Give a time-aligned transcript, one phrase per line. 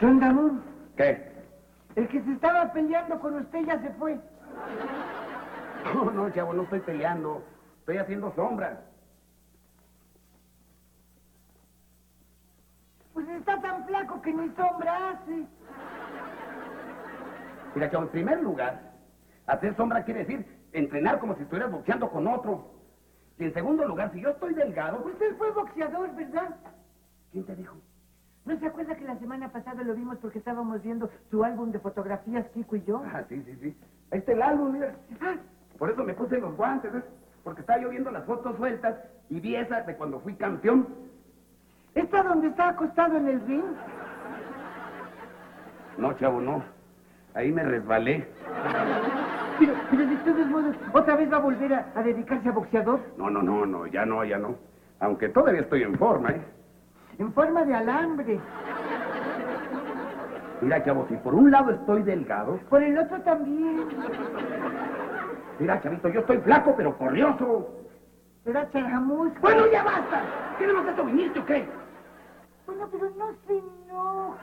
[0.00, 0.62] Rondamón,
[0.96, 1.26] ¿Qué?
[1.94, 4.18] el que se estaba peleando con usted ya se fue.
[5.94, 7.42] No, no, chavo, no estoy peleando.
[7.80, 8.82] Estoy haciendo sombra.
[13.14, 15.46] Pues está tan flaco que ni sombra hace.
[17.74, 18.92] Mira, chavo, en primer lugar,
[19.46, 22.72] hacer sombra quiere decir entrenar como si estuvieras boxeando con otro.
[23.38, 25.02] Y en segundo lugar, si yo estoy delgado.
[25.04, 26.54] Usted fue boxeador, ¿verdad?
[27.32, 27.76] ¿Quién te dijo?
[28.46, 31.80] ¿No se acuerda que la semana pasada lo vimos porque estábamos viendo su álbum de
[31.80, 33.02] fotografías, Kiko y yo?
[33.12, 33.76] Ah, sí, sí, sí.
[34.12, 34.94] Ahí está el álbum, mira.
[35.20, 35.34] Ah,
[35.76, 37.02] Por eso me puse los guantes, ¿ves?
[37.42, 38.94] Porque estaba yo viendo las fotos sueltas
[39.30, 40.86] y vi esa de cuando fui campeón.
[41.94, 43.64] ¿Está donde está acostado en el ring?
[45.98, 46.62] No, chavo, no.
[47.34, 48.28] Ahí me resbalé.
[49.58, 53.00] Pero, pero de todos modos, ¿otra vez va a volver a, a dedicarse a boxeador?
[53.16, 54.56] No, no, no, no, ya no, ya no.
[55.00, 56.40] Aunque todavía estoy en forma, ¿eh?
[57.18, 58.40] En forma de alambre.
[60.60, 63.86] Mira, chavo, si por un lado estoy delgado, Por el otro también.
[65.58, 67.68] mira, chavito, yo estoy flaco pero corrioso.
[68.44, 69.40] ¿Verdad, Charamusca?
[69.40, 70.22] Bueno, ya basta.
[70.58, 71.66] ¿Qué demasiado viniste o qué?
[72.66, 74.38] Bueno, pero no se enoje.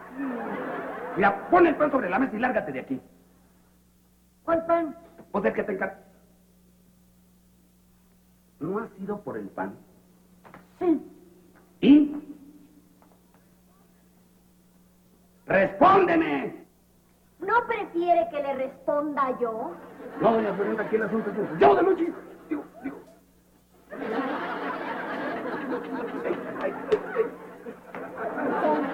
[1.16, 3.00] Mira, pon el pan sobre la mesa y lárgate de aquí.
[4.44, 4.94] ¿Cuál pan?
[5.32, 6.02] O sea, que te encar...
[8.60, 9.74] ¿No has ido por el pan?
[10.78, 11.00] Sí.
[11.80, 12.33] ¿Y?
[15.46, 16.64] ¡Respóndeme!
[17.40, 19.72] ¿No prefiere que le responda yo?
[20.20, 21.58] No, doña Florinda, aquí el asunto es ese.
[21.58, 22.12] Yo de noche.
[22.48, 22.96] Digo, digo.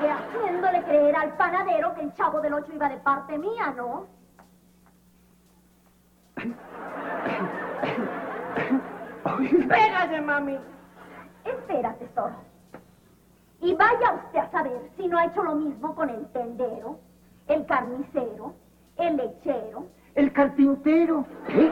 [0.01, 4.07] Que haciéndole creer al panadero que el chavo del ocho iba de parte mía, ¿no?
[9.69, 10.59] Pégase, mami.
[11.45, 12.50] Espera, tesoro.
[13.61, 16.99] Y vaya usted a saber si no ha hecho lo mismo con el tendero,
[17.47, 18.55] el carnicero,
[18.97, 19.87] el lechero.
[20.15, 21.25] El carpintero.
[21.47, 21.71] ¿Qué?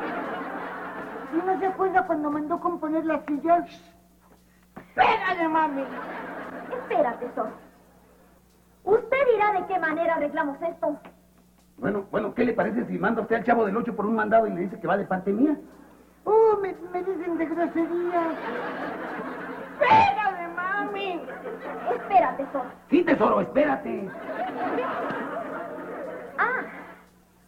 [1.33, 3.65] ¿Y no se acuerda cuando mandó componer la silla?
[4.94, 5.84] Pégale, mami.
[6.72, 7.53] Espera, tesoro.
[8.84, 10.98] Usted dirá de qué manera arreglamos esto.
[11.78, 14.47] Bueno, bueno, ¿qué le parece si manda usted al chavo del ocho por un mandado
[14.47, 15.56] y le dice que va de parte mía?
[16.25, 18.34] Oh, me, me dicen de grosería.
[20.98, 22.70] Espera, tesoro.
[22.91, 24.09] Sí, tesoro, espérate.
[26.38, 26.62] Ah,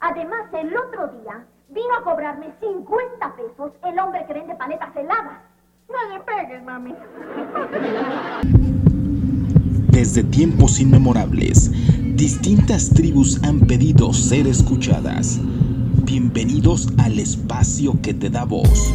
[0.00, 5.38] además el otro día vino a cobrarme 50 pesos el hombre que vende paletas heladas.
[5.88, 6.94] No le pegues, mami.
[9.90, 11.70] Desde tiempos inmemorables,
[12.16, 15.40] distintas tribus han pedido ser escuchadas.
[16.04, 18.92] Bienvenidos al espacio que te da voz.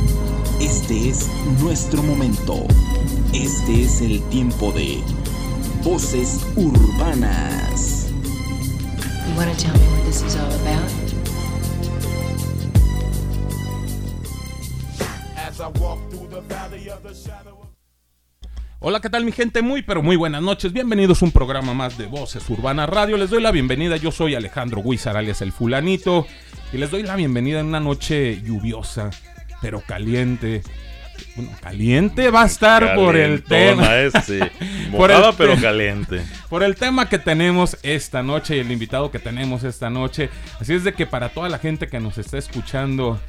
[0.60, 1.30] Este es
[1.62, 2.66] nuestro momento.
[3.34, 5.00] Este es el tiempo de
[5.84, 8.08] Voces Urbanas.
[9.28, 11.06] You want to tell me what this is all about?
[18.80, 19.62] Hola, ¿qué tal mi gente?
[19.62, 20.72] Muy, pero muy buenas noches.
[20.72, 23.18] Bienvenidos a un programa más de Voces Urbanas Radio.
[23.18, 23.98] Les doy la bienvenida.
[23.98, 26.26] Yo soy Alejandro Guizar, alias El Fulanito.
[26.72, 29.12] Y les doy la bienvenida en una noche lluviosa,
[29.66, 30.62] pero caliente.
[31.36, 33.98] Bueno, caliente va a estar por el tema.
[33.98, 34.40] Eh, sí.
[34.92, 36.22] Por el Mojada, pero te- caliente.
[36.50, 40.30] Por el tema que tenemos esta noche y el invitado que tenemos esta noche.
[40.60, 43.20] Así es de que para toda la gente que nos está escuchando,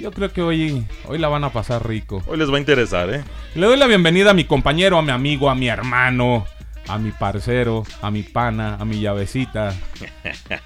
[0.00, 2.22] yo creo que hoy, hoy la van a pasar rico.
[2.28, 3.24] Hoy les va a interesar, ¿eh?
[3.56, 6.46] Le doy la bienvenida a mi compañero, a mi amigo, a mi hermano,
[6.86, 9.74] a mi parcero, a mi pana, a mi llavecita.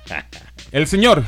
[0.70, 1.24] El señor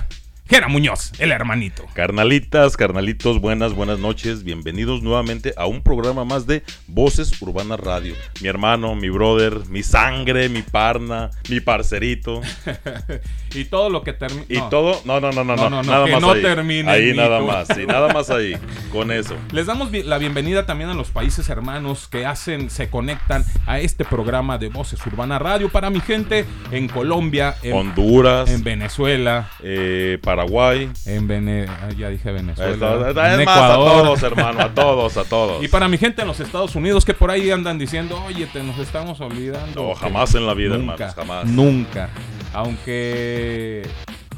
[0.50, 1.86] Gera Muñoz, el hermanito.
[1.94, 4.42] Carnalitas, carnalitos, buenas, buenas noches.
[4.42, 8.16] Bienvenidos nuevamente a un programa más de Voces Urbanas Radio.
[8.42, 12.40] Mi hermano, mi brother, mi sangre, mi parna, mi parcerito.
[13.54, 14.44] y todo lo que termina.
[14.48, 15.00] Y todo.
[15.04, 15.70] No, no, no, no, No, no.
[15.70, 16.42] no, no, nada que más no ahí.
[16.42, 17.52] termine Ahí nada mito.
[17.52, 17.68] más.
[17.68, 18.56] Sí, nada más ahí.
[18.90, 19.36] Con eso.
[19.52, 24.04] Les damos la bienvenida también a los países hermanos que hacen, se conectan a este
[24.04, 25.68] programa de Voces Urbanas Radio.
[25.68, 30.90] Para mi gente en Colombia, en, Honduras, en Venezuela, eh, Paraguay.
[31.04, 35.62] en Vene- ah, ya dije Venezuela, en más, a todos, hermano, a todos, a todos.
[35.62, 38.62] Y para mi gente en los Estados Unidos que por ahí andan diciendo, oye, te
[38.62, 39.88] nos estamos olvidando.
[39.88, 41.46] No, jamás en la vida, nunca, hermanos, jamás.
[41.46, 42.08] Nunca.
[42.54, 43.86] Aunque,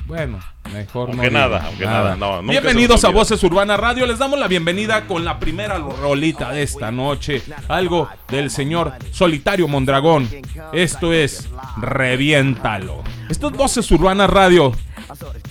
[0.07, 0.41] bueno,
[0.73, 1.39] mejor Aunque no.
[1.39, 3.11] nada, aunque nada, no, nunca Bienvenidos a.
[3.11, 4.05] Voces Urbana Radio.
[4.07, 7.43] Les damos la bienvenida con la primera rolita de esta noche.
[7.69, 10.29] Algo del señor Solitario Mondragón.
[10.73, 11.49] Esto es
[11.81, 13.03] Reviéntalo.
[13.31, 14.73] Esto es Voces Urbana Radio.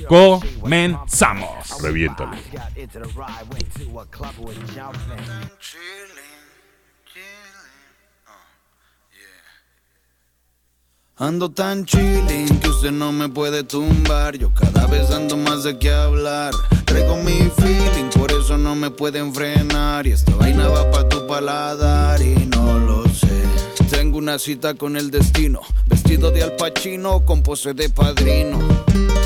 [0.08, 1.82] Comenzamos.
[1.82, 2.38] Reviéntalo.
[11.18, 14.36] Ando tan chilling que usted no me puede tumbar.
[14.38, 16.52] Yo cada vez ando más de qué hablar.
[16.86, 20.08] Traigo mi feeling, por eso no me pueden frenar.
[20.08, 22.61] Y esta vaina va pa' tu paladar y no
[24.22, 28.60] una cita con el destino, vestido de alpachino con pose de padrino.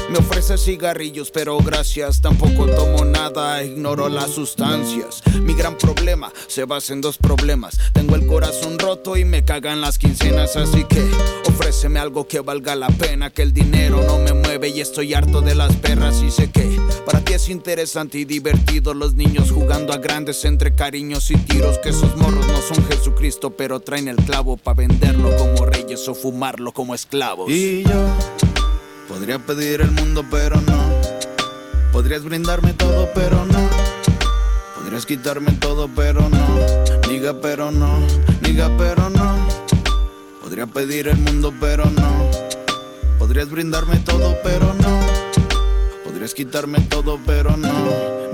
[0.10, 5.22] Me ofrece cigarrillos, pero gracias, tampoco tomo nada, ignoro las sustancias.
[5.42, 7.78] Mi gran problema se basa en dos problemas.
[7.92, 11.04] Tengo el corazón roto y me cagan las quincenas, así que
[11.46, 15.42] ofréceme algo que valga la pena, que el dinero no me mueve y estoy harto
[15.42, 19.92] de las perras y sé que para ti es interesante y divertido los niños jugando
[19.92, 24.16] a grandes entre cariños y tiros, que esos morros no son Jesucristo, pero traen el
[24.18, 27.50] clavo para venderlo como reyes o fumarlo como esclavos.
[27.50, 28.08] Y yo
[29.08, 31.02] Podría pedir el mundo, pero no.
[31.92, 33.70] Podrías brindarme todo, pero no.
[34.76, 36.48] Podrías quitarme todo, pero no.
[37.08, 38.00] Niga, pero no.
[38.42, 39.48] Niga, pero no.
[40.42, 42.30] Podría pedir el mundo, pero no.
[43.20, 45.00] Podrías brindarme todo, pero no.
[46.04, 47.72] Podrías quitarme todo, pero no.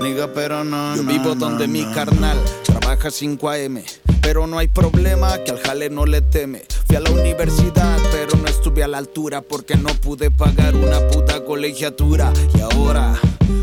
[0.00, 0.96] Niga, pero no.
[0.96, 3.82] Yo vivo donde mi carnal trabaja 5 AM.
[4.22, 6.62] Pero no hay problema que al jale no le teme.
[6.86, 11.06] Fui a la universidad, pero no estuve a la altura porque no pude pagar una
[11.08, 12.32] puta colegiatura.
[12.54, 13.18] Y ahora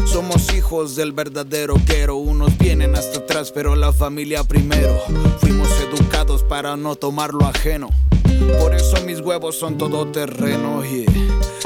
[0.06, 2.18] somos hijos del verdadero quero.
[2.18, 5.00] Unos vienen hasta atrás, pero la familia primero.
[5.40, 7.90] Fuimos educados para no tomar lo ajeno.
[8.60, 10.84] Por eso mis huevos son todo terreno.
[10.84, 11.12] Yeah.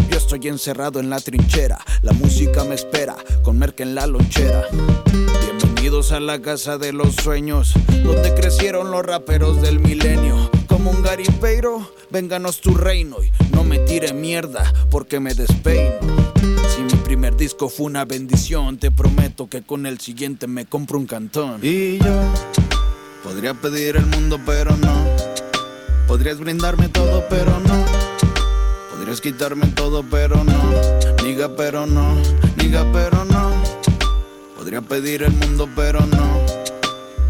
[0.10, 1.80] Yo estoy encerrado en la trinchera.
[2.02, 4.64] La música me espera con merca en la lonchera.
[5.84, 7.74] Bienvenidos a la casa de los sueños,
[8.06, 10.50] donde crecieron los raperos del milenio.
[10.66, 16.00] Como un garipeiro, vénganos tu reino y no me tire mierda porque me despeino.
[16.74, 20.98] Si mi primer disco fue una bendición, te prometo que con el siguiente me compro
[20.98, 21.60] un cantón.
[21.62, 22.22] Y yo
[23.22, 25.06] podría pedir el mundo, pero no.
[26.08, 27.86] Podrías brindarme todo, pero no.
[28.90, 31.26] Podrías quitarme todo, pero no.
[31.26, 32.16] Niga, pero no.
[32.56, 33.43] Niga, pero no.
[34.64, 36.46] Podría pedir el mundo, pero no.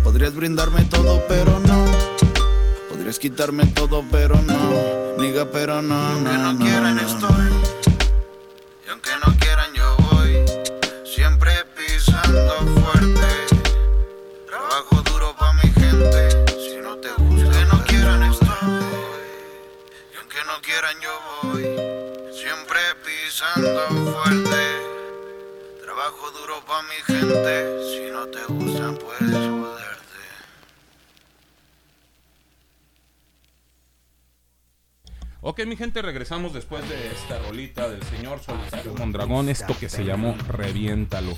[0.04, 1.86] Podrías brindarme todo, pero no.
[2.92, 5.18] Podrías quitarme todo, pero no.
[5.18, 6.20] Niga, pero no.
[6.20, 7.53] No, estoy.
[26.90, 27.84] Mi gente.
[27.92, 29.64] Si no te puedes.
[35.46, 40.06] Ok, mi gente, regresamos después de esta rolita del señor Solitario Mondragón, esto que se
[40.06, 41.38] llamó Reviéntalo.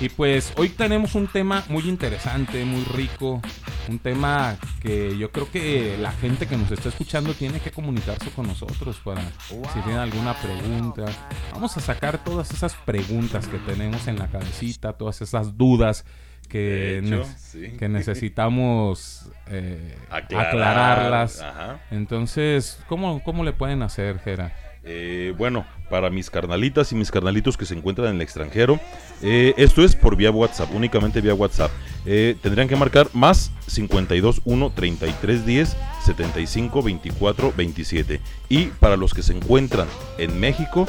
[0.00, 3.40] Y pues hoy tenemos un tema muy interesante, muy rico,
[3.88, 8.30] un tema que yo creo que la gente que nos está escuchando tiene que comunicarse
[8.30, 11.04] con nosotros para si tienen alguna pregunta.
[11.52, 16.04] Vamos a sacar todas esas preguntas que tenemos en la cabecita, todas esas dudas
[16.48, 17.76] que, De hecho, ne- sí.
[17.76, 21.40] que necesitamos eh, Aclarar, aclararlas.
[21.40, 21.80] ajá.
[21.90, 24.52] Entonces, ¿cómo, ¿cómo le pueden hacer, Jera?
[24.88, 28.78] Eh, bueno, para mis carnalitas y mis carnalitos que se encuentran en el extranjero,
[29.20, 31.72] eh, esto es por vía WhatsApp, únicamente vía WhatsApp.
[32.04, 38.20] Eh, tendrían que marcar más 52 1 33 10 75 24 27.
[38.48, 39.88] Y para los que se encuentran
[40.18, 40.86] en México,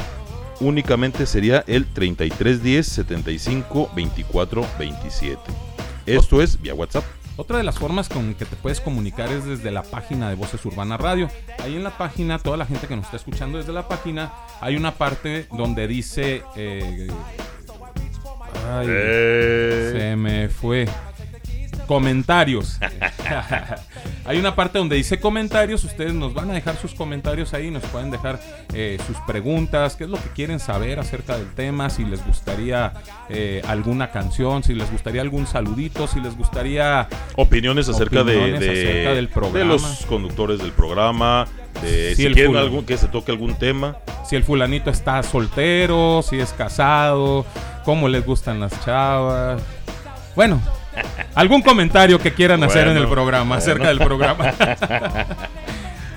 [0.59, 5.39] únicamente sería el 33 10 75 24 27.
[6.06, 7.04] Esto es vía WhatsApp.
[7.37, 10.63] Otra de las formas con que te puedes comunicar es desde la página de Voces
[10.65, 11.29] Urbana Radio.
[11.63, 14.75] Ahí en la página, toda la gente que nos está escuchando desde la página, hay
[14.75, 16.44] una parte donde dice...
[16.56, 17.07] eh,
[18.71, 20.87] ay, Eh, se me fue.
[21.87, 22.77] Comentarios.
[24.25, 25.83] Hay una parte donde dice comentarios.
[25.85, 27.71] Ustedes nos van a dejar sus comentarios ahí.
[27.71, 28.39] Nos pueden dejar
[28.73, 29.95] eh, sus preguntas.
[29.95, 31.89] ¿Qué es lo que quieren saber acerca del tema?
[31.89, 32.91] Si les gustaría
[33.29, 34.63] eh, alguna canción.
[34.63, 36.07] Si les gustaría algún saludito.
[36.07, 37.07] Si les gustaría.
[37.37, 39.73] opiniones acerca de, Opiniones de- acerca del de programa.
[39.73, 41.47] los conductores del programa,
[41.81, 43.95] de si el quieren algún, que se toque algún tema.
[44.27, 46.21] Si el fulanito está soltero.
[46.21, 47.45] Si es casado.
[47.85, 49.61] Cómo les gustan las chavas.
[50.35, 50.61] Bueno.
[51.35, 54.54] Algún comentario que quieran hacer en el Bueno, programa, acerca del programa.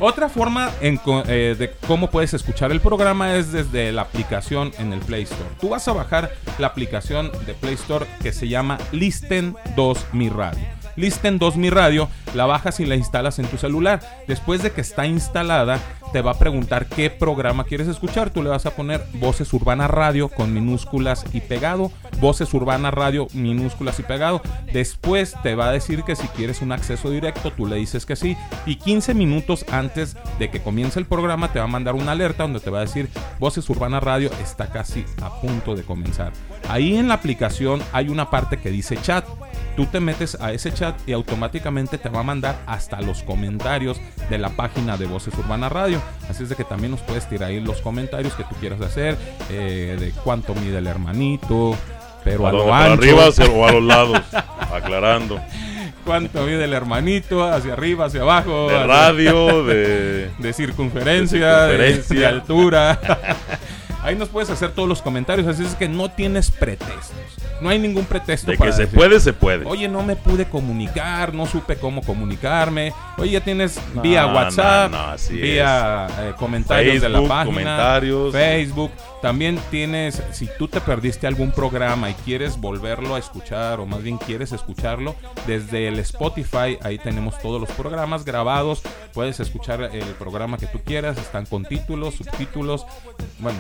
[0.00, 4.94] Otra forma en eh, de cómo puedes escuchar el programa es desde la aplicación en
[4.94, 5.50] el Play Store.
[5.60, 10.30] Tú vas a bajar la aplicación de Play Store que se llama Listen 2 Mi
[10.30, 10.79] Radio.
[10.96, 14.00] Listen 2 Mi Radio, la bajas y la instalas en tu celular.
[14.26, 15.78] Después de que está instalada,
[16.12, 18.30] te va a preguntar qué programa quieres escuchar.
[18.30, 21.92] Tú le vas a poner Voces Urbana Radio con minúsculas y pegado.
[22.20, 24.42] Voces Urbana Radio minúsculas y pegado.
[24.72, 28.16] Después te va a decir que si quieres un acceso directo, tú le dices que
[28.16, 28.36] sí.
[28.66, 32.42] Y 15 minutos antes de que comience el programa te va a mandar una alerta
[32.42, 36.32] donde te va a decir Voces Urbana Radio está casi a punto de comenzar.
[36.68, 39.24] Ahí en la aplicación hay una parte que dice chat.
[39.76, 44.00] Tú te metes a ese chat y automáticamente te va a mandar hasta los comentarios
[44.28, 46.00] de la página de Voces Urbana Radio.
[46.28, 49.16] Así es de que también nos puedes tirar ahí los comentarios que tú quieras hacer,
[49.50, 51.76] eh, de cuánto mide el hermanito,
[52.24, 54.20] pero a, ¿A lo arriba o a los lados?
[54.72, 55.40] Aclarando.
[56.04, 58.68] cuánto mide el hermanito, hacia arriba, hacia abajo.
[58.68, 60.30] De hacia- radio, de...
[60.38, 62.18] de circunferencia, De de, circunferencia.
[62.20, 63.00] de altura.
[64.02, 67.14] Ahí nos puedes hacer todos los comentarios, así es que no tienes pretextos.
[67.60, 69.66] No hay ningún pretexto De para que se decir, puede, se puede.
[69.66, 72.94] Oye, no me pude comunicar, no supe cómo comunicarme.
[73.18, 78.32] Oye, ya tienes No, vía WhatsApp, no, vía eh, comentarios de la página, comentarios.
[78.32, 78.90] Facebook.
[79.20, 84.02] También tienes, si tú te perdiste algún programa y quieres volverlo a escuchar, o más
[84.02, 85.14] bien quieres escucharlo,
[85.46, 88.80] desde el Spotify, ahí tenemos todos los programas grabados.
[89.12, 92.86] Puedes escuchar el programa que tú quieras, están con títulos, subtítulos.
[93.38, 93.58] Bueno,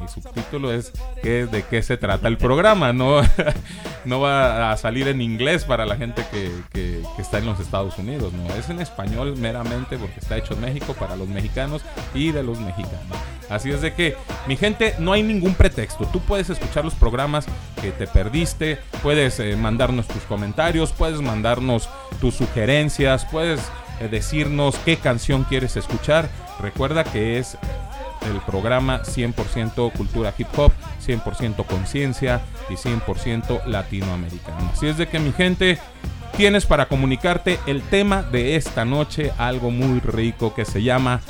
[0.00, 3.20] el subtítulo es qué- de qué se trata el programa, no,
[4.04, 7.60] no va a salir en inglés para la gente que, que- que está en los
[7.60, 11.82] Estados Unidos, no, es en español meramente porque está hecho en México para los mexicanos
[12.14, 13.16] y de los mexicanos.
[13.50, 16.06] Así es de que, mi gente, no hay ningún pretexto.
[16.06, 17.44] Tú puedes escuchar los programas
[17.82, 21.88] que te perdiste, puedes eh, mandarnos tus comentarios, puedes mandarnos
[22.20, 23.60] tus sugerencias, puedes
[24.00, 26.30] eh, decirnos qué canción quieres escuchar.
[26.60, 27.58] Recuerda que es
[28.30, 30.72] el programa 100% cultura hip hop,
[31.06, 34.70] 100% conciencia y 100% latinoamericano.
[34.72, 35.78] Así es de que mi gente,
[36.36, 41.20] tienes para comunicarte el tema de esta noche, algo muy rico que se llama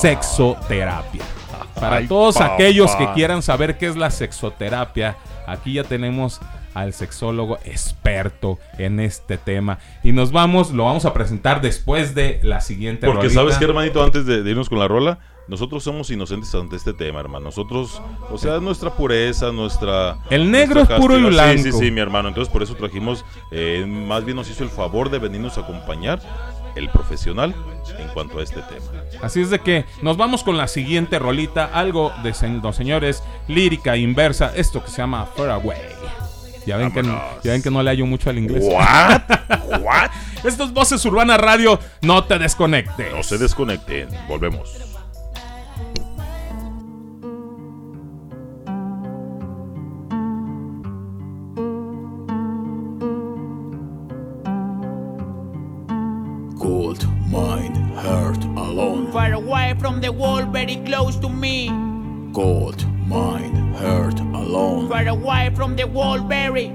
[0.00, 1.22] sexoterapia.
[1.74, 2.54] Para Ay, todos papá.
[2.54, 5.16] aquellos que quieran saber qué es la sexoterapia,
[5.46, 6.40] aquí ya tenemos
[6.74, 9.78] al sexólogo experto en este tema.
[10.02, 13.40] Y nos vamos, lo vamos a presentar después de la siguiente Porque rolita.
[13.40, 16.92] sabes que, hermanito, antes de, de irnos con la rola, nosotros somos inocentes ante este
[16.92, 17.46] tema, hermano.
[17.46, 20.18] Nosotros, o sea, nuestra pureza, nuestra...
[20.30, 21.52] El negro nuestra es puro y castidad.
[21.52, 21.78] Sí, blanco.
[21.78, 22.28] sí, sí, mi hermano.
[22.28, 26.20] Entonces, por eso trajimos, eh, más bien nos hizo el favor de venirnos a acompañar
[26.74, 27.54] el profesional
[27.98, 29.02] en cuanto a este tema.
[29.20, 33.96] Así es de que nos vamos con la siguiente rolita, algo de los señores, lírica
[33.96, 35.78] inversa, esto que se llama Far Away.
[36.66, 38.62] Ya ven, que, ya ven que no le hallo mucho al inglés.
[38.64, 39.22] ¿What?
[39.80, 40.10] ¿What?
[40.44, 43.12] Esto es Voces Urbana Radio, no te desconectes.
[43.12, 44.08] No se desconecten.
[44.28, 44.91] Volvemos.
[57.32, 59.10] Mind, heart alone.
[59.10, 61.68] Far away from the wall, very close to me.
[62.34, 64.90] Cold mind, heart alone.
[64.90, 66.68] Far away from the wall, very.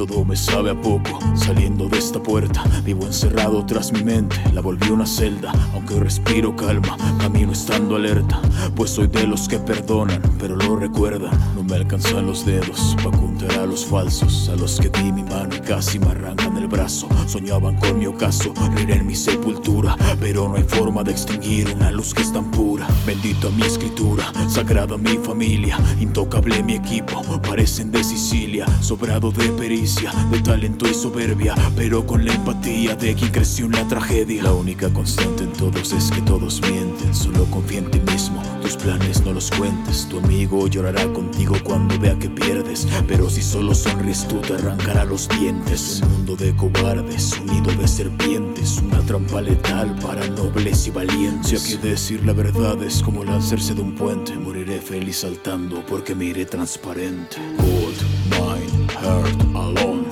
[0.00, 2.64] Todo me sabe a poco, saliendo de esta puerta.
[2.82, 5.52] Vivo encerrado tras mi mente, la volví una celda.
[5.74, 8.40] Aunque respiro calma, camino estando alerta.
[8.74, 11.38] Pues soy de los que perdonan, pero lo recuerdan.
[11.54, 14.48] No me alcanzan los dedos para contar a los falsos.
[14.48, 17.06] A los que di mi mano y casi me arrancan el brazo.
[17.26, 19.96] Soñaban con mi ocaso, rir en mi sepultura.
[20.18, 22.88] Pero no hay forma de extinguir una luz que es tan pura.
[23.04, 25.78] Bendita mi escritura, sagrada mi familia.
[26.00, 28.64] Intocable mi equipo, parecen de Sicilia.
[28.80, 29.50] Sobrado de
[29.96, 31.54] de talento y soberbia.
[31.74, 34.44] Pero con la empatía de quien creció en la tragedia.
[34.44, 37.12] La única constante en todos es que todos mienten.
[37.12, 40.06] Solo confía en ti mismo, tus planes no los cuentes.
[40.08, 42.86] Tu amigo llorará contigo cuando vea que pierdes.
[43.08, 46.02] Pero si solo sonríes tú, te arrancará los dientes.
[46.04, 48.78] Un mundo de cobardes, un nido de serpientes.
[48.78, 51.60] Una trampa letal para nobles y valientes.
[51.60, 54.34] Si hay que decir la verdad es como lanzarse de un puente.
[54.36, 57.36] Moriré feliz saltando porque me iré transparente.
[57.56, 59.49] Cold, mind, heart,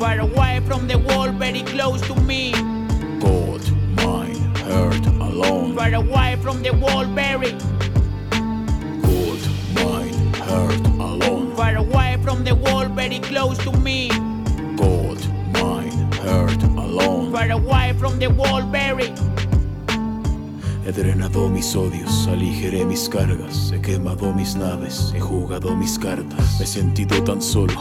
[0.08, 2.52] Far away from the wall, very close to me.
[3.20, 3.60] Cold,
[4.02, 5.76] mind, heart, alone.
[5.76, 7.52] Far away from the wall, very.
[9.04, 9.42] Cold,
[9.74, 11.54] mind, heart, alone.
[11.54, 14.08] Far away from the wall, very close to me.
[14.78, 15.20] Cold,
[15.52, 17.30] mind, heart, alone.
[17.30, 19.12] Far away from the wall, very.
[20.86, 26.58] He drenado mis odios, aligeré mis cargas, he quemado mis naves, he jugado mis cartas.
[26.58, 27.74] Me he sentido tan solo,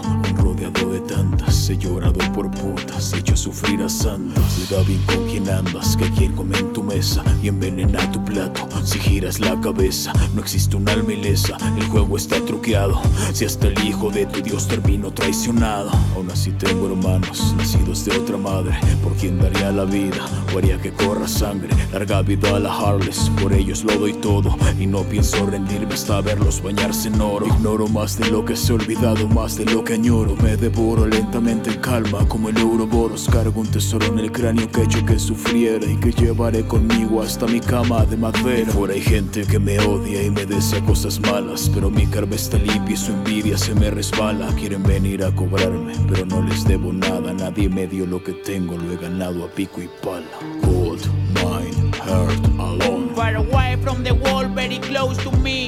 [0.57, 1.69] rodeado de tantas.
[1.69, 4.43] He llorado por putas, he hecho sufrir a santas.
[4.55, 8.67] Cuidado bien con quien andas, que quien come en tu mesa y envenena tu plato.
[8.83, 13.01] Si giras la cabeza, no existe una alma el juego está truqueado.
[13.33, 15.91] Si hasta el hijo de tu Dios terminó traicionado.
[16.15, 20.79] Aún así tengo hermanos, nacidos de otra madre, por quien daría la vida o haría
[20.79, 21.69] que corra sangre.
[21.91, 26.21] Larga vida a la Harless, por ellos lo doy todo y no pienso rendirme hasta
[26.21, 27.47] verlos bañarse en oro.
[27.47, 30.35] Ignoro más de lo que se olvidado, más de lo que añoro.
[30.47, 33.27] Me devoro lentamente en calma, como el Ouroboros.
[33.29, 37.21] Cargo un tesoro en el cráneo que he hecho que sufriera y que llevaré conmigo
[37.21, 38.71] hasta mi cama de madera.
[38.71, 42.57] Fuera hay gente que me odia y me desea cosas malas, pero mi karma está
[42.59, 44.47] limpia y su envidia se me resbala.
[44.55, 47.33] Quieren venir a cobrarme, pero no les debo nada.
[47.33, 50.25] Nadie me dio lo que tengo, lo he ganado a pico y pala.
[50.61, 53.13] Gold, mine, heart, alone.
[53.13, 55.66] Far away from the wall, very close to me.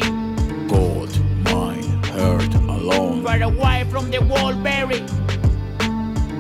[3.30, 5.02] Far away from the wall, very.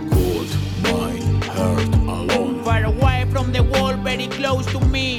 [0.09, 2.63] Gold, mine, heart, alone.
[2.63, 5.17] Far away from the wall, very close to me.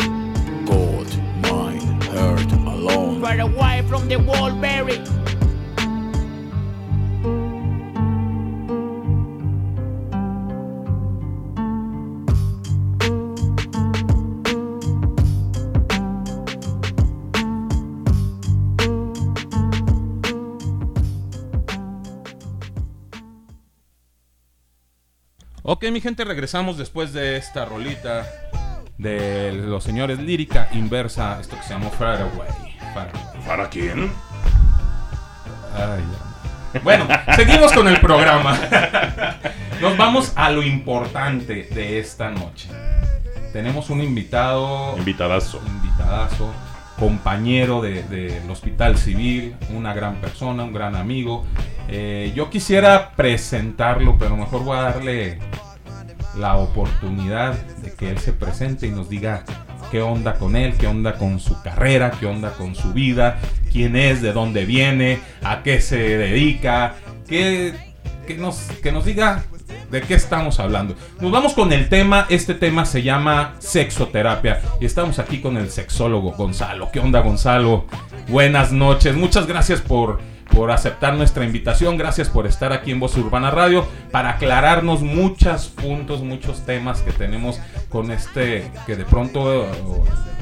[0.67, 3.23] Gold, mine, heart, alone.
[3.23, 4.99] Far away from the wall, very.
[25.73, 28.27] Ok, mi gente, regresamos después de esta rolita
[28.99, 32.49] de los señores Lírica Inversa, esto que se llamó Far Away.
[32.93, 33.13] Far-
[33.47, 34.11] ¿Para quién?
[35.73, 36.03] Ay,
[36.75, 36.81] ya.
[36.81, 38.59] Bueno, seguimos con el programa.
[39.81, 42.69] Nos vamos a lo importante de esta noche.
[43.53, 45.61] Tenemos un invitado, Invitadazo.
[45.65, 46.53] invitadazo,
[47.01, 51.45] compañero de- del Hospital Civil, una gran persona, un gran amigo.
[51.89, 55.39] Eh, yo quisiera presentarlo, pero mejor voy a darle
[56.39, 59.43] la oportunidad de que él se presente y nos diga
[59.91, 63.39] qué onda con él, qué onda con su carrera, qué onda con su vida,
[63.73, 66.95] quién es, de dónde viene, a qué se dedica,
[67.29, 67.75] qué,
[68.27, 69.43] que nos, que nos diga
[69.91, 70.95] de qué estamos hablando.
[71.21, 75.71] Nos vamos con el tema, este tema se llama sexoterapia y estamos aquí con el
[75.71, 76.91] sexólogo Gonzalo.
[76.93, 77.87] ¿Qué onda Gonzalo?
[78.29, 80.21] Buenas noches, muchas gracias por,
[80.55, 85.69] por aceptar nuestra invitación, gracias por estar aquí en Voz Urbana Radio para aclararnos muchos
[85.69, 89.69] puntos, muchos temas que tenemos con este, que de pronto eh,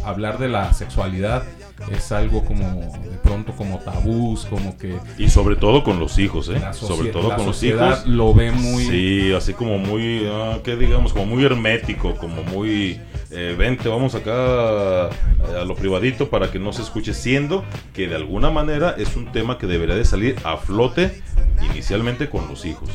[0.04, 1.44] hablar de la sexualidad
[1.90, 6.49] es algo como de pronto como tabús, como que Y sobre todo con los hijos,
[6.49, 6.60] ¿eh?
[6.73, 8.06] sobre todo con los hijos.
[8.06, 8.84] lo ve muy...
[8.84, 11.12] Sí, así como muy, ah, ¿qué digamos?
[11.12, 16.73] Como muy hermético, como muy, eh, vente, vamos acá a lo privadito para que no
[16.73, 17.64] se escuche, siendo
[17.95, 21.23] que de alguna manera es un tema que debería de salir a flote
[21.62, 22.90] inicialmente con los hijos.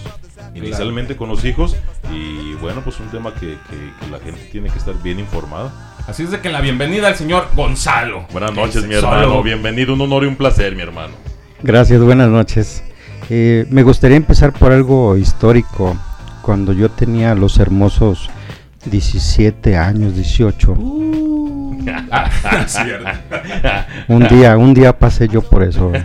[0.55, 1.75] Inicialmente con los hijos
[2.11, 5.73] y bueno, pues un tema que, que- que la gente tiene que estar bien informada.
[6.07, 8.25] Así es de que la bienvenida al señor Gonzalo.
[8.31, 9.41] Buenas noches, mi hermano.
[9.41, 11.13] Bienvenido, un honor y un placer, mi hermano.
[11.61, 12.83] Gracias, buenas noches.
[13.29, 15.97] Eh, me gustaría empezar por algo histórico.
[16.41, 18.29] Cuando yo tenía los hermosos
[18.85, 20.75] 17 años, 18,
[22.11, 22.29] Ah,
[22.67, 23.09] cierto.
[24.09, 25.91] un día, un día pasé yo por eso.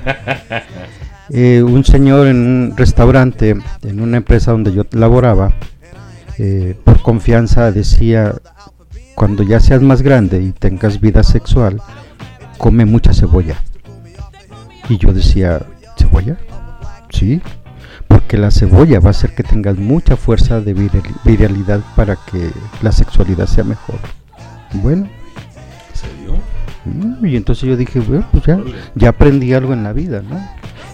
[1.30, 5.52] Eh, un señor en un restaurante, en una empresa donde yo laboraba,
[6.38, 8.34] eh, por confianza decía,
[9.14, 11.80] cuando ya seas más grande y tengas vida sexual,
[12.56, 13.56] come mucha cebolla.
[14.88, 15.60] Y yo decía,
[15.98, 16.38] ¿cebolla?
[17.10, 17.42] Sí,
[18.06, 22.50] porque la cebolla va a hacer que tengas mucha fuerza de viral- viralidad para que
[22.80, 23.96] la sexualidad sea mejor.
[24.72, 25.08] Bueno,
[25.90, 26.38] ¿En serio?
[26.84, 28.58] Mm, Y entonces yo dije, bueno, pues ya,
[28.94, 30.36] ya aprendí algo en la vida, ¿no?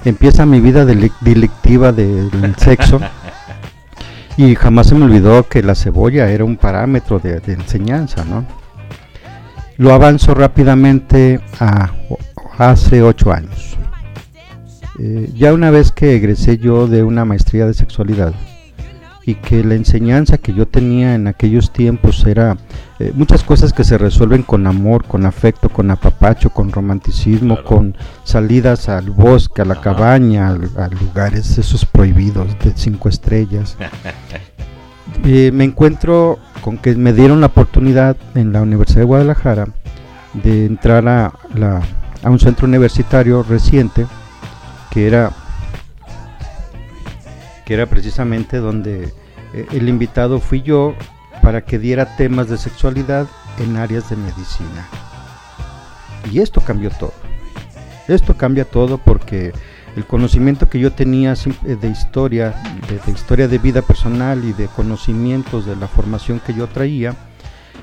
[0.04, 3.00] Empieza mi vida deli- delictiva del sexo
[4.36, 8.44] y jamás se me olvidó que la cebolla era un parámetro de, de enseñanza, ¿no?
[9.76, 11.90] Lo avanzo rápidamente a
[12.58, 13.76] hace ocho años.
[15.00, 18.32] Eh, ya una vez que egresé yo de una maestría de sexualidad
[19.26, 22.56] y que la enseñanza que yo tenía en aquellos tiempos era
[22.98, 27.68] eh, muchas cosas que se resuelven con amor, con afecto, con apapacho, con romanticismo, Claro.
[27.68, 29.82] con salidas al bosque, a la Ajá.
[29.82, 33.76] cabaña, a, lugares esos prohibidos de cinco estrellas.
[35.24, 39.68] Eh, me encuentro con que me dieron la oportunidad en la Universidad de Guadalajara
[40.32, 41.82] de entrar a, la-
[42.22, 44.06] a un centro universitario reciente
[44.90, 45.30] que era
[47.64, 49.12] que era precisamente donde
[49.54, 50.94] eh, el invitado fui yo
[51.42, 53.26] para que diera temas de sexualidad
[53.58, 54.88] en áreas de medicina.
[56.32, 57.12] Y esto cambió todo.
[58.08, 59.52] Esto cambia todo porque
[59.96, 62.54] el conocimiento que yo tenía eh, de historia,
[62.88, 67.14] de, de historia de vida personal y de conocimientos de la formación que yo traía,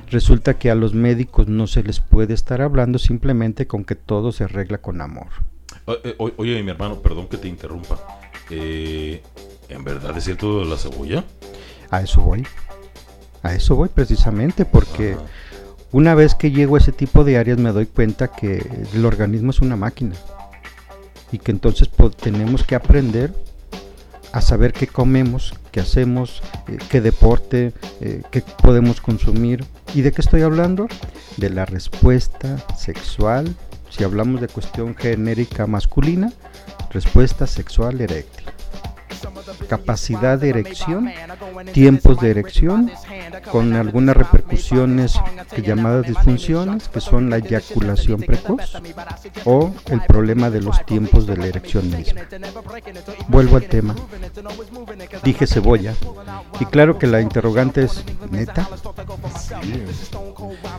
[0.10, 4.32] resulta que a los médicos no se les puede estar hablando simplemente con que todo
[4.32, 5.28] se arregla con amor.
[5.86, 7.98] O- eh, o- Oye, mi hermano, perdón que te interrumpa.
[8.50, 9.24] Eh,
[9.72, 11.24] ¿En verdad es cierto de la cebolla?
[11.90, 12.46] A eso voy.
[13.42, 15.16] A eso voy precisamente porque
[15.94, 19.52] una vez que llego a ese tipo de áreas me doy cuenta que el organismo
[19.52, 20.16] es una máquina
[21.32, 21.90] y que entonces
[22.22, 23.34] tenemos que aprender
[24.34, 29.64] a saber qué comemos, qué hacemos, eh, qué deporte, eh, qué podemos consumir.
[29.94, 30.88] ¿Y de qué estoy hablando?
[31.38, 33.56] De la respuesta sexual,
[33.90, 36.32] si hablamos de cuestión genérica masculina,
[36.92, 38.46] respuesta sexual eréctil.
[39.68, 41.12] Capacidad de erección,
[41.74, 42.92] tiempos de erección,
[43.52, 45.20] con algunas repercusiones
[45.62, 48.78] llamadas disfunciones, que son la eyaculación precoz
[49.46, 52.22] o el problema de los tiempos de la erección misma.
[53.28, 53.96] Vuelvo al tema.
[55.24, 55.94] Dije cebolla.
[56.60, 58.68] Y claro que la interrogante es, ¿neta?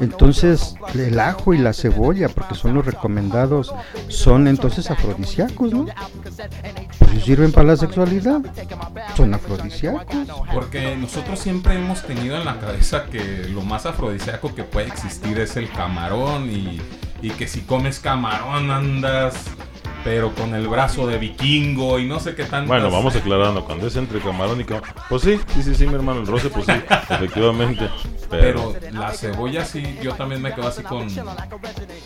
[0.01, 3.75] Entonces, el ajo y la cebolla, porque son los recomendados,
[4.09, 5.87] son entonces afrodisíacos, ¿no?
[6.99, 8.22] Pues si sirven para la sexualidad,
[9.17, 10.17] son afrodisíacos.
[10.53, 15.39] Porque nosotros siempre hemos tenido en la cabeza que lo más afrodisíaco que puede existir
[15.39, 16.81] es el camarón y,
[17.21, 19.35] y que si comes camarón andas
[20.05, 22.67] pero con el brazo de vikingo y no sé qué tantas...
[22.67, 23.65] Bueno, vamos aclarando.
[23.65, 24.91] Cuando es entre camarón y camarón.
[25.09, 26.21] Pues sí, sí, sí, sí, mi hermano.
[26.21, 26.73] El roce, pues sí,
[27.11, 27.89] efectivamente.
[28.41, 28.73] Pero.
[28.81, 31.09] Pero la cebolla sí, yo también me quedo así con,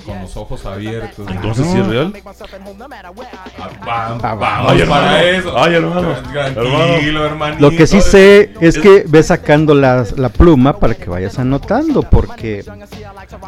[0.04, 1.26] con los ojos abiertos.
[1.30, 2.12] Entonces, ¿sí es real?
[3.86, 5.38] Ah, Ah, vamos ay, para hermano.
[5.38, 5.58] eso.
[5.58, 6.14] Ay, hermano.
[6.32, 7.62] Tranquilo, hermanito.
[7.62, 12.02] Lo que sí sé es que ve sacando la, la pluma para que vayas anotando,
[12.02, 12.64] porque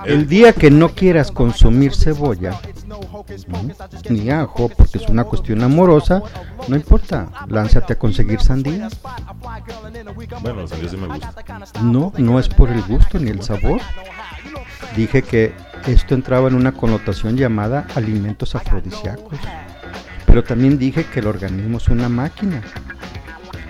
[0.07, 2.99] el día que no quieras consumir cebolla, ¿no?
[4.09, 6.23] ni ajo, porque es una cuestión amorosa,
[6.69, 8.89] no importa, lánzate a conseguir sandía.
[10.43, 11.35] Bueno, sandía sí me gusta.
[11.83, 13.81] No, no es por el gusto ni el sabor.
[14.97, 15.53] Dije que
[15.87, 19.39] esto entraba en una connotación llamada alimentos afrodisíacos.
[20.27, 22.63] Pero también dije que el organismo es una máquina.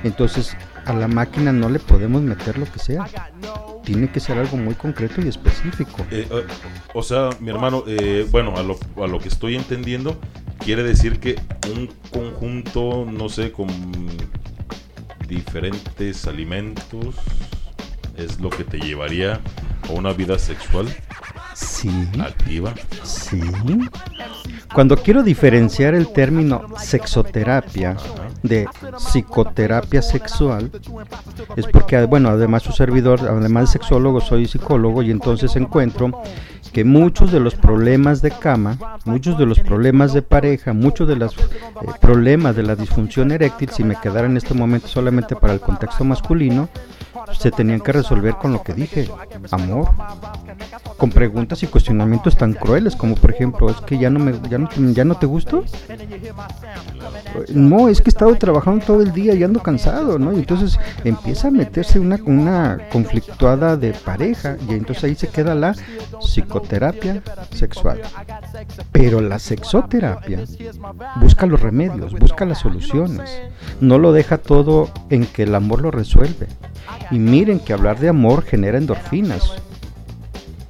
[0.04, 3.06] Entonces, a la máquina no le podemos meter lo que sea.
[3.84, 6.04] Tiene que ser algo muy concreto y específico.
[6.11, 6.46] Eh, eh,
[6.94, 10.18] o sea, mi hermano, eh, bueno, a lo, a lo que estoy entendiendo,
[10.58, 11.40] quiere decir que
[11.74, 13.68] un conjunto, no sé, con
[15.28, 17.14] diferentes alimentos
[18.18, 19.40] es lo que te llevaría
[19.88, 20.87] a una vida sexual
[21.54, 21.90] Sí.
[22.20, 22.72] activa.
[23.02, 23.40] Sí.
[24.72, 27.96] Cuando quiero diferenciar el término sexoterapia
[28.44, 30.70] de psicoterapia sexual,
[31.57, 36.22] es porque, bueno, además su servidor, además de sexólogo, soy psicólogo y entonces encuentro
[36.72, 41.16] que muchos de los problemas de cama, muchos de los problemas de pareja, muchos de
[41.16, 41.40] los eh,
[42.00, 46.04] problemas de la disfunción eréctil, si me quedara en este momento solamente para el contexto
[46.04, 46.68] masculino,
[47.32, 49.08] se tenían que resolver con lo que dije,
[49.50, 49.90] amor,
[50.96, 54.58] con preguntas y cuestionamientos tan crueles como por ejemplo, es que ya no me ya
[54.58, 55.64] no, ya no te gusto?
[57.52, 60.32] No, es que he estado trabajando todo el día y ando cansado, ¿no?
[60.32, 65.54] Y entonces empieza a meterse una, una conflictuada de pareja y entonces ahí se queda
[65.54, 65.74] la
[66.20, 67.22] psicoterapia
[67.54, 68.00] sexual.
[68.92, 70.40] Pero la sexoterapia
[71.16, 73.42] busca los remedios, busca las soluciones.
[73.80, 76.48] No lo deja todo en que el amor lo resuelve.
[77.11, 79.53] Y miren que hablar de amor genera endorfinas.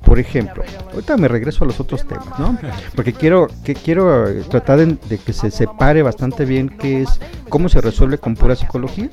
[0.04, 2.59] Por ejemplo, ahorita me regreso a los otros temas, ¿no?
[2.94, 7.68] Porque quiero que quiero eh, tratar de, que se separe bastante bien qué es cómo
[7.68, 9.11] se resuelve con pura psicología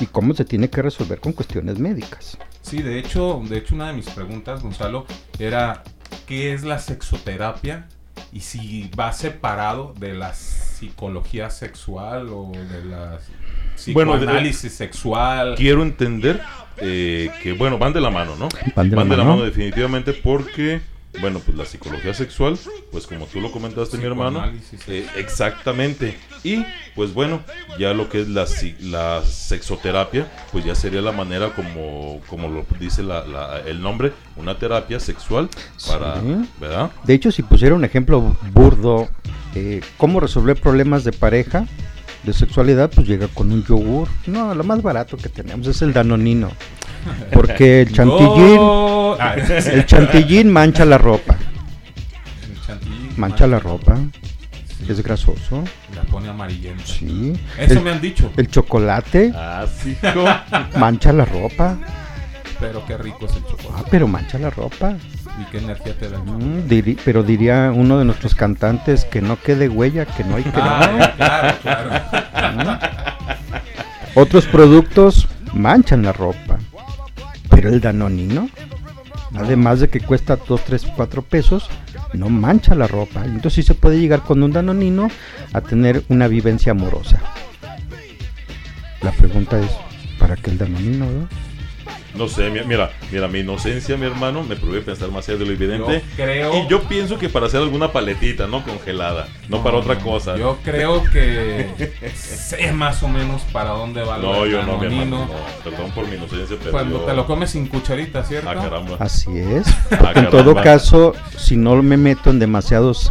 [0.00, 2.38] y cómo se tiene que resolver con cuestiones médicas.
[2.62, 5.04] Sí, de hecho, de hecho una de mis preguntas, Gonzalo,
[5.40, 5.82] era
[6.26, 7.88] ¿qué es la sexoterapia?
[8.32, 13.18] Y si va separado de la psicología sexual o de la
[13.92, 15.54] Bueno, de- psicoanálisis sexual.
[15.56, 16.40] Quiero entender
[16.78, 18.48] eh, que, bueno, van de la mano, ¿no?
[18.74, 19.24] Van de la la mano.
[19.24, 20.80] mano definitivamente porque,
[21.20, 22.58] bueno, pues la psicología sexual,
[22.90, 24.44] pues como tú lo comentaste, mi hermano,
[24.88, 26.16] eh, exactamente.
[26.42, 26.64] Y,
[26.96, 27.40] pues bueno,
[27.78, 32.48] ya lo que es la, si- la sexoterapia, pues ya sería la manera como, como
[32.48, 35.48] lo dice la- la- el nombre, una terapia sexual
[35.86, 36.48] para, Sí.
[36.60, 36.90] ¿verdad?
[37.04, 39.08] De hecho, si pusiera un ejemplo burdo,
[39.54, 41.66] eh, cómo resolver problemas de pareja,
[42.24, 44.08] de sexualidad, pues llega con un yogur.
[44.26, 46.50] No, lo más barato que tenemos es el danonino.
[47.32, 49.16] Porque el chantillín, No.
[49.20, 51.36] Ah, el chantillín mancha la ropa.
[53.16, 53.96] Mancha la ropa.
[54.78, 55.62] Sí, Es grasoso.
[55.94, 56.84] La pone amarillenta.
[56.84, 57.32] Sí.
[57.58, 58.30] Eso el, me han dicho.
[58.36, 59.96] el chocolate Ah, sí,
[60.78, 61.76] mancha la ropa.
[62.58, 63.74] Pero qué rico es el chocolate.
[63.76, 64.96] Ah, pero mancha la ropa.
[65.40, 66.18] ¿Y qué energía te da?
[66.18, 70.44] Mm, diri- pero diría uno de nuestros cantantes que no quede huella, que no hay
[70.44, 70.50] que...
[70.54, 72.78] Ah, claro, claro.
[74.14, 76.58] Otros productos manchan la ropa,
[77.50, 78.48] pero el danonino,
[79.36, 81.68] además de que cuesta 2, 3, 4 pesos,
[82.12, 83.24] no mancha la ropa.
[83.24, 85.08] Entonces sí se puede llegar con un danonino
[85.52, 87.18] a tener una vivencia amorosa.
[89.02, 89.70] La pregunta es,
[90.20, 91.06] ¿para qué el danonino?
[91.06, 91.28] no?
[92.14, 95.46] No sé, mi- mira, mira, mi inocencia, mi hermano, me prohíbe pensar más allá de
[95.46, 96.02] lo evidente.
[96.16, 99.98] Yo creo- Y yo pienso que para hacer alguna paletita, no congelada, no, para otra
[99.98, 100.36] cosa.
[100.36, 101.66] Yo creo que
[102.14, 105.26] sé más o menos para dónde va No, del yo no, mi hermano.
[105.26, 105.30] no.
[105.70, 106.70] Perdón por mi inocencia, pero.
[106.70, 108.48] Cuando yo- te lo comes sin cucharita, ¿cierto?
[108.48, 108.96] Ah, caramba.
[109.00, 109.66] Así es.
[109.90, 113.10] Ah, en todo caso, si no me meto en demasiados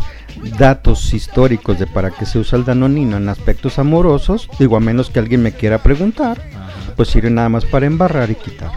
[0.57, 5.09] datos históricos de para qué se usa el danonino en aspectos amorosos, digo a menos
[5.09, 6.93] que alguien me quiera preguntar, Ajá.
[6.95, 8.71] pues sirve nada más para embarrar y quitar.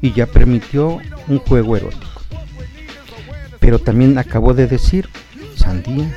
[0.00, 2.22] Y ya permitió un juego erótico.
[3.60, 5.08] Pero también acabó de decir,
[5.56, 6.14] sandía.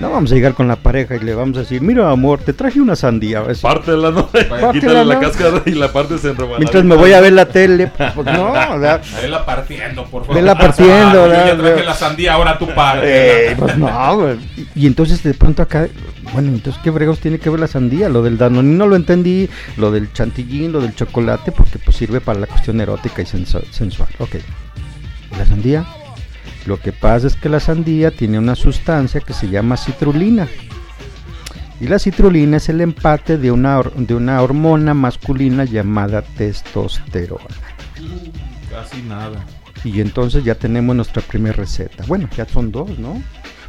[0.00, 2.54] No vamos a llegar con la pareja y le vamos a decir, mira amor, te
[2.54, 3.42] traje una sandía.
[3.50, 4.26] Es- Pártela, ¿no?
[4.32, 5.20] Pártela, Quítale la ¿no?
[5.20, 6.56] cáscara y la parte se enreba.
[6.58, 10.36] Mientras me voy a ver la tele, pues no, o sea, Vela partiendo, por favor.
[10.36, 13.50] Vela partiendo, Ah, yo ya traje la sandía, ahora tú parte.
[13.52, 14.36] Eh, pues no, güey.
[14.74, 15.86] Y, y entonces de pronto acá,
[16.32, 19.90] bueno, entonces qué fregos tiene que ver la sandía, lo del danonino lo entendí, lo
[19.90, 24.08] del chantillín, lo del chocolate, porque pues sirve para la cuestión erótica y sensu- sensual.
[24.18, 24.36] Ok.
[25.36, 25.84] La sandía,
[26.66, 30.46] lo que pasa es que la sandía tiene una sustancia que se llama citrulina.
[31.80, 37.44] Y la citrulina es el empate de una, de una hormona masculina llamada testosterona.
[38.70, 39.44] Casi nada.
[39.82, 42.04] Y entonces ya tenemos nuestra primera receta.
[42.06, 43.22] Bueno, ya son dos, ¿no?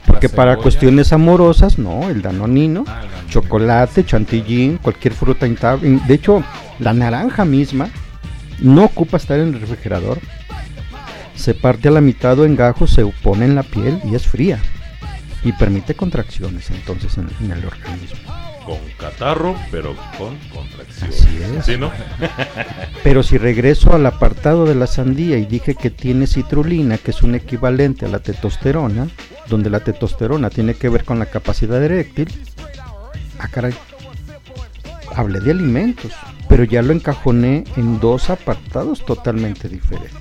[0.06, 3.30] Porque para cuestiones amorosas, no, el danonino, Ah, el danonino.
[3.30, 5.46] chocolate, chantilly, cualquier fruta.
[5.48, 6.44] De hecho,
[6.80, 7.88] la naranja misma
[8.60, 10.20] no ocupa estar en el refrigerador.
[11.36, 14.28] Se parte a la mitad o en gajos, se pone en la piel y es
[14.28, 14.60] fría.
[15.44, 18.20] Y permite contracciones entonces en, en el organismo.
[18.66, 21.10] Con catarro, pero con contracción.
[21.10, 21.66] Así es.
[21.66, 21.92] ¿Sí, no?
[23.04, 27.24] Pero si regreso al apartado de la sandía y dije que tiene citrulina, que es
[27.24, 29.08] un equivalente a la testosterona,
[29.48, 32.30] donde la testosterona tiene que ver con la capacidad eréctil,
[33.40, 33.74] ah caray,
[35.16, 36.12] hablé de alimentos,
[36.48, 40.14] pero ya lo encajoné en dos apartados totalmente diferentes.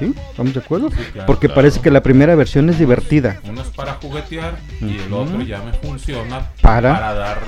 [0.00, 0.12] ¿Sí?
[0.30, 0.88] ¿Estamos de acuerdo?
[0.90, 1.54] claro, Porque claro.
[1.60, 3.38] parece que la primera versión es divertida.
[3.44, 7.38] Uno es para juguetear y el otro ya me funciona Para- dar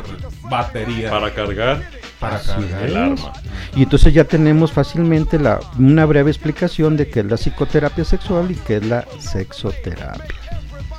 [0.49, 1.11] batería.
[1.11, 1.83] Para cargar
[2.21, 2.83] para Así cargar.
[2.85, 3.33] el arma.
[3.75, 8.49] Y entonces ya tenemos fácilmente la, una breve explicación de qué es la psicoterapia sexual
[8.51, 10.25] y qué es la sexoterapia.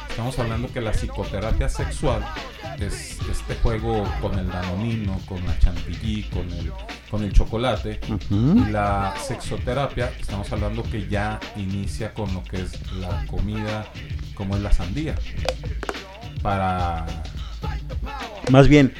[0.09, 2.23] Estamos hablando que la psicoterapia sexual
[2.79, 6.71] es este juego con el danonino, con la chantilly, con el,
[7.09, 7.99] con el chocolate.
[8.29, 13.85] Y la sexoterapia, estamos hablando que ya inicia con lo que es la comida,
[14.35, 15.15] como es la sandía.
[16.41, 17.05] Para
[18.51, 18.93] Más bien,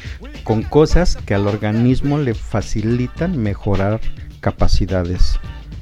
[0.44, 4.00] con cosas que al organismo le facilitan mejorar
[4.40, 5.40] capacidades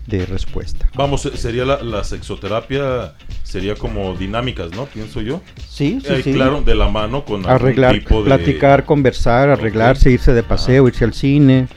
[0.08, 0.90] de respuesta.
[0.96, 4.86] Vamos, eh, sería la, la sexoterapia, sería como dinámicas, ¿no?
[4.86, 5.42] Pienso yo.
[5.70, 6.34] Sí, sí, Eh, sí.
[6.34, 8.26] Claro, de la mano con algún Arreglar, tipo de...
[8.26, 11.68] platicar, conversar, arreglarse, irse de paseo, irse al cine,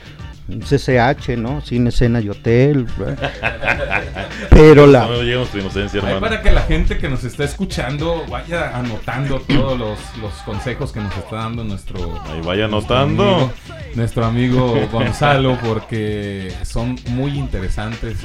[0.47, 1.61] un CCH, ¿no?
[1.61, 2.85] Cine, cena y hotel.
[4.49, 5.05] Pero la...
[5.07, 10.33] No inocencia, para que la gente que nos está escuchando vaya anotando todos los, los
[10.45, 13.23] consejos que nos está dando nuestro, Ahí vaya anotando.
[13.23, 13.53] amigo-
[13.95, 18.17] nuestro amigo Gonzalo, porque son muy interesantes.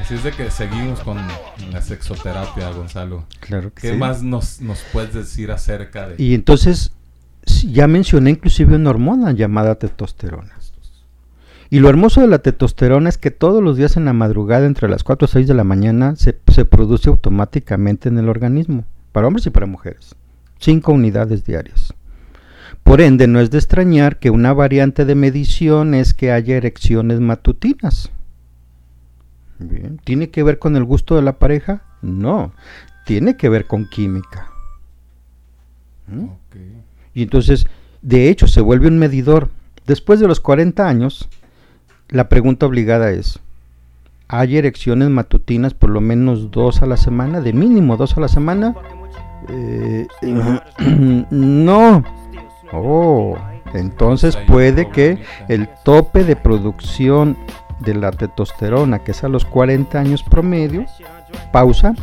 [0.00, 1.18] Así es de que seguimos con
[1.72, 3.24] la sexoterapia, Gonzalo.
[3.40, 3.96] Claro que ¿Qué sí.
[3.96, 6.92] más nos, nos puedes decir acerca de Y entonces,
[7.46, 10.52] ya mencioné inclusive una hormona llamada testosterona.
[11.68, 14.88] Y lo hermoso de la testosterona es que todos los días en la madrugada, entre
[14.88, 19.26] las 4 o 6 de la mañana, se, se produce automáticamente en el organismo, para
[19.26, 20.14] hombres y para mujeres.
[20.60, 21.92] 5 unidades diarias.
[22.82, 27.20] Por ende, no es de extrañar que una variante de medición es que haya erecciones
[27.20, 28.10] matutinas.
[29.58, 30.00] Bien.
[30.04, 31.82] ¿Tiene que ver con el gusto de la pareja?
[32.02, 32.52] No.
[33.04, 34.50] Tiene que ver con química.
[36.06, 36.26] ¿Mm?
[37.14, 37.66] Y entonces,
[38.02, 39.50] de hecho, se vuelve un medidor.
[39.86, 41.28] Después de los 40 años,
[42.08, 43.40] la pregunta obligada es,
[44.28, 47.40] ¿hay erecciones matutinas por lo menos dos a la semana?
[47.40, 48.74] ¿De mínimo dos a la semana?
[49.48, 50.06] Eh,
[51.30, 52.04] no.
[52.72, 53.36] Oh,
[53.74, 57.36] entonces puede que el tope de producción
[57.80, 60.86] de la testosterona, que es a los 40 años promedio,
[61.52, 61.94] pausa,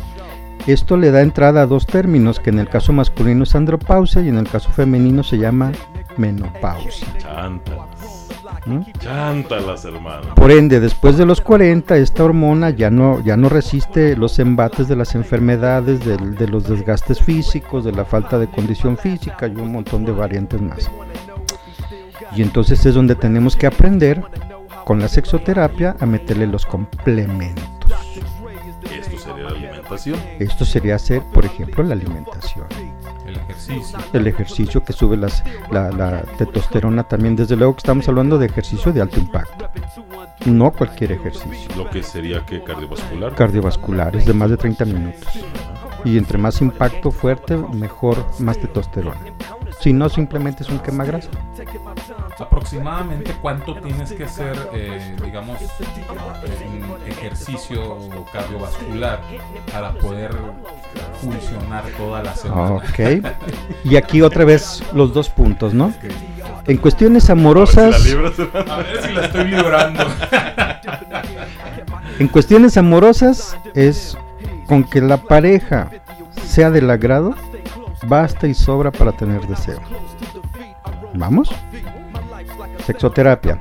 [0.66, 4.28] esto le da entrada a dos términos, que en el caso masculino es andropausia y
[4.28, 5.72] en el caso femenino se llama
[6.16, 7.08] menopausia.
[7.18, 7.86] Chanta.
[8.66, 8.84] ¿No?
[8.98, 10.34] Chántalas, hermano.
[10.34, 14.88] Por ende, después de los 40, esta hormona ya no, ya no resiste los embates
[14.88, 19.72] de las enfermedades, de, los desgastes físicos, de la falta de condición física y un
[19.72, 20.90] montón de variantes más.
[22.34, 24.22] Y entonces es donde tenemos que aprender
[24.84, 27.64] con la sexoterapia a meterle los complementos.
[28.92, 30.18] Esto sería la alimentación.
[30.38, 32.66] Esto sería hacer, por ejemplo, la alimentación.
[33.68, 34.08] El ejercicio.
[34.12, 37.36] El ejercicio que sube las, la, la testosterona también.
[37.36, 39.68] Desde luego que estamos hablando de ejercicio de alto impacto.
[40.46, 41.70] No cualquier ejercicio.
[41.76, 43.34] Lo que sería que cardiovascular.
[43.34, 45.28] Cardiovasculares de más de 30 minutos.
[46.04, 49.20] Y entre más impacto fuerte, mejor, más testosterona.
[49.80, 51.30] Si no, simplemente es un quema grasa.
[52.38, 57.98] Aproximadamente cuánto tienes que hacer, eh, digamos, en ejercicio
[58.32, 59.20] cardiovascular
[59.72, 60.32] para poder
[61.20, 62.72] funcionar toda la semana.
[62.72, 62.98] Ok.
[63.84, 65.92] Y aquí otra vez los dos puntos, ¿no?
[66.66, 67.94] En cuestiones amorosas.
[68.68, 70.04] A ver si la estoy librando.
[72.18, 74.16] En cuestiones amorosas es
[74.66, 75.90] con que la pareja
[76.46, 77.34] sea del agrado,
[78.06, 79.80] basta y sobra para tener deseo.
[81.14, 81.50] ¿Vamos?
[82.86, 83.58] Sexoterapia.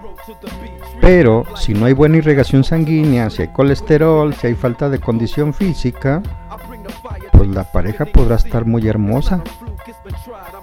[1.02, 5.54] Pero si no hay buena irrigación sanguínea, si hay colesterol, si hay falta de condición
[5.54, 6.22] física,
[7.32, 9.42] pues la pareja podrá estar muy hermosa.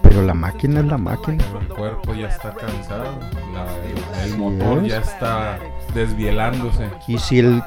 [0.02, 1.44] Pero la máquina es la máquina.
[1.60, 3.04] El cuerpo ya está cansado,
[3.52, 4.92] la- el, motor es.
[4.92, 5.58] ya está
[5.94, 6.88] desvielándose.
[7.06, 7.62] Y si el,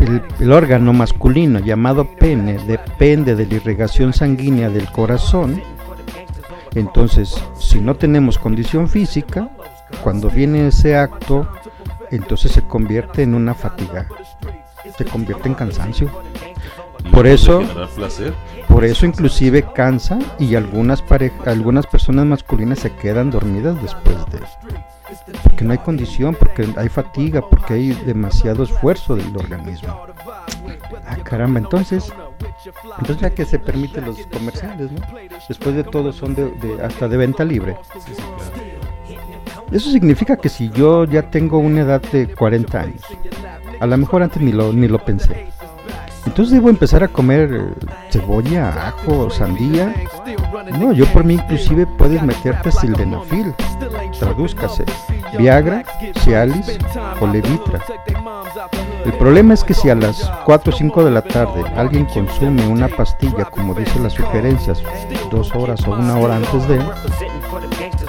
[0.00, 5.62] el- el órgano masculino llamado pene depende de la irrigación sanguínea del corazón,
[6.74, 9.50] entonces si no tenemos condición física,
[10.02, 11.48] cuando viene ese acto,
[12.10, 14.06] entonces se convierte en una fatiga,
[14.96, 16.10] se convierte en cansancio.
[17.12, 17.62] Por eso,
[18.68, 24.40] por eso inclusive cansa y algunas parejas, algunas personas masculinas se quedan dormidas después de
[25.42, 30.06] porque no hay condición, porque hay fatiga, porque hay demasiado esfuerzo del organismo.
[31.06, 32.12] Ah, caramba, entonces,
[32.98, 35.00] entonces ya que se permite los comerciales, ¿no?
[35.48, 37.76] Después de todo son de, de- hasta de venta libre.
[39.74, 43.02] Eso significa que si yo ya tengo una edad de 40 años,
[43.80, 45.48] a lo mejor antes ni lo, ni lo pensé.
[46.24, 49.92] Entonces debo empezar a comer eh, cebolla, ajo, sandía.
[50.78, 53.52] No, yo por mí inclusive puedes meterte sildenafil,
[54.20, 54.84] tradúzcase,
[55.36, 55.84] Viagra,
[56.20, 56.78] Cialis
[57.20, 57.80] o Levitra.
[59.04, 62.64] El problema es que si a las 4 o 5 de la tarde alguien consume
[62.68, 64.80] una pastilla, como dice las sugerencias,
[65.32, 66.78] dos horas o una hora antes de,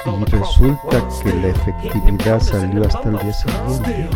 [0.05, 4.09] y resulta que la efectividad salió hasta el día siguiente,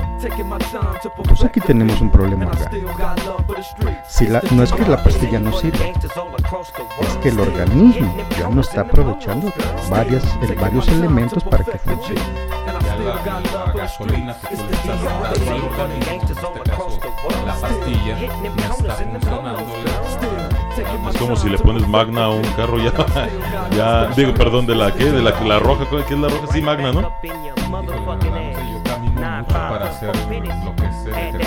[1.28, 2.88] pues aquí tenemos un problema orgánico.
[4.08, 5.93] Si la- no es que la pastilla no sirve,
[7.02, 9.52] es que el organismo ya no está aprovechando
[9.89, 10.23] varias,
[10.60, 12.21] varios elementos para que funcione.
[12.99, 16.53] Ya la, gasolina que tú le estás dando al organismo, en este caso
[17.45, 18.17] la pastilla,
[18.67, 19.65] no está funcionando.
[21.09, 22.91] Es como si le pones magna a un carro ya.
[23.75, 26.47] ya digo, perdón, de la que, de la, la roja, ¿qué es la roja?
[26.51, 27.12] Sí, magna, ¿no?
[29.47, 30.89] Para hacer lo que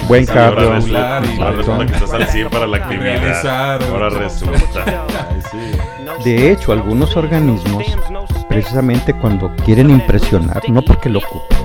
[0.09, 0.71] Buen Y ahora cardio.
[0.75, 3.83] resulta, y ahora resulta que estás al 100 para la actividad.
[3.91, 4.85] Ahora resulta.
[5.31, 6.02] Ay, sí.
[6.25, 7.85] De hecho, algunos organismos,
[8.48, 11.59] precisamente cuando quieren impresionar, no porque lo ocupen,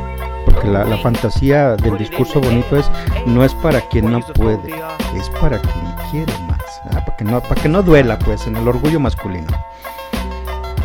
[0.46, 2.90] porque la, la fantasía del discurso bonito es
[3.28, 4.74] no es para quien no puede,
[5.16, 8.68] es para quien quiere más, para que no, para que no duela, pues, en el
[8.68, 9.48] orgullo masculino.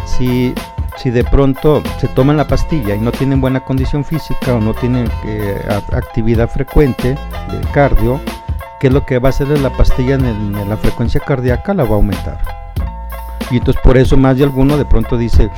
[0.04, 0.54] Si,
[0.96, 4.74] si de pronto se toman la pastilla y no tienen buena condición física o no
[4.74, 7.10] tienen eh, actividad frecuente
[7.50, 8.20] de cardio,
[8.80, 11.72] ¿qué es lo que va a hacer la pastilla en, en la frecuencia cardíaca?
[11.72, 12.62] La va a aumentar.
[13.52, 15.50] Y entonces por eso más de alguno de pronto dice,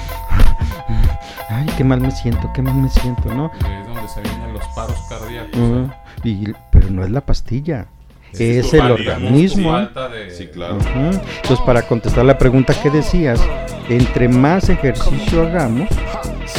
[1.48, 3.46] ay, qué mal me siento, qué mal me siento, ¿no?
[3.54, 5.90] Es donde se vienen los paros cardíacos.
[6.24, 7.86] Y, pero no es la pastilla,
[8.32, 9.78] es, el organismo.
[9.78, 10.76] de- Sí, claro.
[10.76, 11.20] Ujú.
[11.36, 13.40] Entonces para contestar la pregunta que decías,
[13.88, 15.88] entre más ejercicio hagamos,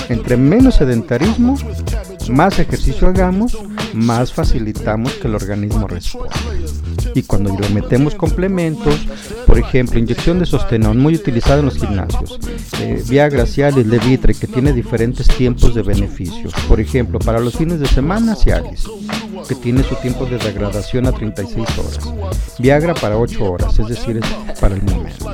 [0.10, 1.58] entre menos sedentarismo,
[2.30, 3.58] más ejercicio hagamos,
[3.94, 6.34] más facilitamos que el organismo responda.
[7.16, 8.94] Y cuando le metemos complementos,
[9.48, 12.38] por ejemplo, inyección de sostenón, muy utilizada en los gimnasios,
[12.82, 16.50] eh, Viagra, Cialis, Levitre, que tiene diferentes tiempos de beneficio.
[16.68, 18.84] Por ejemplo, para los fines de semana, Cialis,
[19.48, 22.00] que tiene su tiempo de degradación a 36 horas.
[22.60, 25.32] Viagra para 8 horas, es decir, es para el momento.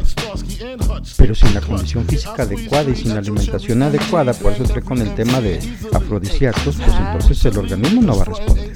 [1.18, 5.02] Pero sin la condición física adecuada y sin la alimentación adecuada, por eso entré con
[5.02, 5.60] el tema de
[5.94, 8.72] afrodisíacos, pues entonces el organismo no va a responder.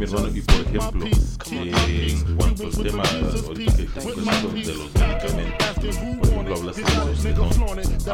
[0.00, 1.06] Mi hermano, y por ejemplo,
[1.52, 5.76] eh, en cuanto al tema ahorita que de los medicamentos,
[6.18, 7.50] por ejemplo, hablaste de sostenón.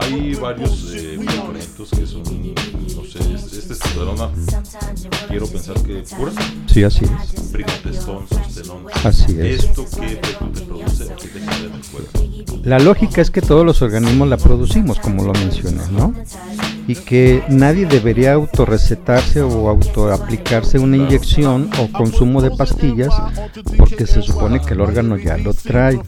[0.02, 4.30] Hay varios eh, medicamentos que son, no sé, es- este testosterona,
[5.28, 6.32] quiero pensar que pura.
[6.66, 7.50] Sí, así es.
[7.52, 8.86] Primotestón, sostenón.
[9.04, 9.64] Así es.
[9.64, 11.04] ¿Esto qué efecto te produce?
[11.04, 12.60] ¿O qué te genera en el cuerpo?
[12.64, 16.12] La lógica es que todos los organismos la producimos, como lo mencioné, ¿no?
[16.88, 23.12] Y que nadie debería autorrecetarse o autoaplicarse una inyección o consumo de pastillas
[23.76, 26.00] porque se supone que el órgano ya lo trae.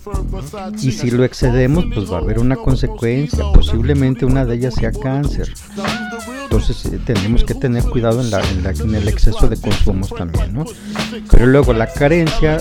[0.80, 4.92] Y si lo excedemos, pues va a haber una consecuencia, posiblemente una de ellas sea
[4.92, 5.52] cáncer.
[6.44, 10.64] Entonces eh, tenemos que tener cuidado en, la- en el exceso de consumos también, ¿no?
[11.30, 12.58] Pero luego la carencia,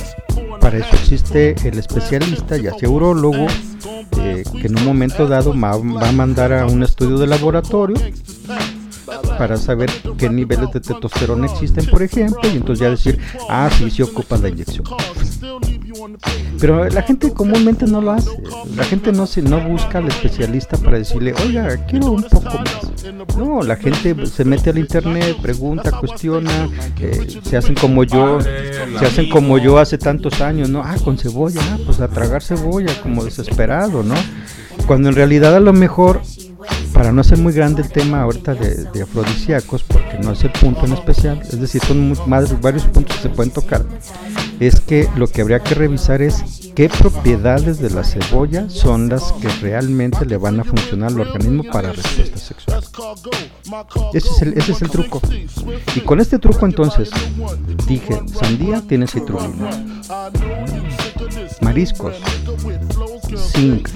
[0.68, 3.47] para eso existe el especialista, ya sea urólogo,
[4.18, 7.95] eh, que en un momento dado va a mandar a un estudio de laboratorio
[9.38, 13.89] para saber qué niveles de testosterona existen, por ejemplo, y entonces ya decir, ah, sí,
[13.89, 14.84] sí ocupa la inyección.
[16.60, 18.30] Pero la gente comúnmente no lo hace.
[18.76, 23.36] La gente no se no busca al especialista para decirle, oiga, quiero un poco más.
[23.38, 29.05] No, la gente se mete al internet, pregunta, cuestiona, eh, se hacen como yo, se
[29.05, 30.82] hacen como yo hace tantos años, ¿no?
[30.84, 34.16] Ah, con cebolla, ah, pues a tragar cebolla, como desesperado, ¿no?
[34.88, 36.22] Cuando en realidad a lo mejor
[36.93, 40.51] para no hacer muy grande el tema ahorita de, de afrodisíacos, porque no es el
[40.51, 43.85] punto en especial, es decir, son mu- más, varios puntos que se pueden tocar,
[44.59, 49.31] es que lo que habría que revisar es qué propiedades de la cebolla son las
[49.33, 52.83] que realmente le van a funcionar al organismo para respuesta sexual.
[54.13, 55.21] Ese es el, ese es el truco.
[55.95, 57.09] Y con este truco entonces,
[57.88, 59.69] dije, sandía tiene citrulina,
[61.61, 62.15] mariscos,
[63.38, 63.89] zinc,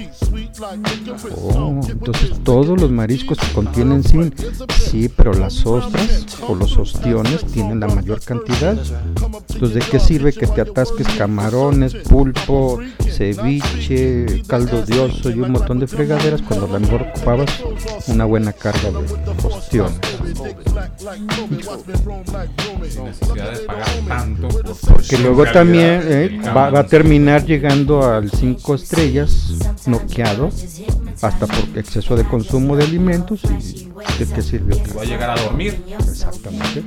[1.36, 4.36] Oh, entonces todos los mariscos contienen zinc.
[4.80, 8.78] Sí, pero las ostras o los ostiones tienen la mayor cantidad.
[9.54, 12.80] Entonces, ¿de qué sirve que te atasques camarones, pulpo,
[13.10, 17.50] ceviche, caldo de oso y un montón de fregaderas cuando a lo mejor ocupabas
[18.08, 20.00] una buena carga de ostiones?
[24.88, 29.54] Porque luego también eh, va, va a terminar llegando al 5 estrellas
[29.86, 30.50] noqueado
[31.22, 34.78] hasta por exceso de consumo de alimentos y ¿de qué sirvió?
[34.98, 35.82] Va a llegar a dormir.
[35.88, 36.84] Exactamente.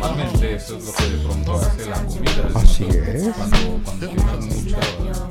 [0.00, 2.50] Normalmente eso es lo que de pronto hace la comida.
[2.54, 3.28] Así es.
[3.36, 4.10] Cuando, cuando
[4.46, 4.76] mucha,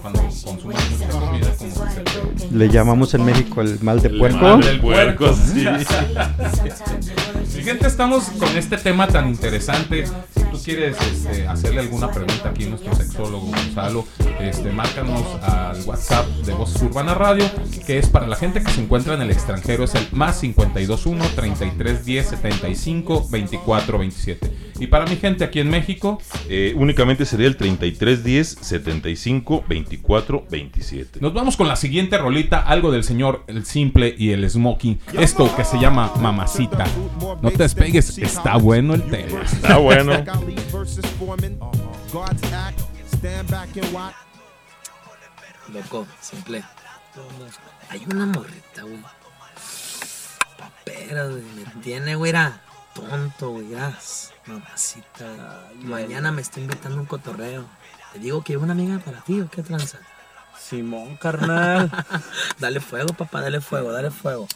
[0.01, 4.09] cuando consumes mucha comida, como que se te- Le llamamos en México el mal de
[4.09, 4.38] El puerco.
[4.39, 5.65] mal del puerco, sí.
[7.55, 10.05] Mi gente, estamos con este tema tan interesante.
[10.51, 14.05] Tú quieres este, hacerle alguna pregunta aquí a nuestro sexólogo Gonzalo,
[14.39, 17.45] este, márcanos al WhatsApp de Voces Urbana Radio,
[17.85, 21.23] que es para la gente que se encuentra en el extranjero, es el más 521
[21.35, 24.68] 33 10 75 24 27.
[24.80, 31.19] Y para mi gente aquí en México, Eh, únicamente sería el 3310 75 24 27.
[31.21, 34.99] Nos vamos con la siguiente rolita, algo del señor El Simple y el Smoking.
[35.19, 36.86] Esto que se llama Mamacita.
[37.41, 39.41] No te despegues, está bueno el tema.
[39.43, 40.13] Está bueno.
[45.73, 46.63] Loco, simple.
[47.89, 48.99] Hay una morrita, güey.
[50.57, 51.43] Papera, güey.
[51.55, 52.34] Me tiene, güey,
[53.01, 53.71] tonto, güey.
[53.71, 55.69] gas, Mamacita.
[55.83, 57.65] Mañana me está invitando a un cotorreo.
[58.13, 59.99] Te digo que una amiga para ti, ¿o qué tranza?
[60.57, 61.91] Simón, carnal.
[62.59, 64.47] dale fuego, papá, dale fuego, dale fuego.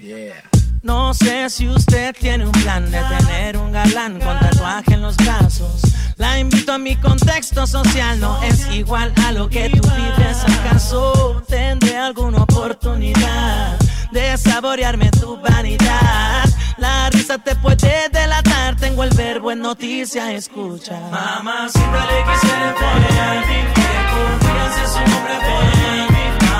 [0.00, 0.53] Yeah.
[0.84, 5.16] No sé si usted tiene un plan de tener un galán con tatuaje en los
[5.16, 5.80] brazos.
[6.18, 11.42] La invito a mi contexto social, no es igual a lo que tú vives acaso.
[11.48, 13.78] Tendré alguna oportunidad
[14.12, 16.44] de saborearme tu vanidad.
[16.76, 21.00] La risa te puede delatar, tengo el verbo en noticia, escucha.
[21.10, 25.64] Mamacita le quisiera enforear, que confianza es su nombre por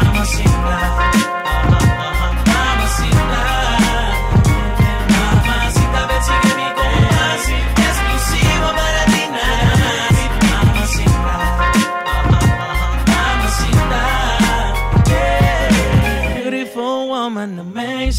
[0.02, 0.54] Mamacita.
[0.72, 1.43] Mamacita,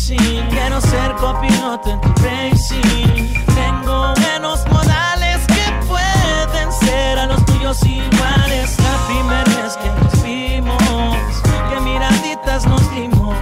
[0.08, 3.34] Quiero ser copiloto en tu racing.
[3.56, 8.78] Tengo buenos modales que pueden ser a los tuyos iguales.
[8.78, 11.42] La primera vez que nos vimos,
[11.72, 13.36] que miraditas nos dimos.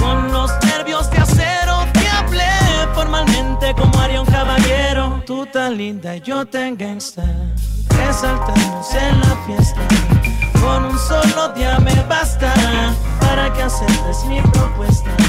[0.00, 5.20] Con los nervios de acero te formalmente como haría un caballero.
[5.26, 7.24] Tú tan linda y yo tan gangsta.
[7.88, 9.80] Resaltamos en la fiesta.
[10.60, 12.54] Con un solo día me basta
[13.20, 15.19] para que aceptes mi propuesta.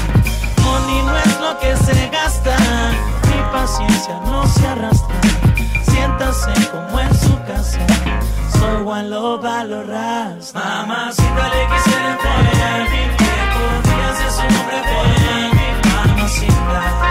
[0.92, 2.56] Money no es lo que se gasta,
[3.28, 5.16] ni paciencia no se arrastra.
[5.84, 7.78] Siéntase como en su casa.
[8.52, 10.54] Soy Juan Loba Ras.
[10.54, 12.86] Mamacita le quisiera follar.
[13.18, 15.50] Que podría ser su nombre follar.
[15.84, 16.54] Mamacita.
[16.56, 17.01] Mamacita.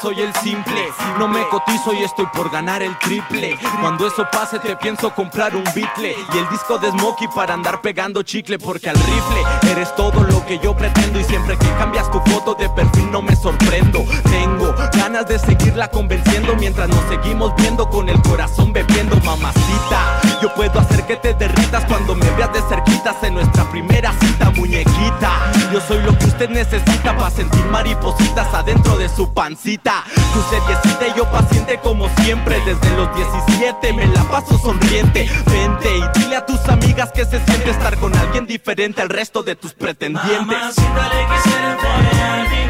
[0.00, 0.92] Soy el simple.
[1.18, 3.58] No me cotizo y estoy por ganar el triple.
[3.80, 7.80] Cuando eso pase, te pienso comprar un bitle y el disco de Smokey para andar
[7.80, 8.58] pegando chicle.
[8.58, 11.20] Porque al rifle eres todo lo que yo pretendo.
[11.20, 14.04] Y siempre que cambias tu foto de perfil, no me sorprendo.
[14.24, 20.20] Tengo ganas de seguirla convenciendo mientras nos seguimos viendo con el corazón bebiendo, mamacita.
[20.42, 24.50] Yo puedo hacer que te derritas cuando me veas de cerquitas en nuestra primera cita,
[24.50, 25.52] muñequita.
[25.72, 30.04] Yo soy lo que usted necesita para sentir maripositas adentro de su pancita.
[30.32, 32.60] Tu y yo paciente como siempre.
[32.64, 35.28] Desde los 17 me la paso sonriente.
[35.46, 39.42] Vente y dile a tus amigas que se siente estar con alguien diferente al resto
[39.42, 40.46] de tus pretendientes.
[40.46, 42.65] Mamacita le quisiera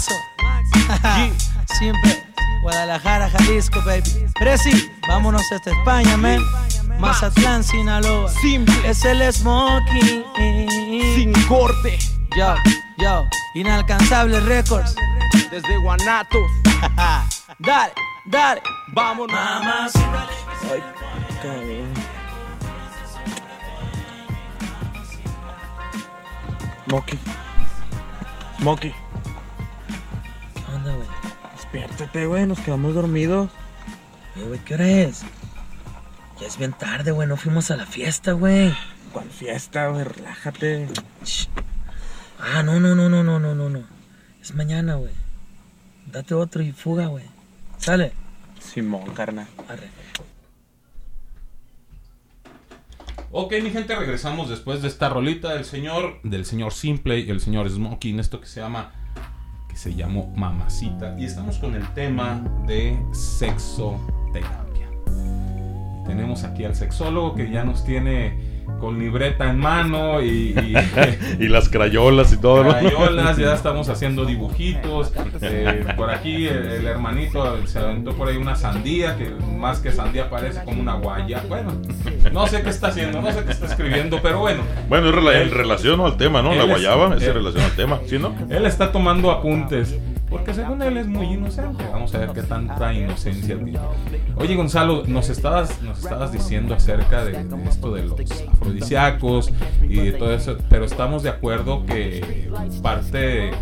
[0.00, 0.14] Maxo.
[1.78, 2.26] Siempre.
[2.62, 4.26] Guadalajara, Jalisco, baby.
[4.38, 6.40] Presi, vámonos hasta España, man.
[6.98, 8.30] Mazatlán, Sinaloa.
[8.84, 10.24] Es el Smokey.
[11.14, 11.98] Sin corte.
[12.36, 12.54] Yo,
[12.98, 13.24] yo.
[13.54, 14.94] Inalcanzable Records.
[15.50, 16.50] Desde Guanatos.
[17.58, 17.92] dale,
[18.26, 18.62] dale.
[18.92, 19.34] Vámonos.
[19.34, 20.28] Mamacita
[20.70, 20.82] Ay,
[21.42, 21.94] cabrón.
[26.86, 27.18] Smokey.
[28.58, 28.99] Smokey.
[30.82, 31.08] ¿Qué onda, güey?
[31.56, 32.46] Despiértate, güey.
[32.46, 33.50] Nos quedamos dormidos.
[34.36, 35.22] Eh, güey, ¿qué hora es?
[36.40, 37.28] Ya es bien tarde, güey.
[37.28, 38.72] No fuimos a la fiesta, güey.
[39.12, 40.04] ¿Cuál fiesta, güey?
[40.04, 40.88] Relájate.
[42.38, 43.82] Ah, no, no, no, no, no, no, no, no.
[44.40, 45.12] Es mañana, güey.
[46.06, 47.24] Date otro y fuga, güey.
[47.78, 48.12] Sale.
[48.58, 49.48] Simón, carnal.
[49.68, 49.88] Arre.
[53.32, 57.40] Ok, mi gente, regresamos después de esta rolita del señor, del señor Simple y el
[57.40, 58.92] señor Smoking, esto que se llama,
[59.80, 61.18] se llamó Mamacita.
[61.18, 64.88] Y estamos con el tema de sexoterapia.
[66.06, 68.49] Tenemos aquí al sexólogo que ya nos tiene
[68.80, 70.74] con libreta en mano y, y,
[71.44, 72.70] y las crayolas y todo, ¿no?
[72.70, 75.12] crayolas, ya estamos haciendo dibujitos.
[75.42, 79.92] Eh, por aquí el, el hermanito se aventó por ahí una sandía, que más que
[79.92, 81.42] sandía parece como una guaya.
[81.48, 81.72] Bueno,
[82.32, 84.62] no sé qué está haciendo, no sé qué está escribiendo, pero bueno.
[84.88, 86.54] Bueno, en relación al tema, ¿no?
[86.54, 88.34] La guayaba es en relación al tema, ¿sí, no?
[88.48, 89.96] Él está tomando apuntes.
[90.30, 91.84] Porque según él es muy inocente.
[91.92, 93.78] Vamos a ver qué tanta inocencia tiene.
[94.36, 98.20] Oye, Gonzalo, nos estabas, nos estabas diciendo acerca de, de esto de los
[98.52, 99.52] afrodisíacos
[99.82, 102.48] y de todo eso, pero estamos de acuerdo que
[102.82, 103.54] parte de,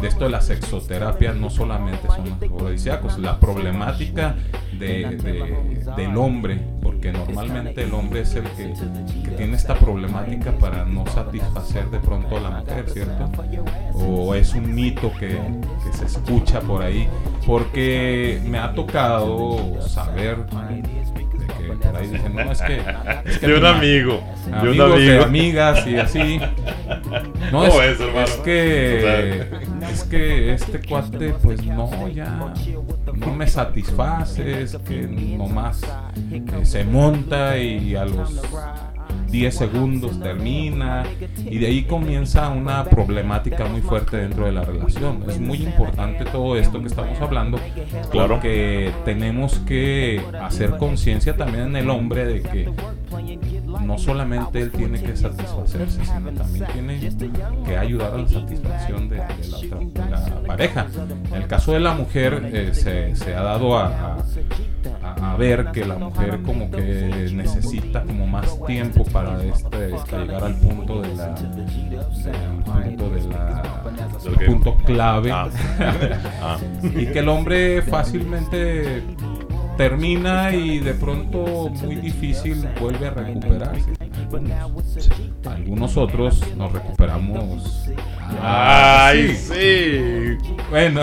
[0.00, 4.34] de esto de la sexoterapia no solamente son afrodisíacos, la problemática
[4.78, 5.16] de-
[5.96, 6.60] del hombre,
[7.00, 8.74] porque normalmente el hombre es el que,
[9.24, 13.30] que tiene esta problemática para no satisfacer de pronto a la mujer, ¿cierto?
[13.94, 17.08] O es un mito que, que se escucha por ahí,
[17.46, 21.29] porque me ha tocado saber que
[21.76, 22.82] por ahí dicen, no, es que...
[23.24, 24.22] es que De un amigo,
[24.62, 25.24] de un amigo.
[25.24, 26.40] amigas y así.
[27.52, 28.20] No, ¿Cómo es, hermano?
[28.26, 29.40] es que
[29.92, 32.54] es que este cuate pues no ya
[33.14, 35.80] no me satisface, es que nomás
[36.30, 38.40] eh, se monta y a los
[39.30, 41.04] 10 segundos termina
[41.44, 45.24] y de ahí comienza una problemática muy fuerte dentro de la relación.
[45.28, 47.58] Es muy importante todo esto que estamos hablando
[48.10, 48.34] Claro.
[48.34, 52.70] porque tenemos que hacer conciencia también en el hombre de que
[53.84, 57.00] no solamente él tiene que satisfacerse, sino también tiene
[57.64, 60.86] que ayudar a la satisfacción de, de la, otra, de la pareja.
[61.30, 64.16] En el caso de la mujer eh, se, se ha dado a, a-
[65.14, 70.44] a ver que la mujer como que necesita como más tiempo para este para llegar
[70.44, 73.62] al punto de la del punto de la
[74.24, 74.46] ¿Del el qué?
[74.46, 75.48] punto clave Ah.
[76.42, 76.58] Ah.
[76.82, 79.02] y que el hombre fácilmente
[79.76, 83.92] termina y de pronto muy difícil vuelve a recuperarse.
[84.32, 85.08] Algunos,
[85.44, 87.88] algunos otros nos recuperamos.
[88.40, 89.54] Ay, sí.
[89.54, 90.54] sí.
[90.70, 91.00] Bueno,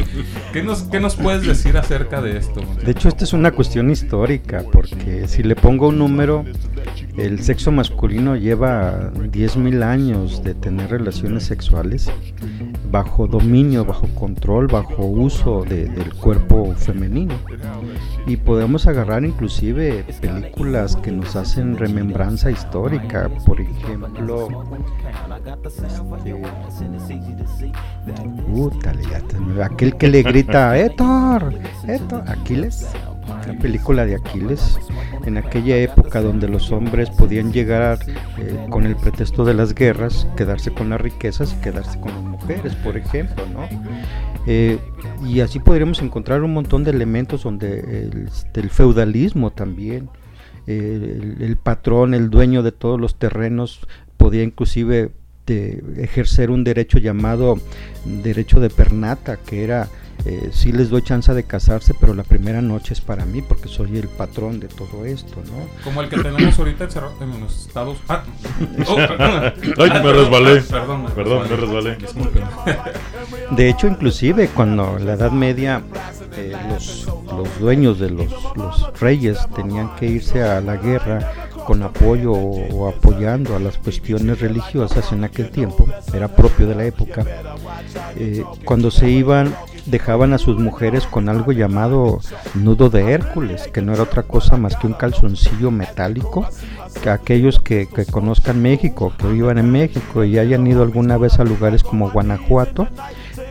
[0.52, 2.60] ¿qué nos, ¿qué nos puedes decir acerca de esto?
[2.84, 6.44] De hecho, esta es una cuestión histórica, porque si le pongo un número,
[7.16, 12.10] el sexo masculino lleva 10.000 años de tener relaciones sexuales
[12.90, 17.34] bajo dominio, bajo control, bajo uso de- del cuerpo femenino.
[18.26, 24.48] Y podemos agarrar inclusive películas que nos hacen remembranza histórica, por ejemplo,
[29.10, 31.52] este, te- aquel que le grita, Héctor,
[31.86, 32.86] Héctor, Aquiles,
[33.26, 34.78] la película de Aquiles,
[35.24, 37.98] en aquella época donde los hombres podían llegar
[38.38, 42.22] eh, con el pretexto de las guerras, quedarse con las riquezas y quedarse con las
[42.22, 43.68] mujeres, por ejemplo, ¿no?
[44.46, 44.78] Eh,
[45.24, 50.08] y así podríamos encontrar un montón de elementos donde el, este, feudalismo también,
[50.66, 55.10] eh, el, patrón, el dueño de todos los terrenos, podía inclusive
[55.48, 57.60] ejercer un derecho llamado
[58.04, 59.88] derecho de pernata, que era
[60.26, 63.68] eh, sí les doy chance de casarse, pero la primera noche es para mí porque
[63.68, 65.84] soy el patrón de todo esto, ¿no?
[65.84, 68.24] Como el que tenemos ahorita encerrado en los Estados Ah,
[68.88, 69.54] oh, perdón.
[69.78, 70.60] Ay, Ah, me resbalé.
[70.62, 71.96] Perdón, Perdón, me resbalé.
[71.96, 72.42] Disculpen.
[73.52, 75.82] De hecho, inclusive cuando en la Edad Media
[76.36, 81.32] eh, los, los dueños de los, los reyes tenían que irse a la guerra
[81.66, 86.74] con apoyo o, o apoyando a las cuestiones religiosas en aquel tiempo, era propio de
[86.76, 87.24] la época,
[88.16, 89.52] eh, cuando se iban
[89.86, 92.20] dejaban a sus mujeres con algo llamado
[92.54, 96.46] nudo de Hércules, que no era otra cosa más que un calzoncillo metálico,
[97.02, 101.38] que aquellos que, que conozcan México, que vivan en México y hayan ido alguna vez
[101.38, 102.88] a lugares como Guanajuato,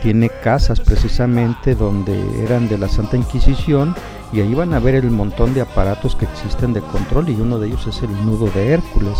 [0.02, 3.94] tiene casas precisamente donde eran de la Santa Inquisición
[4.32, 7.58] y ahí van a ver el montón de aparatos que existen de control y uno
[7.58, 9.18] de ellos es el nudo de Hércules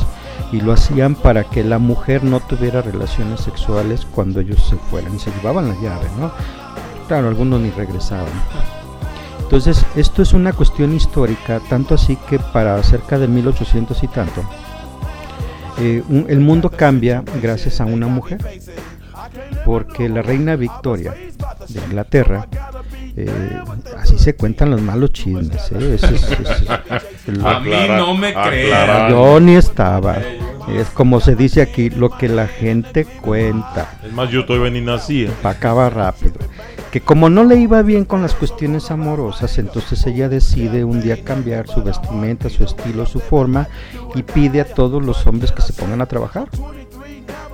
[0.52, 5.14] y lo hacían para que la mujer no tuviera relaciones sexuales cuando ellos se fueran
[5.14, 6.30] y se llevaban la llave, ¿no?
[7.08, 8.26] Claro, algunos ni regresaban.
[9.40, 14.42] Entonces, esto es una cuestión histórica, tanto así que para cerca de 1800 y tanto,
[15.78, 18.38] eh, un- el mundo cambia gracias a una mujer,
[19.64, 21.14] porque la reina Victoria
[21.68, 22.48] de Inglaterra,
[23.16, 23.60] eh,
[23.98, 25.70] así se cuentan los malos chismes.
[25.72, 25.94] ¿eh?
[25.94, 26.26] Es- es-
[27.44, 28.48] A mí no me aclara.
[28.50, 29.10] crean.
[29.10, 30.16] yo ni estaba.
[30.68, 33.98] Es como se dice aquí, lo que la gente cuenta.
[34.04, 35.28] Es más, yo todavía ni nací.
[35.42, 36.34] Pa' acaba rápido.
[36.90, 41.22] Que como no le iba bien con las cuestiones amorosas, entonces ella decide un día
[41.22, 43.68] cambiar su vestimenta, su estilo, su forma
[44.14, 46.48] y pide a todos los hombres que se pongan a trabajar.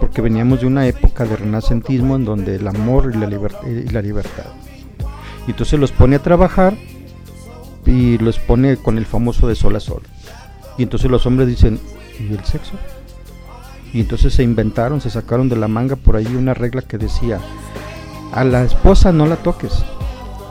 [0.00, 3.26] Porque veníamos de una época de renacentismo en donde el amor y la,
[3.68, 4.46] y la libertad.
[5.46, 6.74] Y entonces los pone a trabajar
[7.84, 10.02] y los pone con el famoso de sol a sol.
[10.78, 11.78] Y entonces los hombres dicen,
[12.18, 12.72] ¿y el sexo?
[13.92, 17.40] Y entonces se inventaron, se sacaron de la manga por ahí una regla que decía,
[18.32, 19.84] a la esposa no la toques,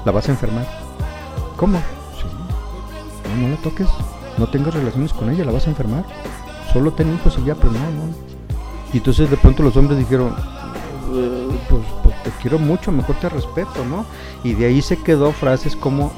[0.06, 0.68] la vas a enfermar.
[1.58, 1.82] ¿Cómo?
[3.39, 3.88] No la toques,
[4.38, 6.06] no tengas relaciones con ella, la vas a enfermar.
[6.72, 8.14] Solo ten hijos y ya, pero no, no.
[8.94, 10.36] Y entonces de pronto los hombres dijeron,
[11.14, 14.06] "Eh, pues, pues te quiero mucho, mejor te respeto, ¿no?
[14.44, 16.12] Y de ahí se quedó frases como,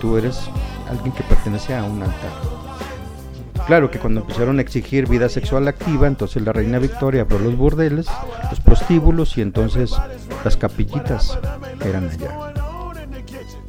[0.00, 0.40] tú eres
[0.88, 2.65] alguien que pertenece a un altar.
[3.66, 7.56] Claro que cuando empezaron a exigir vida sexual activa, entonces la reina Victoria abrió los
[7.56, 8.06] burdeles,
[8.48, 9.92] los prostíbulos y entonces
[10.44, 11.36] las capillitas
[11.84, 12.30] eran allá.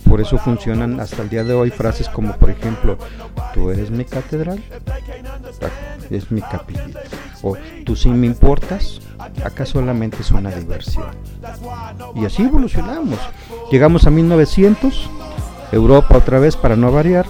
[0.07, 2.97] Por eso funcionan hasta el día de hoy frases como por ejemplo,
[3.55, 4.61] tú eres mi catedral,
[6.11, 7.01] es mi capillita.
[7.41, 9.01] O tú sí me importas,
[9.43, 11.07] acá solamente es una diversión.
[12.15, 13.19] Y así evolucionamos.
[13.71, 15.09] Llegamos a 1900,
[15.71, 17.25] Europa otra vez para no variar,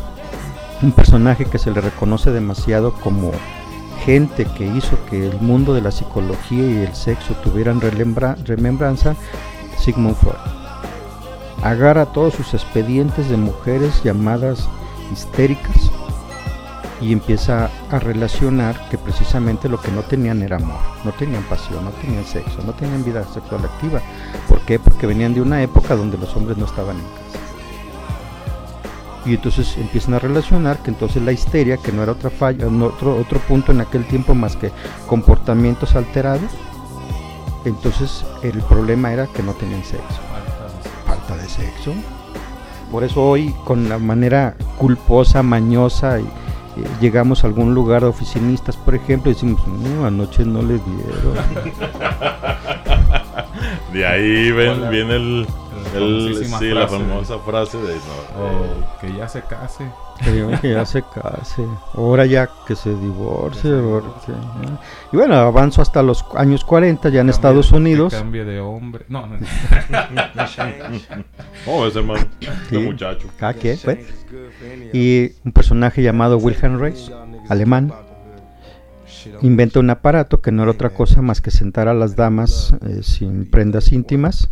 [0.82, 3.32] un personaje que se le reconoce demasiado como
[4.06, 9.16] gente que hizo que el mundo de la psicología y el sexo tuvieran remembranza,
[9.78, 10.36] Sigmund Freud.
[11.64, 14.70] Agarra todos sus expedientes de mujeres llamadas
[15.12, 15.92] histéricas
[17.02, 21.84] y empieza a relacionar que precisamente lo que no tenían era amor, no tenían pasión,
[21.84, 24.02] no tenían sexo, no tenían vida sexual activa.
[24.48, 24.80] ¿Por qué?
[24.80, 27.47] Porque venían de una época donde los hombres no estaban en casa.
[29.28, 32.86] Y entonces empiezan a relacionar que entonces la histeria, que no era otra falla, no
[32.86, 34.72] otro, otro punto en aquel tiempo más que
[35.06, 36.50] comportamientos alterados,
[37.66, 40.22] entonces el problema era que no tenían sexo.
[41.06, 41.94] Falta de sexo.
[42.90, 48.08] Por eso hoy, con la manera culposa, mañosa, y, eh, llegamos a algún lugar de
[48.08, 51.36] oficinistas, por ejemplo, y decimos, no, anoche no le dieron.
[53.92, 55.48] De ahí ven, viene el,
[55.96, 59.86] el- famosísima sí, la famosa frase de no, Eh, que ya se case.
[60.24, 61.64] Que, que ya se case,
[61.94, 63.70] ahora ya que se divorcie.
[63.72, 64.80] porque, ¿no?
[65.12, 68.14] Y bueno, avanzo hasta los años 40 ya en Cambie- Estados que Unidos.
[68.16, 69.06] Cambie de hombre.
[69.10, 69.38] No, no.
[71.68, 72.28] Oh, ese ese
[72.70, 73.28] Sí, muchacho.
[73.38, 74.00] cada quien, pues.
[74.94, 77.12] Y un personaje llamado Wilhelm Reich,
[77.50, 77.94] alemán,
[79.42, 83.02] inventa un aparato que no era otra cosa más que sentar a las damas eh,
[83.04, 84.50] sin prendas íntimas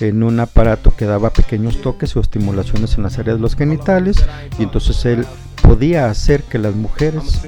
[0.00, 4.24] en un aparato que daba pequeños toques o estimulaciones en las áreas de los genitales
[4.58, 5.26] y entonces él
[5.62, 7.42] podía hacer que las mujeres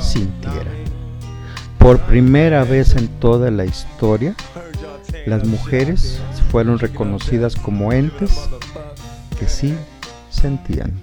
[0.00, 0.80] sintieran.
[1.78, 4.34] Por primera vez en toda la historia,
[5.26, 6.20] las mujeres
[6.50, 8.48] fueron reconocidas como entes
[9.38, 9.74] que sí
[10.30, 11.00] sentían.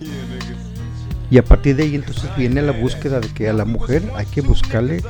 [1.29, 4.25] Y a partir de ahí entonces viene la búsqueda de que a la mujer hay
[4.25, 5.03] que buscarle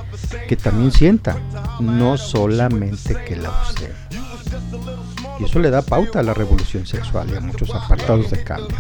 [0.48, 1.38] que también sienta,
[1.80, 3.92] no solamente que la use.
[5.40, 8.76] Y eso le da pauta a la revolución sexual y a muchos apartados de cambio.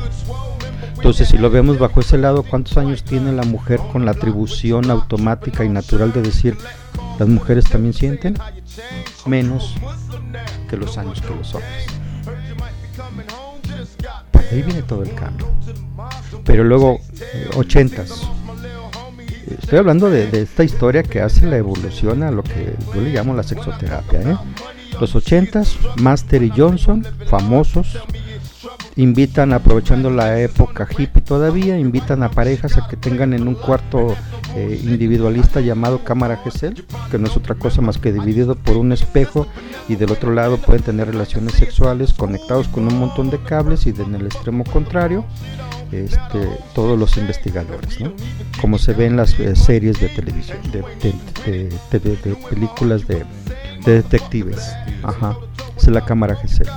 [0.95, 4.89] Entonces, si lo vemos bajo ese lado, ¿cuántos años tiene la mujer con la atribución
[4.89, 6.57] automática y natural de decir,
[7.19, 8.35] las mujeres también sienten?
[9.27, 9.75] Menos
[10.67, 11.87] que los años que los hombres.
[14.51, 15.47] Ahí viene todo el cambio.
[16.45, 16.99] Pero luego,
[17.33, 18.27] eh, ochentas.
[19.61, 23.33] Estoy hablando de, esta historia que hace la evolución a lo que yo le llamo
[23.33, 24.21] la sexoterapia.
[24.21, 24.37] ¿eh?
[24.99, 27.97] Los ochentas, Master y Johnson, famosos,
[28.97, 34.15] invitan, aprovechando la época hippie todavía, invitan a parejas a que tengan en un cuarto
[34.55, 38.91] eh, individualista llamado cámara Gesell, que no es otra cosa más que dividido por un
[38.91, 39.47] espejo
[39.87, 43.89] y del otro lado pueden tener relaciones sexuales conectados con un montón de cables y
[43.89, 45.23] en el extremo contrario
[45.91, 48.11] este, todos los investigadores, ¿no?
[48.59, 50.81] como se ve en las eh, series de televisión, de,
[51.51, 53.23] de- películas de,
[53.85, 54.59] de detectives.
[55.03, 55.37] Ajá,
[55.77, 56.67] es la cámara Gesell.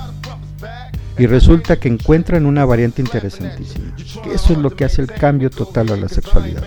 [1.21, 3.93] Y resulta que encuentran una variante interesantísima.
[4.33, 6.63] Eso es lo que hace el cambio total a la sexualidad.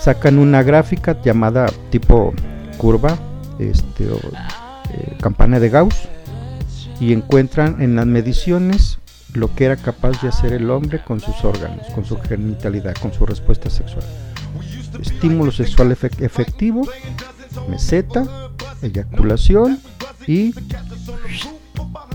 [0.00, 2.32] Sacan una gráfica llamada tipo
[2.76, 3.18] curva,
[3.58, 6.08] este, eh, campana de Gauss,
[7.00, 9.00] y encuentran en las mediciones
[9.34, 13.12] lo que era capaz de hacer el hombre con sus órganos, con su genitalidad, con
[13.12, 14.04] su respuesta sexual.
[15.02, 16.88] Estímulo sexual efe- efectivo,
[17.68, 18.24] meseta,
[18.82, 19.80] eyaculación
[20.28, 20.54] y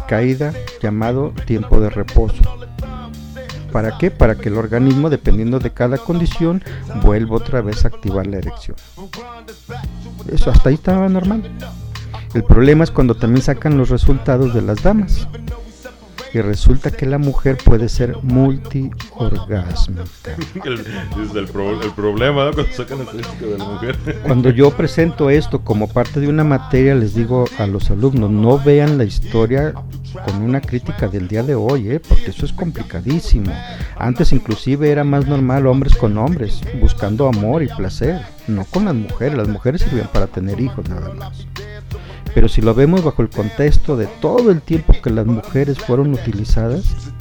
[0.08, 2.42] caída llamado tiempo de reposo.
[3.72, 4.12] ¿Para qué?
[4.12, 6.64] Para que el organismo, dependiendo de cada condición,
[7.02, 8.78] vuelva otra vez a activar la erección.
[10.32, 11.44] Eso hasta ahí estaba normal.
[12.36, 15.28] El problema es cuando también sacan los resultados de las damas.
[16.34, 20.04] Y resulta que la mujer puede ser multiorgásmica.
[20.66, 22.54] El, es el, pro- el problema ¿no?
[22.54, 23.98] cuando sacan estadística de la mujer.
[24.24, 28.58] Cuando yo presento esto como parte de una materia, les digo a los alumnos, no
[28.58, 29.74] vean la historia
[30.26, 32.00] con una crítica del día de hoy, ¿eh?
[32.00, 33.52] porque eso es complicadísimo.
[33.98, 38.96] Antes inclusive era más normal hombres con hombres, buscando amor y placer, no con las
[38.96, 39.38] mujeres.
[39.38, 41.46] Las mujeres sirvían para tener hijos nada más.
[42.34, 46.14] Pero si lo vemos bajo el contexto de todo el tiempo que las mujeres fueron
[46.14, 47.12] utilizadas,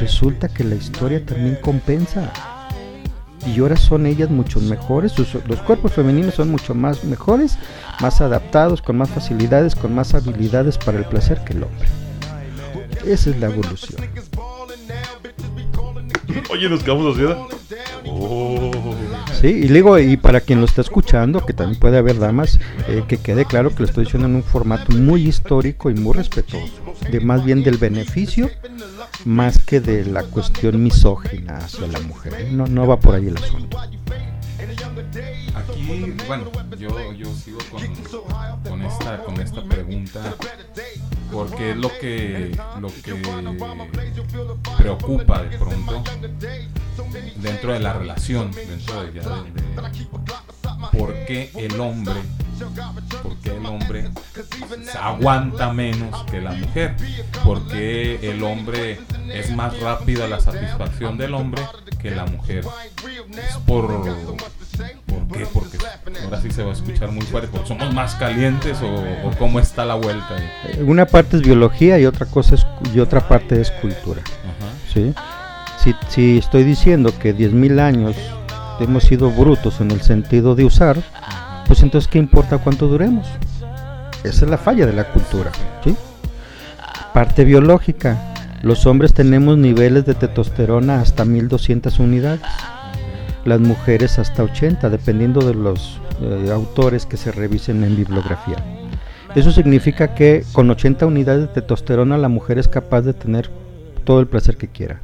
[0.00, 2.32] resulta que la historia también compensa.
[3.46, 7.58] Y ahora son ellas mucho mejores, los cuerpos femeninos son mucho más mejores,
[8.00, 11.88] más adaptados, con más facilidades, con más habilidades para el placer que el hombre.
[13.06, 14.02] Esa es la evolución.
[16.50, 17.16] Oye, nos quedamos.
[18.06, 18.70] Oh.
[19.40, 22.58] Sí, y digo, y para quien lo está escuchando, que también puede haber damas,
[22.88, 26.14] eh, que quede claro que lo estoy diciendo en un formato muy histórico y muy
[26.14, 26.72] respetuoso,
[27.10, 28.50] de más bien del beneficio,
[29.24, 32.34] más que de la cuestión misógina hacia la mujer.
[32.38, 32.48] ¿eh?
[32.50, 33.78] No, no va por ahí el asunto.
[33.78, 33.98] Aquí,
[36.26, 37.82] bueno, yo, yo sigo con,
[38.68, 40.34] con esta, con esta pregunta
[41.32, 43.12] porque es lo que, lo que
[44.78, 46.02] preocupa de pronto
[47.36, 52.14] dentro de la relación, dentro de, ya de- por qué el hombre,
[53.22, 54.10] por qué el hombre
[55.00, 56.96] aguanta menos que la mujer,
[57.44, 59.00] por qué el hombre
[59.32, 61.62] es más rápida la satisfacción del hombre
[62.00, 62.64] que la mujer.
[63.36, 63.86] Es por
[65.28, 65.46] ¿Por qué?
[65.52, 65.78] Porque
[66.24, 67.48] ahora sí se va a escuchar muy fuerte.
[67.50, 68.94] ¿Porque somos más calientes o,
[69.26, 70.36] o cómo está la vuelta?
[70.36, 70.82] ahí?
[70.82, 74.22] Una parte es biología y otra cosa es, y otra parte es cultura.
[74.92, 75.14] ¿sí?
[75.82, 78.16] Si, si estoy diciendo que 10.000 años
[78.80, 80.98] hemos sido brutos en el sentido de usar,
[81.66, 83.26] pues entonces ¿qué importa cuánto duremos?
[84.24, 85.52] Esa es la falla de la cultura.
[85.84, 85.94] ¿sí?
[87.12, 88.34] Parte biológica.
[88.62, 92.40] Los hombres tenemos niveles de testosterona hasta 1200 unidades.
[93.44, 98.56] Las mujeres hasta 80, dependiendo de los eh, autores que se revisen en bibliografía.
[99.36, 103.50] Eso significa que con 80 unidades de testosterona la mujer es capaz de tener
[104.04, 105.02] todo el placer que quiera.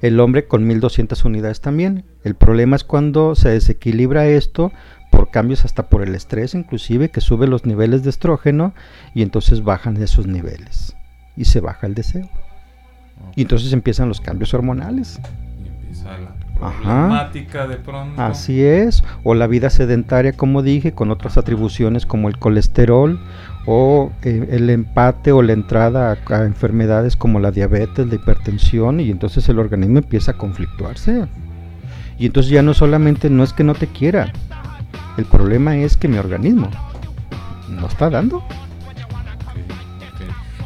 [0.00, 2.04] El hombre con 1200 unidades también.
[2.24, 4.72] El problema es cuando se desequilibra esto
[5.32, 8.72] cambios hasta por el estrés inclusive que sube los niveles de estrógeno
[9.14, 10.94] y entonces bajan esos niveles
[11.36, 12.28] y se baja el deseo.
[13.34, 15.18] Y entonces empiezan los cambios hormonales.
[15.64, 16.80] Y empieza la Ajá.
[16.82, 18.20] problemática de pronto.
[18.22, 23.18] Así es, o la vida sedentaria, como dije, con otras atribuciones como el colesterol
[23.66, 29.00] o eh, el empate o la entrada a, a enfermedades como la diabetes, la hipertensión,
[29.00, 31.26] y entonces el organismo empieza a conflictuarse.
[32.18, 34.32] Y entonces ya no solamente no es que no te quiera,
[35.16, 36.70] el problema es que mi organismo
[37.68, 38.44] no está dando.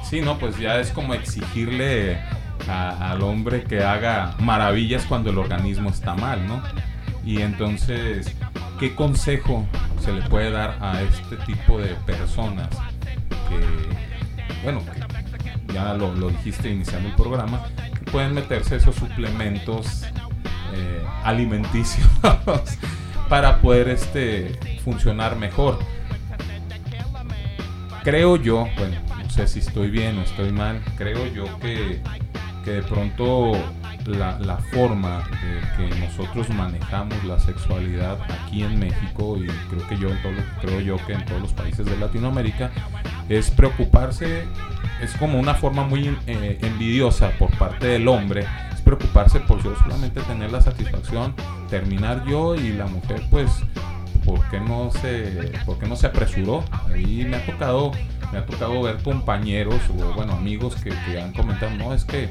[0.09, 2.19] Sí, no, pues ya es como exigirle
[2.69, 6.63] a- al hombre que haga maravillas cuando el organismo está mal, ¿no?
[7.25, 8.33] Y entonces,
[8.79, 9.67] ¿qué consejo
[10.01, 12.69] se le puede dar a este tipo de personas
[13.49, 14.81] que, bueno,
[15.75, 17.65] ya lo, lo dijiste iniciando el programa,
[17.99, 20.05] que pueden meterse esos suplementos
[20.73, 22.07] eh, alimenticios
[23.29, 25.79] para poder este, funcionar mejor?
[28.07, 32.01] creo yo, bueno, no sé si estoy bien o estoy mal, creo yo que,
[32.65, 33.51] que de pronto
[34.07, 35.25] la, forma
[35.77, 40.81] que nosotros manejamos la sexualidad aquí en México y creo que yo en todo, creo
[40.81, 42.71] yo que en todos los países de Latinoamérica
[43.29, 44.45] es preocuparse,
[45.03, 48.47] es como una forma muy eh, envidiosa por parte del hombre,
[48.87, 51.35] preocuparse por yo solamente tener la satisfacción,
[51.69, 53.51] terminar yo y la mujer pues
[54.25, 56.63] ¿por qué no se, por qué no se apresuró?
[56.95, 57.91] Ahí me ha tocado,
[58.31, 62.29] me ha tocado ver compañeros o bueno amigos que, que han comentado, no es que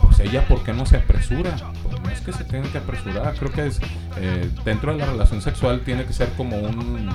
[0.00, 3.34] pues ella por qué no se apresura, pues no es que se tengan que apresurar,
[3.34, 3.78] creo que es
[4.16, 7.10] eh, dentro de la relación sexual tiene que ser como un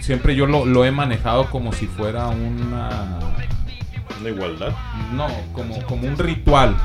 [0.00, 3.20] siempre yo lo, lo he manejado como si fuera una
[4.20, 4.72] ¿Una igualdad?
[5.12, 6.76] no, como, como un ritual.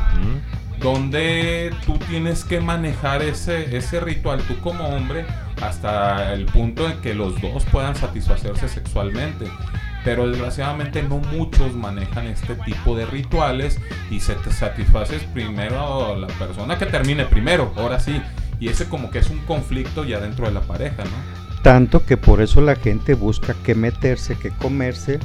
[0.84, 5.26] Donde tú tienes que manejar ese, ese ritual, tú como hombre,
[5.62, 9.50] hasta el punto en que los dos puedan satisfacerse sexualmente.
[10.04, 13.80] Pero desgraciadamente no muchos manejan este tipo de rituales
[14.12, 18.22] y se te satisfaces primero la persona que termine primero, ahora sí.
[18.60, 21.62] Y ese como que es un conflicto ya dentro de la pareja, ¿no?
[21.64, 25.20] Tanto que por eso la gente busca que meterse, que comerse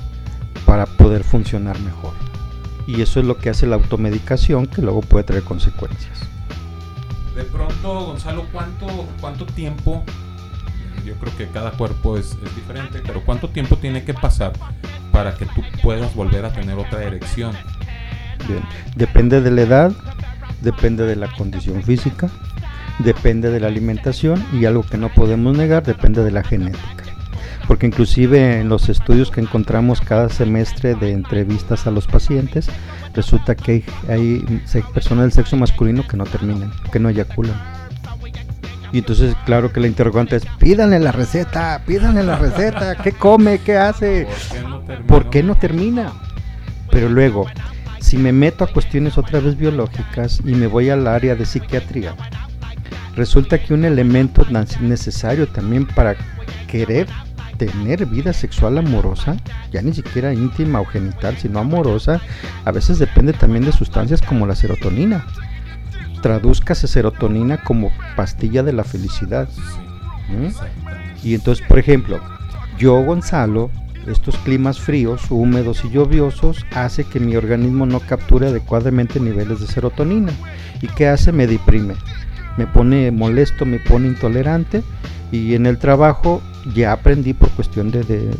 [0.65, 2.28] para poder funcionar mejor.
[2.89, 6.21] Y eso es lo que hace la automedicación que luego puede traer consecuencias.
[7.37, 8.87] De pronto, Gonzalo, ¿cuánto,
[9.21, 10.03] cuánto tiempo?
[11.05, 14.55] Yo creo que cada cuerpo es, es diferente, pero ¿cuánto tiempo tiene que pasar
[15.13, 17.53] para que tú puedas volver a tener otra erección?
[18.49, 18.63] Bien,
[18.97, 19.93] Depende de la edad,
[20.63, 22.31] depende de la condición física,
[23.01, 27.05] depende de la alimentación y algo que no podemos negar, depende de la genética.
[27.69, 32.69] Porque inclusive en los estudios que encontramos cada semestre de entrevistas a los pacientes,
[33.15, 37.61] resulta que hay, hay personas del sexo masculino que no terminan, que no eyaculan.
[38.91, 43.59] Y entonces, claro que la interrogante es, pídanle la receta, pídanle la receta, ¿qué come?
[43.59, 44.27] ¿Qué hace?
[45.07, 46.13] ¿Por qué no termina?
[46.91, 47.47] Pero luego,
[48.01, 52.15] si me meto a cuestiones otra vez biológicas y me voy al área de psiquiatría,
[53.15, 54.47] resulta que un elemento
[54.81, 56.17] necesario también para
[56.67, 57.07] querer
[57.59, 59.37] tener vida sexual amorosa,
[59.71, 62.21] ya ni siquiera íntima o genital, sino amorosa,
[62.65, 65.27] a veces depende también de sustancias como la serotonina.
[66.23, 69.49] Tradúzcase serotonina como pastilla de la felicidad.
[70.29, 71.27] ¿Mm?
[71.27, 72.21] Y entonces, por ejemplo,
[72.79, 73.71] yo, Gonzalo,
[74.07, 79.67] estos climas fríos, húmedos y lluviosos hace que mi organismo no capture adecuadamente niveles de
[79.67, 80.33] serotonina.
[80.81, 81.33] ¿Y qué hace?
[81.33, 81.95] Me deprime.
[82.57, 84.83] Me pone molesto, me pone intolerante
[85.31, 86.41] y en el trabajo
[86.75, 88.31] ya aprendí por cuestión de, de-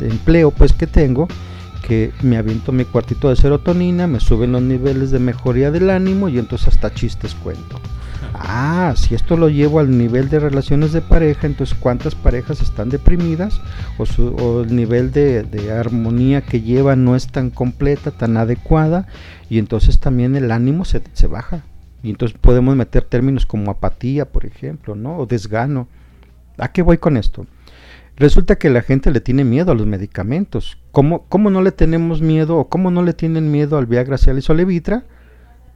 [0.00, 1.28] empleo pues que tengo
[1.86, 6.28] que me aviento mi cuartito de serotonina, me suben los niveles de mejoría del ánimo
[6.28, 7.80] y entonces hasta chistes cuento.
[8.34, 12.90] Ah, si esto lo llevo al nivel de relaciones de pareja, entonces cuántas parejas están
[12.90, 13.60] deprimidas
[13.96, 18.36] o, su- o el nivel de, de armonía que llevan no es tan completa, tan
[18.36, 19.06] adecuada
[19.48, 21.62] y entonces también el ánimo se, se baja.
[22.02, 25.16] Y entonces podemos meter términos como apatía, por ejemplo, ¿no?
[25.16, 25.88] O desgano.
[26.58, 27.46] ¿A qué voy con esto?
[28.16, 30.76] Resulta que la gente le tiene miedo a los medicamentos.
[30.90, 34.50] ¿Cómo, cómo no le tenemos miedo o cómo no le tienen miedo al Viagra, Cialis
[34.50, 35.04] o Levitra?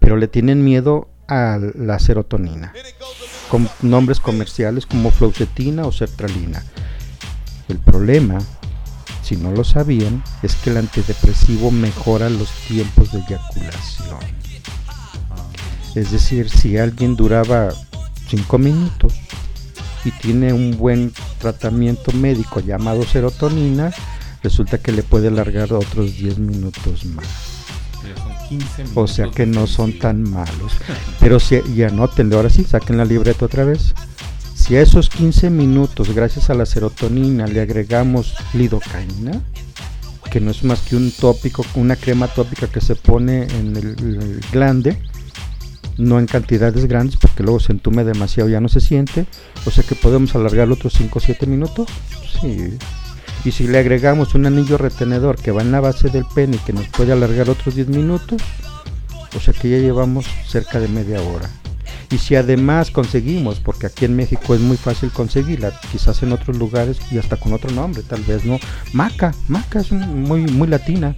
[0.01, 2.72] Pero le tienen miedo a la serotonina.
[3.49, 6.64] Con nombres comerciales como fluoxetina o sertralina.
[7.68, 8.39] El problema,
[9.22, 14.18] si no lo sabían, es que el antidepresivo mejora los tiempos de eyaculación.
[15.95, 17.68] Es decir, si alguien duraba
[18.28, 19.14] 5 minutos
[20.05, 23.93] y tiene un buen tratamiento médico llamado serotonina,
[24.43, 27.27] resulta que le puede alargar otros 10 minutos más.
[28.03, 30.73] Ya son 15 O sea que no son tan malos.
[31.21, 33.95] Pero si, y anótenle, ahora sí, saquen la libreta otra vez.
[34.55, 39.41] Si a esos 15 minutos, gracias a la serotonina, le agregamos lidocaína,
[40.31, 43.87] que no es más que un tópico, una crema tópica que se pone en el,
[43.99, 44.99] el glande,
[45.99, 49.26] no en cantidades grandes porque luego se entume demasiado ya no se siente,
[49.66, 51.88] o sea que podemos alargar otros 5 o 7 minutos,
[52.40, 52.78] sí.
[53.45, 56.72] Y si le agregamos un anillo retenedor que va en la base del pene que
[56.72, 58.40] nos puede alargar otros 10 minutos,
[59.36, 61.51] o sea que ya llevamos cerca de media hora.
[62.12, 66.59] Y si además conseguimos, porque aquí en México es muy fácil conseguirla, quizás en otros
[66.59, 68.61] lugares y hasta con otro nombre, tal vez no,
[68.93, 71.16] maca, maca es muy, muy latina.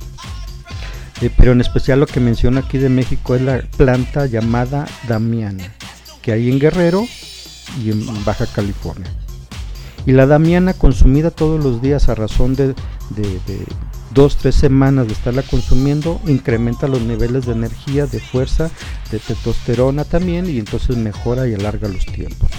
[1.20, 5.64] Eh, pero en especial lo que menciona aquí de México es la planta llamada damiana,
[6.22, 7.06] que hay en Guerrero
[7.82, 9.10] y en Baja California.
[10.06, 12.68] Y la damiana consumida todos los días a razón de,
[13.10, 13.64] de, de
[14.12, 18.70] dos, tres semanas de estarla consumiendo, incrementa los niveles de energía, de fuerza,
[19.10, 22.50] de testosterona también y entonces mejora y alarga los tiempos.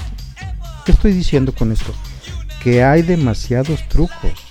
[0.86, 1.94] ¿Qué estoy diciendo con esto?
[2.64, 4.45] Que hay demasiados trucos.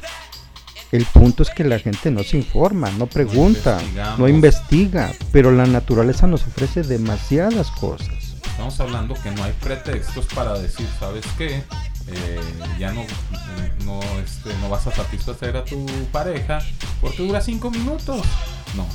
[0.94, 3.80] El punto es que la gente no se informa, no pregunta,
[4.16, 8.14] no investiga, pero la naturaleza nos ofrece demasiadas cosas.
[8.46, 11.64] Estamos hablando que no hay pretextos para decir, ¿sabes qué?
[12.06, 12.40] Eh,
[12.78, 13.04] ya no,
[13.84, 16.60] no, este, no vas a satisfacer a tu pareja
[17.00, 18.22] porque dura 5 minutos.
[18.76, 18.86] No,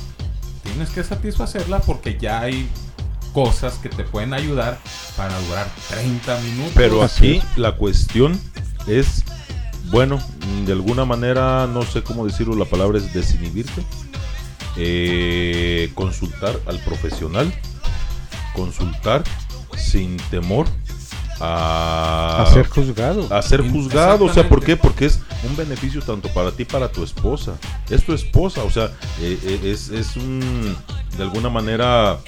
[0.62, 2.66] tienes que satisfacerla porque ya hay
[3.34, 4.78] cosas que te pueden ayudar
[5.18, 6.72] para durar 30 minutos.
[6.74, 8.40] Pero aquí la cuestión
[8.86, 9.22] es,
[9.90, 10.20] bueno,
[10.66, 13.82] de alguna manera, no sé cómo decirlo, la palabra es desinhibirte,
[14.76, 17.52] eh, consultar al profesional,
[18.54, 19.22] consultar
[19.76, 20.66] sin temor
[21.40, 23.26] a, A ser juzgado.
[23.34, 24.76] A ser juzgado, o sea, ¿por qué?
[24.76, 27.54] Porque es un beneficio tanto para ti para tu esposa.
[27.88, 30.76] Es tu esposa, o sea, eh, eh, es, es un,
[31.16, 32.18] de alguna manera,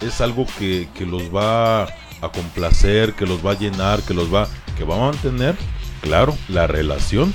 [0.00, 4.32] es algo que, que los va a complacer, que los va a llenar, que los
[4.32, 4.46] va,
[4.76, 5.56] que va a mantener,
[6.00, 7.32] claro, la relación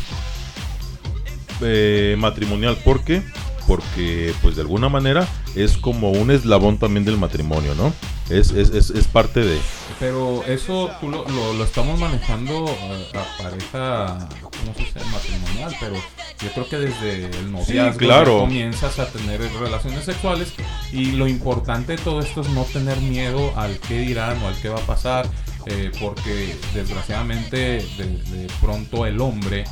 [1.61, 2.78] eh, matrimonial.
[2.84, 3.24] ¿Por qué?
[3.68, 7.93] Porque, pues de alguna manera, es como un eslabón también del matrimonio, ¿no?
[8.30, 9.57] Es, es, es, es parte de...
[9.99, 14.30] Pero eso tú lo, lo, lo estamos manejando eh, a pareja,
[14.66, 18.39] no sé si es matrimonial, pero yo creo que desde el noviazgo claro.
[18.39, 20.53] comienzas a tener relaciones sexuales
[20.91, 24.55] y lo importante de todo esto es no tener miedo al qué dirán o al
[24.61, 25.26] qué va a pasar,
[25.68, 27.57] eh, porque desgraciadamente
[27.97, 29.66] de, de pronto el hombre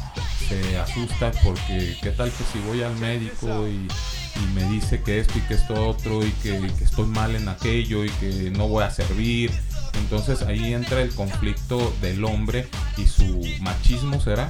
[0.47, 3.87] se asusta porque qué tal que si voy al médico y
[4.35, 7.47] y me dice que esto y que esto otro y que, que, estoy mal en
[7.47, 9.51] aquello y que no voy a servir.
[9.99, 12.67] Entonces ahí entra el conflicto del hombre
[12.97, 14.49] y su machismo, ¿será?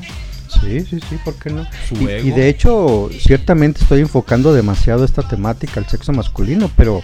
[0.61, 1.65] Sí, sí, sí, ¿por qué no?
[1.87, 2.27] Su Y, ego.
[2.27, 7.01] y de hecho, ciertamente estoy enfocando demasiado esta temática al sexo masculino, pero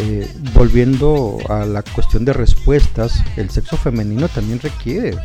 [0.00, 5.16] eh, volviendo a la cuestión de respuestas, el sexo femenino también requiere,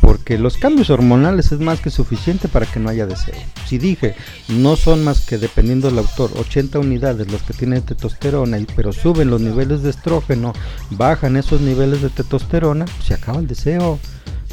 [0.00, 3.34] porque los cambios hormonales es más que suficiente para que no haya deseo.
[3.66, 4.14] Si dije,
[4.48, 9.28] no son más que, dependiendo del autor, 80 unidades los que tienen testosterona, pero suben
[9.28, 10.54] los niveles de estrógeno,
[10.90, 13.98] bajan esos niveles de testosterona, se acaba el deseo.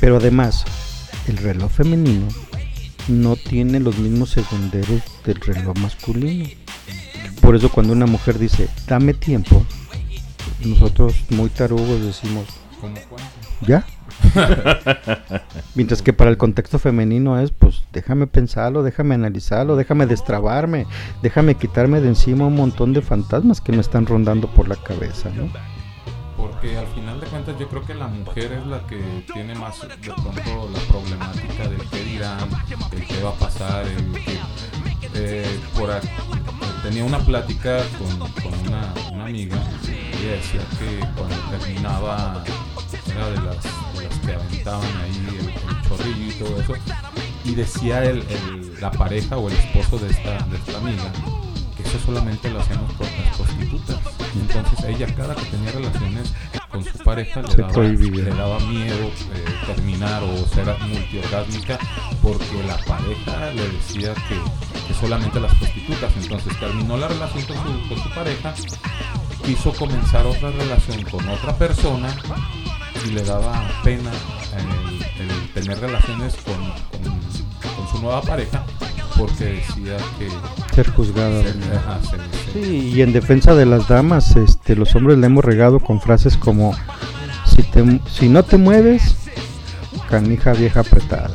[0.02, 0.66] Pero además,
[1.28, 2.28] el reloj femenino
[3.08, 6.61] no tiene los mismos segunderos del reloj masculino.
[7.42, 9.66] Por eso cuando una mujer dice, dame tiempo,
[10.66, 12.46] nosotros muy tarugos decimos,
[12.80, 12.96] ¿Cómo?
[13.62, 13.86] ¿ya?
[15.76, 20.88] Mientras que para el contexto femenino es, pues déjame pensarlo, déjame analizarlo, déjame destrabarme,
[21.22, 25.30] déjame quitarme de encima un montón de fantasmas que me están rondando por la cabeza,
[25.30, 25.50] ¿no?
[26.38, 29.82] Porque al final de cuentas yo creo que la mujer es la que tiene más
[29.82, 32.50] de pronto la problemática del qué dirán,
[32.92, 34.40] el qué va a pasar, el que
[35.14, 36.08] eh, por aquí,
[36.84, 42.44] tenía una plática con, con una, una amiga y ella decía que cuando terminaba
[43.08, 43.64] era de las,
[43.98, 46.74] de las que aventaban ahí el, el chorrillo y todo eso
[47.44, 51.04] y decía el, el- la pareja o el esposo de esta, de esta amiga
[51.78, 53.98] que eso solamente lo hacíamos por las prostitutas.
[54.34, 56.34] Entonces ella cada que tenía relaciones
[56.72, 57.74] con su pareja daba,
[58.24, 58.96] le daba miedo
[59.36, 61.78] eh, terminar o ser multiorgásmica
[62.24, 64.36] porque la pareja le decía que,
[64.88, 66.12] que solamente las prostitutas.
[66.22, 68.54] Entonces terminó la relación con su, con su pareja,
[69.46, 72.16] quiso comenzar otra relación con otra persona
[73.06, 74.12] y le daba pena
[74.58, 77.22] el, el tener relaciones con, con-
[77.76, 78.64] con su nueva pareja
[79.18, 80.30] porque decía que
[80.76, 81.42] Ser juzgada.
[81.42, 82.00] ajá,
[82.54, 86.38] Sí, y en defensa de las damas, este, los hombres le hemos regado con frases
[86.38, 86.74] como
[87.46, 89.16] si te, si no te mueves,
[90.10, 91.32] canija vieja apretada.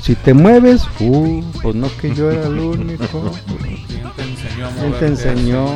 [0.00, 3.32] Si te mueves, uh, pues no que yo era el único.
[3.86, 5.66] ¿Quién te enseñó a ¿Quién te moverte enseñó?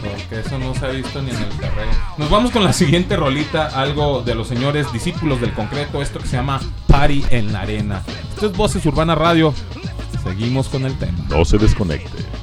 [0.00, 1.92] Porque eso no se ha visto ni en el terreno.
[2.16, 6.26] Nos vamos con la siguiente rolita, algo de los señores discípulos del concreto, esto que
[6.26, 8.02] se llama Party en la Arena.
[8.34, 9.52] Esto es Voces Urbana Radio.
[10.22, 11.18] Seguimos con el tema.
[11.28, 12.33] No se desconecte.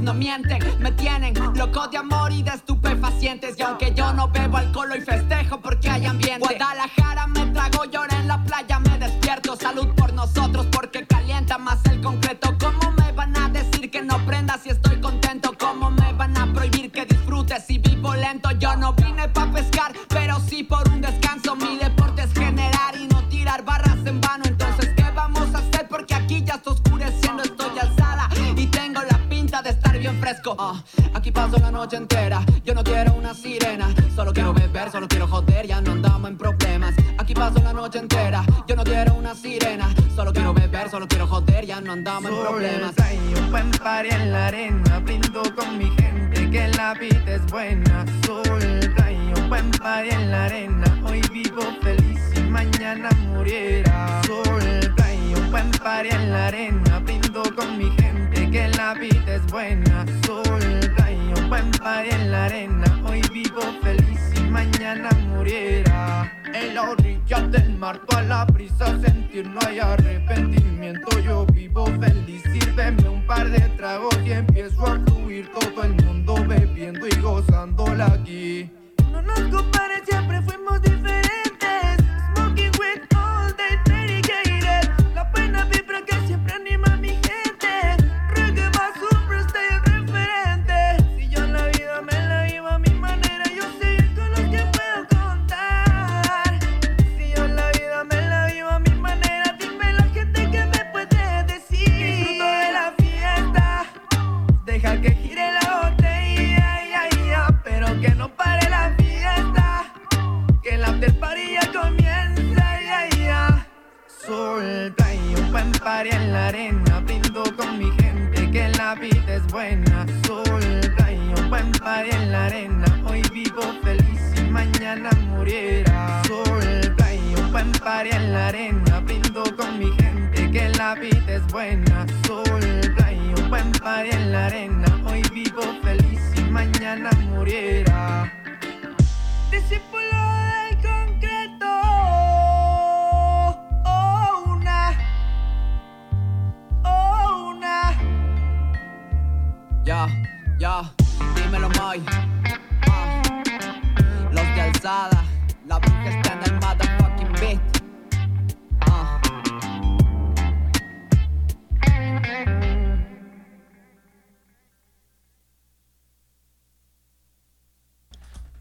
[0.00, 0.62] No mienten.
[0.80, 3.58] Me tienen loco de amor y de estupefacientes.
[3.58, 5.59] Y aunque yo no bebo alcohol y festejo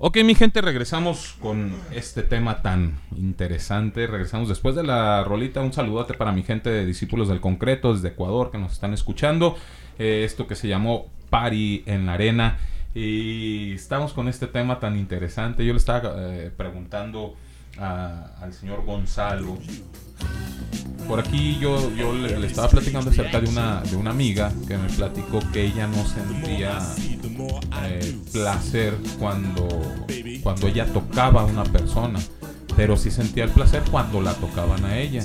[0.09, 4.07] Ok, mi gente, regresamos con este tema tan interesante.
[4.07, 5.61] Regresamos después de la rolita.
[5.61, 9.55] Un saludote para mi gente de Discípulos del Concreto desde Ecuador que nos están escuchando.
[9.99, 12.57] Eh, esto que se llamó Party en la Arena.
[12.95, 15.63] Y estamos con este tema tan interesante.
[15.63, 17.35] Yo le estaba eh, preguntando
[17.77, 19.59] al señor Gonzalo.
[21.07, 24.75] Por aquí yo, yo le, le estaba platicando acerca de una, de una amiga que
[24.75, 26.79] me platicó que ella no sentía
[27.83, 29.67] eh, placer cuando,
[30.43, 32.19] cuando ella tocaba a una persona,
[32.75, 35.23] pero sí sentía el placer cuando la tocaban a ella.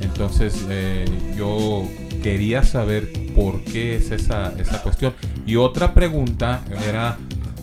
[0.00, 1.04] Entonces eh,
[1.36, 1.86] yo
[2.22, 5.14] quería saber por qué es esa, esa cuestión.
[5.46, 7.18] Y otra pregunta era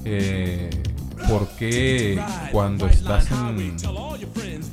[0.06, 0.70] eh,
[1.28, 2.22] por qué
[2.52, 3.76] cuando estás en,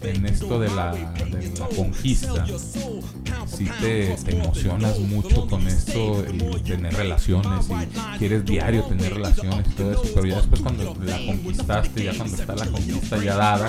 [0.05, 2.47] en esto de la, de la conquista,
[3.47, 9.67] si te, te emocionas mucho con esto y tener relaciones y quieres diario tener relaciones
[9.71, 13.37] y todo eso, pero ya después cuando la conquistaste, ya cuando está la conquista ya
[13.37, 13.68] dada,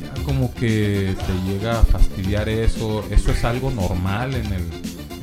[0.00, 4.62] ya como que te llega a fastidiar eso, eso es algo normal en el,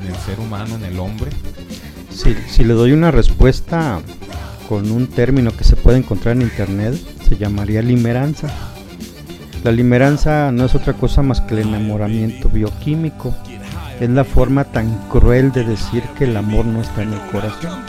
[0.00, 1.30] en el ser humano, en el hombre.
[2.10, 4.00] Si, si le doy una respuesta
[4.68, 6.94] con un término que se puede encontrar en internet,
[7.28, 8.48] se llamaría limeranza.
[9.64, 13.34] La limeranza no es otra cosa más que el enamoramiento bioquímico.
[14.00, 17.80] Es la forma tan cruel de decir que el amor no está en el corazón,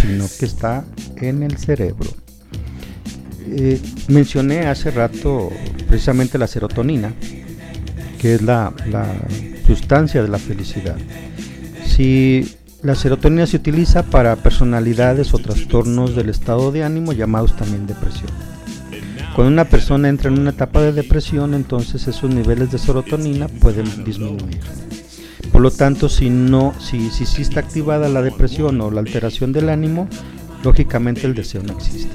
[0.00, 0.84] sino que está
[1.16, 2.10] en el cerebro.
[3.48, 5.50] Eh, mencioné hace rato
[5.88, 7.12] precisamente la serotonina,
[8.18, 9.06] que es la, la
[9.66, 10.96] sustancia de la felicidad.
[11.84, 17.86] Si La serotonina se utiliza para personalidades o trastornos del estado de ánimo llamados también
[17.86, 18.30] depresión.
[19.34, 24.04] Cuando una persona entra en una etapa de depresión, entonces esos niveles de serotonina pueden
[24.04, 24.60] disminuir.
[25.52, 29.52] Por lo tanto, si no, si, si, sí está activada la depresión o la alteración
[29.52, 30.08] del ánimo,
[30.64, 32.10] lógicamente el deseo no existe.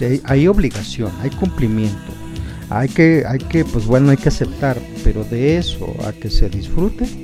[0.00, 2.12] Hay, hay obligación, hay cumplimiento,
[2.70, 6.48] hay que, hay que, pues bueno, hay que aceptar, pero de eso a que se
[6.48, 7.21] disfrute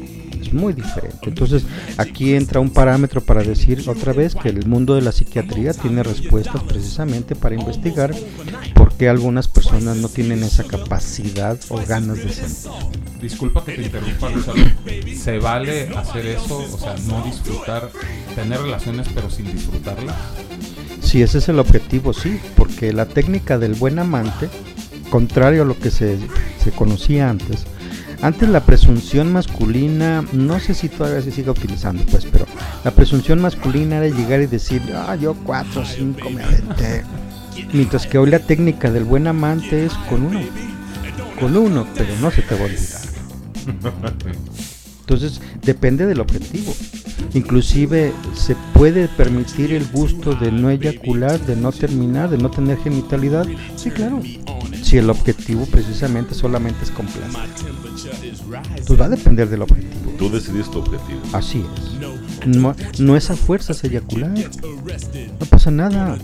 [0.49, 1.29] es muy diferente.
[1.29, 1.65] Entonces
[1.97, 6.03] aquí entra un parámetro para decir otra vez que el mundo de la psiquiatría tiene
[6.03, 8.15] respuestas precisamente para investigar
[8.75, 12.99] por qué algunas personas no tienen esa capacidad o ganas de sentir.
[13.21, 14.65] Disculpa que te interrumpa, Gonzalo.
[15.17, 16.59] ¿Se vale hacer eso?
[16.59, 17.91] O sea, no disfrutar,
[18.35, 20.17] tener relaciones pero sin disfrutarlas.
[21.03, 24.49] Si ese es el objetivo, sí, porque la técnica del buen amante,
[25.11, 26.19] contrario a lo que se,
[26.63, 27.67] se conocía antes,
[28.21, 32.47] antes la presunción masculina, no sé si todavía se sigue utilizando, pues, pero
[32.85, 37.05] la presunción masculina era llegar y decir, ah, yo cuatro cinco me aventé.
[37.73, 40.41] Mientras que hoy la técnica del buen amante es con uno,
[41.39, 43.01] con uno, pero no se te va a olvidar.
[45.01, 46.75] Entonces depende del objetivo.
[47.35, 52.79] Inclusive se puede permitir el gusto de no eyacular, de no terminar, de no tener
[52.79, 53.47] genitalidad.
[53.77, 54.21] Sí, claro.
[54.83, 57.88] Si el objetivo precisamente solamente es complacer.
[58.87, 60.13] Pues va a depender del objetivo.
[60.19, 61.21] Tú decides tu objetivo.
[61.33, 62.47] Así es.
[62.47, 64.33] No, no es a fuerzas eyacular.
[64.33, 66.19] No pasa nada.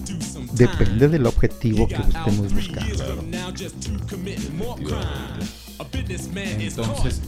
[0.54, 3.04] Depende del objetivo que estemos buscando.
[6.58, 7.20] Entonces,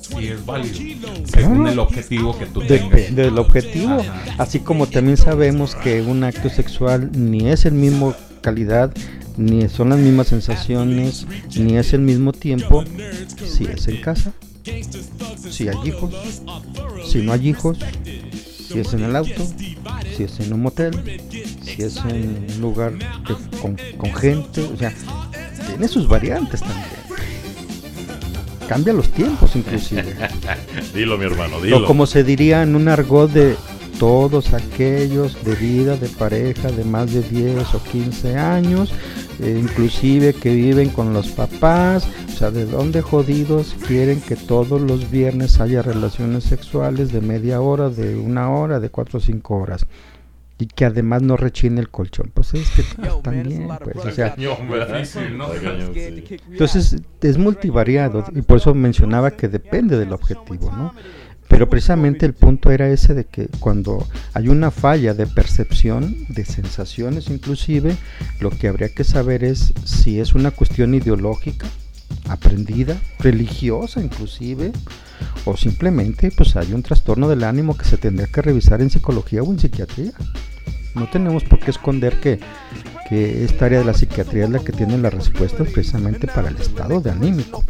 [0.00, 2.90] si es válido, según el objetivo que tú tengas.
[2.90, 4.02] Depende del objetivo.
[4.38, 8.92] Así como también sabemos que un acto sexual ni es el mismo calidad,
[9.36, 12.84] ni son las mismas sensaciones, ni es el mismo tiempo,
[13.46, 14.32] si es en casa,
[15.50, 16.14] si hay hijos,
[17.06, 17.78] si no hay hijos,
[18.68, 19.46] si es en el auto,
[20.16, 20.92] si es en un motel,
[21.62, 22.92] si es en un lugar
[23.26, 24.92] que- con, con gente, o sea,
[25.68, 26.84] tiene sus variantes también.
[28.68, 30.04] Cambia los tiempos inclusive.
[30.94, 31.82] dilo, mi hermano, dilo.
[31.82, 33.56] O como se diría en un argot de
[33.98, 38.90] todos aquellos de vida de pareja de más de 10 o 15 años,
[39.40, 44.80] eh, inclusive que viven con los papás, o sea, de dónde jodidos quieren que todos
[44.80, 49.56] los viernes haya relaciones sexuales de media hora, de una hora, de 4 o 5
[49.56, 49.86] horas.
[50.56, 52.30] Y que además no rechine el colchón.
[52.32, 52.84] Pues es que
[53.22, 54.36] también, pues, o sea,
[56.50, 60.94] entonces es multivariado y por eso mencionaba que depende del objetivo, ¿no?
[61.54, 66.44] Pero precisamente el punto era ese de que cuando hay una falla de percepción, de
[66.44, 67.96] sensaciones inclusive,
[68.40, 71.68] lo que habría que saber es si es una cuestión ideológica,
[72.28, 74.72] aprendida, religiosa inclusive,
[75.44, 79.44] o simplemente pues hay un trastorno del ánimo que se tendría que revisar en psicología
[79.44, 80.12] o en psiquiatría.
[80.96, 82.40] No tenemos por qué esconder que,
[83.08, 86.56] que esta área de la psiquiatría es la que tiene las respuestas precisamente para el
[86.56, 87.64] estado de anímico.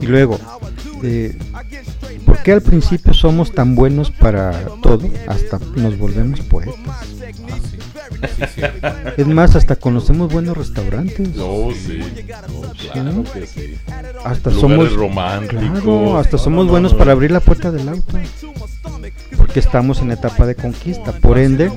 [0.00, 0.38] Y luego,
[1.02, 1.36] eh,
[2.24, 4.52] ¿por qué al principio somos tan buenos para
[4.82, 6.74] todo hasta nos volvemos poetas?
[9.16, 11.34] Es más, hasta conocemos buenos restaurantes.
[11.36, 11.98] No, sí.
[12.48, 13.76] No, claro que sí.
[14.24, 15.64] Hasta Lugares somos románticos.
[15.82, 16.98] Claro, hasta No, somos no, buenos no.
[16.98, 18.18] para abrir la puerta del auto.
[19.36, 21.12] Porque estamos en etapa de conquista.
[21.12, 21.70] Por ende,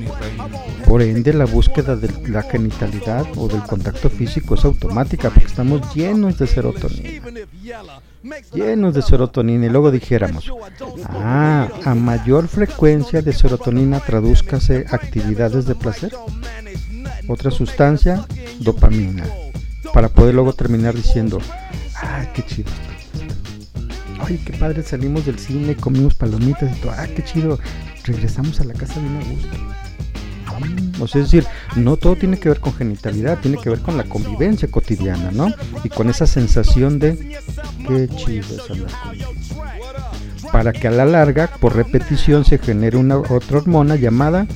[0.85, 5.93] por ende la búsqueda de la genitalidad o del contacto físico es automática porque estamos
[5.93, 7.21] llenos de serotonina.
[8.53, 10.51] Llenos de serotonina y luego dijéramos,
[11.09, 16.13] ah, a mayor frecuencia de serotonina tradúzcase actividades de placer.
[17.27, 18.25] Otra sustancia,
[18.59, 19.25] dopamina.
[19.93, 21.39] Para poder luego terminar diciendo,
[21.95, 22.71] ay, qué chido.
[24.19, 26.91] Ay, qué padre, salimos del cine, comimos palomitas y todo.
[26.91, 27.57] Ah, qué chido.
[28.03, 29.80] Regresamos a la casa bien a gusto.
[30.99, 33.97] O sea, es decir, no todo tiene que ver con genitalidad, tiene que ver con
[33.97, 35.51] la convivencia cotidiana, ¿no?
[35.83, 37.37] Y con esa sensación de
[37.87, 38.91] qué chido es andar.
[40.51, 44.47] Para que a la larga, por repetición, se genere una otra hormona llamada,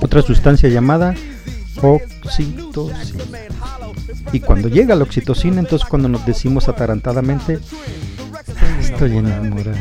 [0.00, 1.14] otra sustancia llamada
[1.82, 2.98] oxitocina.
[4.32, 7.58] Y cuando llega la oxitocina, entonces cuando nos decimos atarantadamente,
[9.06, 9.76] estoy enamorado.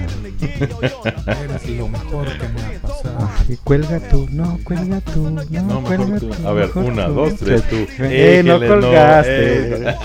[1.43, 3.29] Eres lo mejor que me ha pasado.
[3.49, 6.29] Ay, cuelga tú, no, cuelga tú, no, No, cuelga tú.
[6.29, 6.47] tú.
[6.47, 7.13] A ver, una, tú.
[7.13, 7.75] dos, tres, tú.
[7.99, 9.89] Eh, no Éjele, no, colgaste.
[9.89, 9.95] eh.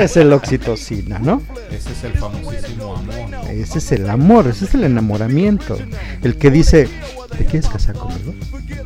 [0.00, 1.42] Es el oxitocina, ¿no?
[1.70, 3.50] Ese es el famosísimo amor.
[3.50, 5.78] Ese es el amor, ese es el enamoramiento.
[6.22, 6.88] El que dice,
[7.36, 8.34] ¿te quieres casar conmigo?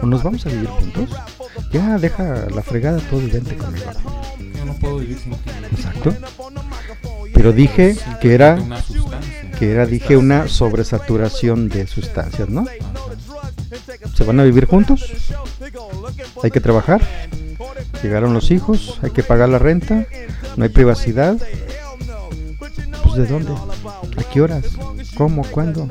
[0.03, 1.09] ¿O nos vamos a vivir juntos?
[1.73, 3.87] Ya, deja la fregada todo y vente conmigo.
[4.57, 5.39] Yo no puedo vivir sin ti.
[5.75, 6.15] Exacto.
[7.33, 9.44] Pero dije que era Una sustancia.
[9.71, 12.65] Era, dije, una sobresaturación de sustancias, ¿no?
[14.15, 15.05] ¿Se van a vivir juntos?
[16.43, 17.03] Hay que trabajar.
[18.03, 20.07] Llegaron los hijos, hay que pagar la renta,
[20.57, 21.37] no hay privacidad.
[23.03, 23.53] Pues ¿de dónde?
[23.53, 24.65] ¿A qué horas?
[25.17, 25.43] ¿Cómo?
[25.51, 25.89] ¿Cuándo?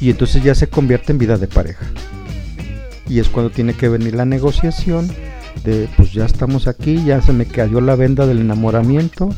[0.00, 1.86] Y entonces ya se convierte en vida de pareja.
[3.08, 5.10] Y es cuando tiene que venir la negociación
[5.64, 9.30] de pues ya estamos aquí, ya se me cayó la venda del enamoramiento.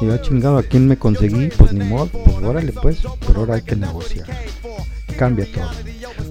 [0.00, 1.48] Y ya chingado, ¿a quién me conseguí?
[1.56, 4.26] Pues ni modo, pues órale pues, pero ahora hay que negociar.
[5.16, 5.70] Cambia todo.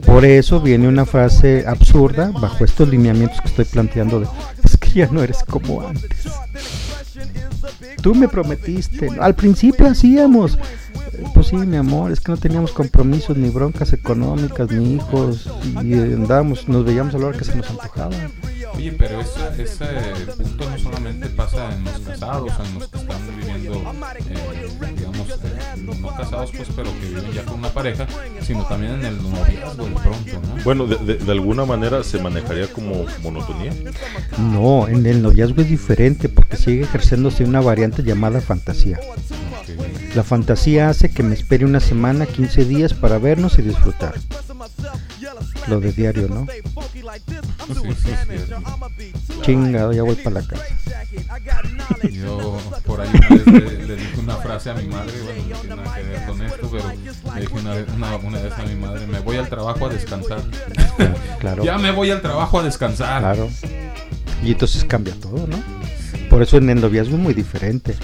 [0.06, 4.28] Por eso viene una frase absurda bajo estos lineamientos que estoy planteando de
[4.64, 6.28] es que ya no eres como antes.
[8.02, 10.58] Tú me prometiste, al principio hacíamos,
[11.34, 15.50] pues sí, mi amor, es que no teníamos compromisos ni broncas económicas ni hijos
[15.82, 18.16] y andábamos, nos veíamos a la hora que se nos antojaba.
[18.76, 19.86] Oye, pero ese, ese
[20.38, 23.00] punto no solamente pasa en los casados, en los que
[23.38, 28.08] viviendo, eh, digamos, eh, no casados, pues, pero que viven ya con una pareja,
[28.42, 30.64] sino también en el noviazgo de pronto, ¿no?
[30.64, 33.72] Bueno, de, de- de alguna manera se manejaría como monotonía.
[34.38, 39.00] No, en el noviazgo es diferente porque sigue ejerciéndose una variante llamada fantasía.
[40.16, 44.14] La fantasía hace que me espere una semana, 15 días para vernos y disfrutar.
[45.68, 46.46] Lo de diario, ¿no?
[46.46, 48.12] Sí, sí,
[48.98, 49.42] sí.
[49.42, 50.64] Chingado, ya voy para la casa.
[52.10, 55.60] Yo por ahí una vez le, le dije una frase a mi madre, bueno, no
[55.60, 56.90] tiene nada que ver con esto, pero
[57.36, 59.90] le dije una vez, una, una vez a mi madre, me voy al trabajo a
[59.90, 60.42] descansar.
[61.40, 61.64] Claro.
[61.64, 63.20] Ya me voy al trabajo a descansar.
[63.20, 63.50] Claro.
[64.44, 65.62] Y entonces cambia todo, ¿no?
[66.30, 67.96] Por eso en el noviazgo es muy diferente.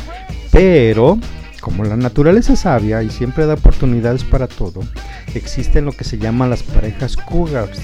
[0.51, 1.17] Pero,
[1.61, 4.81] como la naturaleza es sabia y siempre da oportunidades para todo,
[5.33, 7.79] existen lo que se llaman las parejas cougars.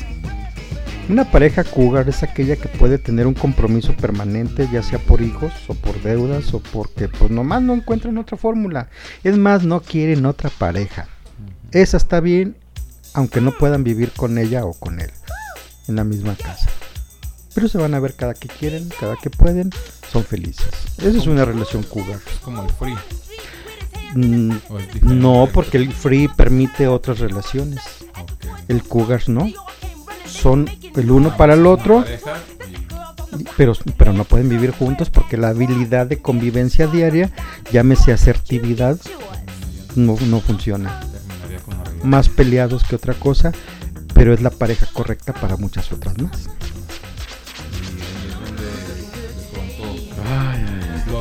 [1.09, 5.53] Una pareja cougar es aquella que puede tener un compromiso permanente, ya sea por hijos
[5.69, 8.89] o por deudas o porque pues nomás no encuentran otra fórmula.
[9.23, 11.07] Es más, no quieren otra pareja.
[11.71, 12.57] Esa está bien,
[13.13, 15.11] aunque no puedan vivir con ella o con él
[15.87, 16.67] en la misma casa.
[17.55, 19.71] Pero se van a ver cada que quieren, cada que pueden,
[20.11, 20.67] son felices.
[20.97, 22.19] Esa es una relación cougar.
[22.31, 22.95] Es como el free.
[24.15, 24.51] Mm,
[25.01, 27.81] no, porque el free permite otras relaciones.
[28.67, 29.47] El cougar no.
[30.25, 32.03] Son el uno para el otro,
[33.55, 37.31] pero, pero no pueden vivir juntos porque la habilidad de convivencia diaria,
[37.71, 38.99] llámese asertividad,
[39.95, 41.01] no, no funciona.
[42.03, 43.51] Más peleados que otra cosa,
[44.13, 46.47] pero es la pareja correcta para muchas otras más.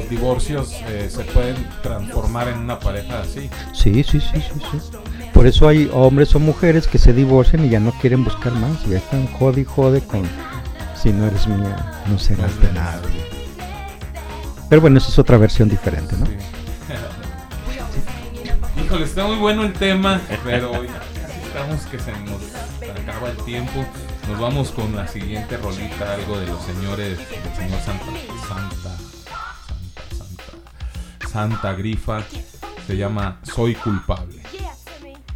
[0.06, 3.50] Los divorcios eh, se pueden transformar en una pareja así.
[3.72, 4.78] Sí, sí, sí, sí, sí.
[5.34, 8.84] Por eso hay hombres o mujeres que se divorcian y ya no quieren buscar más.
[8.86, 10.22] Ya están jode y jode con
[10.94, 13.00] si no eres mía, no serás de nada.
[14.68, 16.26] Pero bueno, esa es otra versión diferente, ¿no?
[18.84, 20.70] Híjole, está muy bueno el tema, pero
[21.46, 22.40] estamos que se nos
[23.00, 23.84] acaba el tiempo.
[24.28, 28.04] Nos vamos con la siguiente rolita, algo de los señores, del señor Santa,
[28.48, 28.96] Santa,
[31.36, 32.24] Santa, Grifa.
[32.86, 34.40] Se llama Soy culpable.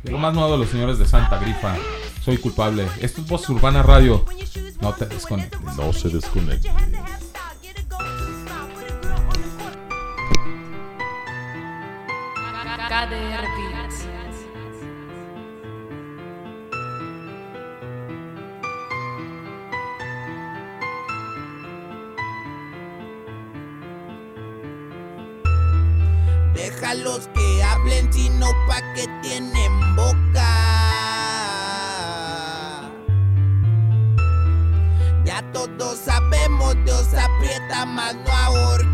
[0.04, 1.76] Lo más nuevo de los señores de Santa Grifa.
[2.24, 2.88] Soy culpable.
[3.02, 4.24] Esto es Voz Urbana Radio.
[4.80, 5.60] No te desconectes.
[5.76, 6.70] No se desconecte.
[12.88, 13.79] KDR
[26.90, 27.00] Beats.
[27.00, 30.48] Déjalos que hablen, sino pa' que tienen boca.
[35.24, 38.89] Ya todos sabemos, Dios aprieta, más no ahorca.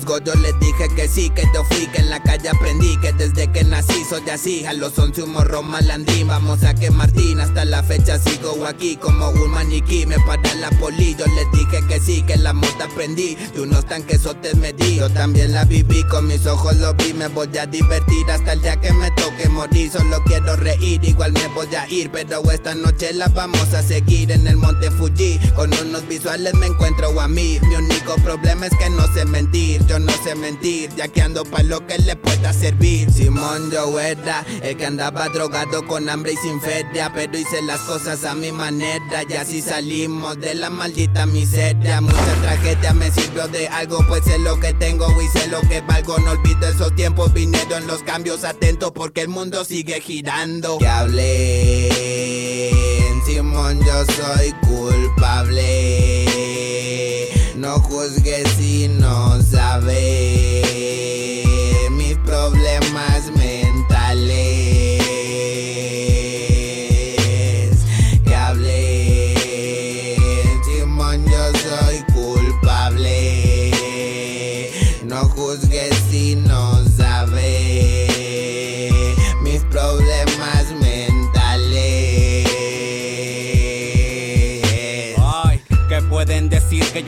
[0.00, 0.41] Que a mí
[0.82, 2.96] Yo que sí, que te fui, que en la calle aprendí.
[3.00, 4.64] Que desde que nací soy así.
[4.66, 6.26] A los once un morro malandrín.
[6.26, 10.06] Vamos a que Martín, hasta la fecha sigo aquí como un maniquí.
[10.06, 11.14] Me para la poli.
[11.14, 13.36] Yo le dije que sí, que la moto aprendí.
[13.54, 14.96] De unos tanquesotes me di.
[14.96, 17.12] Yo también la viví, con mis ojos lo vi.
[17.12, 19.90] Me voy a divertir hasta el día que me toque morir.
[19.92, 22.10] Solo quiero reír, igual me voy a ir.
[22.10, 25.38] Pero esta noche la vamos a seguir en el monte Fuji.
[25.54, 27.60] Con unos visuales me encuentro a mí.
[27.68, 29.84] Mi único problema es que no sé mentir.
[29.86, 33.10] Yo no sé mentir, ya que ando pa' lo que le pueda servir.
[33.12, 37.12] Simón yo era el que andaba drogado con hambre y sin feria.
[37.14, 39.22] Pero hice las cosas a mi manera.
[39.28, 42.00] Y así salimos de la maldita miseria.
[42.00, 45.80] Mucha tragedia me sirvió de algo, pues sé lo que tengo y sé lo que
[45.80, 46.18] valgo.
[46.18, 48.44] No olvido esos tiempos, viniendo en los cambios.
[48.44, 50.78] Atento porque el mundo sigue girando.
[50.78, 51.90] Que hablé.
[53.26, 56.26] Simón, yo soy culpable.
[57.54, 60.21] No juzgues si no sabe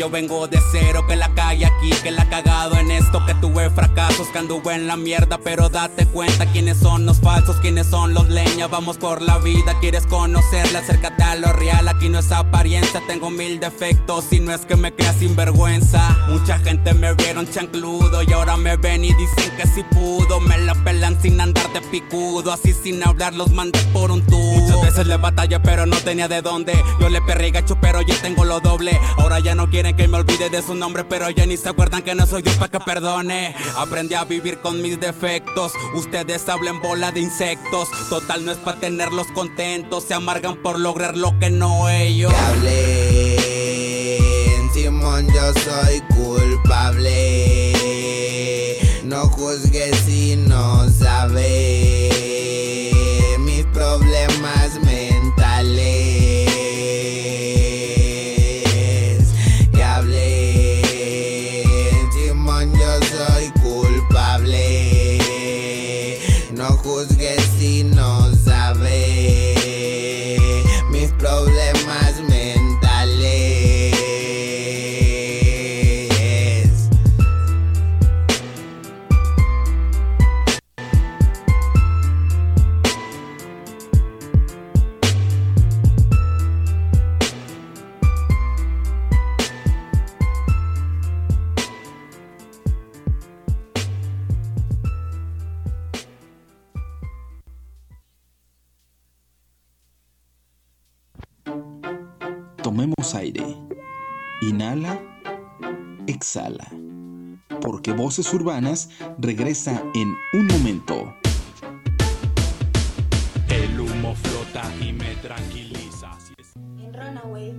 [0.05, 3.33] yo vengo de cero, que la calle aquí, que la he cagado en esto, que
[3.37, 7.87] tuve fracasos, que anduve en la mierda, pero date cuenta quiénes son los falsos, quiénes
[7.87, 12.19] son los leña, vamos por la vida, quieres conocerla, acércate a lo real, aquí no
[12.19, 17.15] es apariencia, tengo mil defectos y no es que me creas sinvergüenza, mucha gente me
[17.15, 21.41] vieron chancludo y ahora me ven y dicen que si pudo, me la pelan sin
[21.41, 25.63] andar de picudo, así sin hablar los mandé por un tubo, muchas veces le batalla
[25.63, 29.39] pero no tenía de dónde, yo le perré gacho pero ya tengo lo doble, ahora
[29.39, 32.15] ya no quieren que me olvide de su nombre, pero ya ni se acuerdan que
[32.15, 33.55] no soy Dios para que perdone.
[33.77, 35.73] Aprendí a vivir con mis defectos.
[35.95, 37.89] Ustedes hablan bola de insectos.
[38.09, 40.05] Total no es para tenerlos contentos.
[40.05, 42.33] Se amargan por lograr lo que no ellos.
[42.33, 43.39] Hablé.
[44.73, 47.73] Simón, yo soy culpable.
[49.05, 51.84] No juzgues si no sabe
[108.15, 111.17] Voces Urbanas regresa en un momento.
[113.49, 116.13] El humo flota y me tranquiliza.
[116.79, 117.51] En Runaway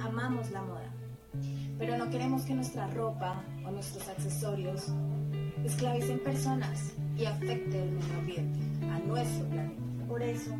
[0.00, 0.94] amamos la moda,
[1.76, 4.92] pero no queremos que nuestra ropa o nuestros accesorios
[5.64, 10.06] esclavicen personas y afecten el medio ambiente, a nuestro planeta.
[10.06, 10.54] Por eso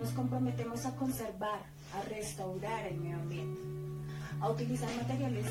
[0.00, 1.60] nos comprometemos a conservar,
[1.94, 3.60] a restaurar el medio ambiente,
[4.40, 5.46] a utilizar materiales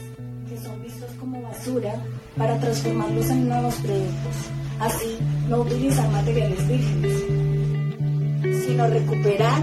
[0.50, 1.94] que son vistos como basura
[2.38, 4.36] para transformarlos en nuevos productos.
[4.80, 5.18] Así,
[5.48, 9.62] no utilizar materiales vírgenes, sino recuperar,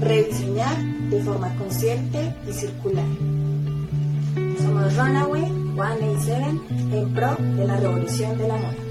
[0.00, 0.76] rediseñar
[1.10, 3.06] de forma consciente y circular.
[4.58, 5.44] Somos Runaway
[5.74, 6.44] 187
[6.92, 8.90] en pro de la revolución de la moda.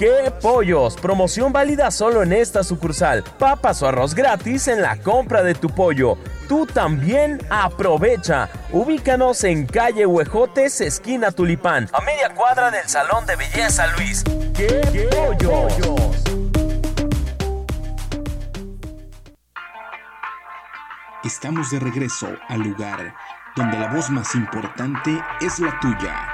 [0.00, 0.96] ¡Qué pollos!
[0.96, 3.22] Promoción válida solo en esta sucursal.
[3.38, 6.16] Papas o arroz gratis en la compra de tu pollo.
[6.48, 8.48] Tú también aprovecha.
[8.72, 14.24] Ubícanos en calle Huejotes, esquina Tulipán, a media cuadra del Salón de Belleza Luis.
[14.56, 16.24] ¡Qué, pollos!
[21.22, 23.14] Estamos de regreso al lugar
[23.54, 26.26] donde la voz más importante es la tuya.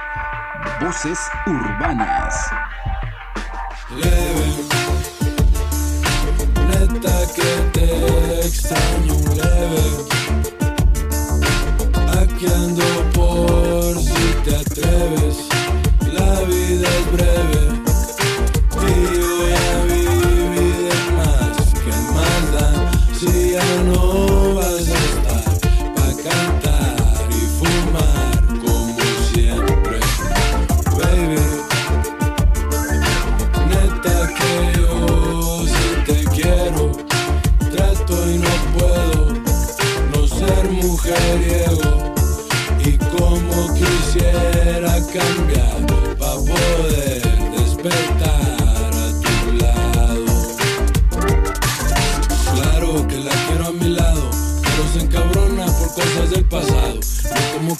[0.79, 2.49] Voces urbanas.
[3.95, 4.67] Leve,
[6.67, 9.85] neta que te extraño leve.
[12.19, 12.83] Aquí ando
[13.13, 15.37] por si te atreves.
[16.13, 17.46] La vida es breve.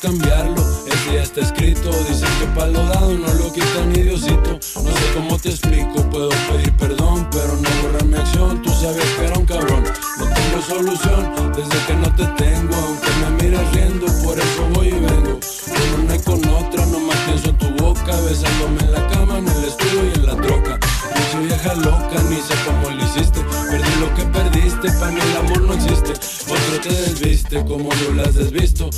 [0.07, 1.91] Cambiarlo, ese ya está escrito.
[2.07, 4.57] Dicen que pa' lo dado no lo quitan ni Diosito.
[4.75, 8.61] No sé cómo te explico, puedo pedir perdón, pero no borrar mi acción.
[8.61, 9.83] Tú sabes que era un cabrón,
[10.19, 12.75] no tengo solución desde que no te tengo.
[12.75, 15.39] Aunque me mires riendo, por eso voy y vengo.
[15.75, 19.47] Con una y con otra, nomás pienso en tu boca, besándome en la cama, en
[19.49, 20.79] el estudio y en la troca.
[21.15, 23.39] Yo soy vieja loca, ni sé cómo lo hiciste.
[23.69, 26.13] Perdí lo que perdiste, para mí el amor no existe.
[26.13, 28.89] Otro te desviste, como yo lo has desvisto.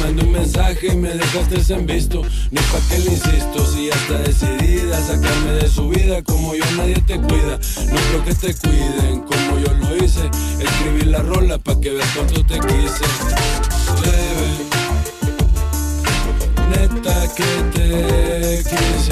[0.00, 2.22] Mandé un mensaje y me dejaste en visto.
[2.50, 6.64] Ni pa' que le insisto, si ya está decidida sacarme de su vida, como yo
[6.76, 7.58] nadie te cuida.
[7.90, 10.30] No creo que te cuiden, como yo lo hice.
[10.60, 13.04] Escribí la rola pa' que veas cuánto te quise.
[16.70, 19.07] Neta que te quise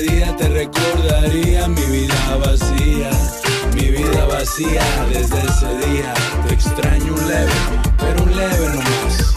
[0.00, 3.10] día te recordaría Mi vida vacía,
[3.74, 4.82] mi vida vacía
[5.12, 6.14] Desde ese día.
[6.46, 7.52] Te extraño un leve,
[7.98, 9.32] pero un leve nomás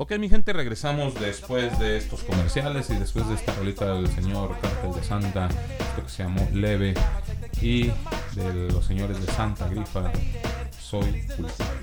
[0.00, 4.56] Ok, mi gente, regresamos después de estos comerciales y después de esta rolita del señor
[4.60, 5.48] Cartel de Santa,
[5.96, 6.94] que se llamó Leve,
[7.60, 7.88] y
[8.36, 10.12] de los señores de Santa Grifa,
[10.88, 11.78] Soy culpable.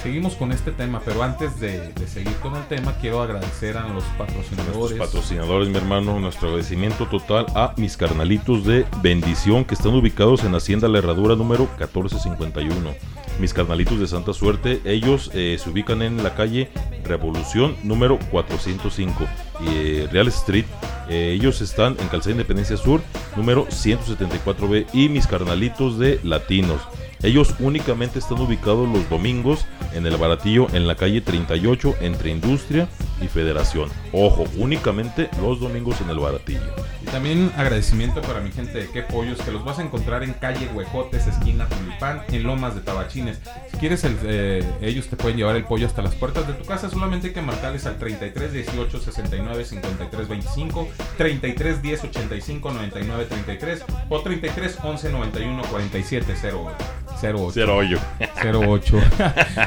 [0.00, 4.04] Seguimos con este tema, pero antes de, seguir con el tema, quiero agradecer a los
[4.16, 4.96] patrocinadores.
[4.96, 10.54] Patrocinadores, mi hermano, nuestro agradecimiento total a mis carnalitos de bendición que están ubicados en
[10.54, 12.94] Hacienda La Herradura número 1451.
[13.40, 16.70] Mis carnalitos de Santa Suerte, ellos eh, se ubican en la calle
[17.02, 19.24] Revolución número 405
[19.62, 20.66] y eh, Real Street.
[21.08, 23.00] Eh, ellos están en Calzada Independencia Sur
[23.34, 26.80] número 174B y mis carnalitos de Latinos.
[27.22, 32.88] Ellos únicamente están ubicados los domingos en el baratillo en la calle 38 entre Industria
[33.22, 33.90] y Federación.
[34.12, 36.60] Ojo, únicamente los domingos en el baratillo.
[37.02, 40.32] Y también agradecimiento para mi gente de Qué Pollos, que los vas a encontrar en
[40.34, 43.40] calle Huejotes, esquina Tulipán, en Lomas de Tabachines.
[43.70, 46.90] Si quieres, eh, ellos te pueden llevar el pollo hasta las puertas de tu casa,
[46.90, 53.84] solamente hay que marcarles al 33 18 69 53 25, 33 10 85 99 33
[54.08, 57.05] o 33 11 91 47 08.
[57.22, 57.52] 08.
[57.66, 57.98] 08.
[58.42, 59.00] 08.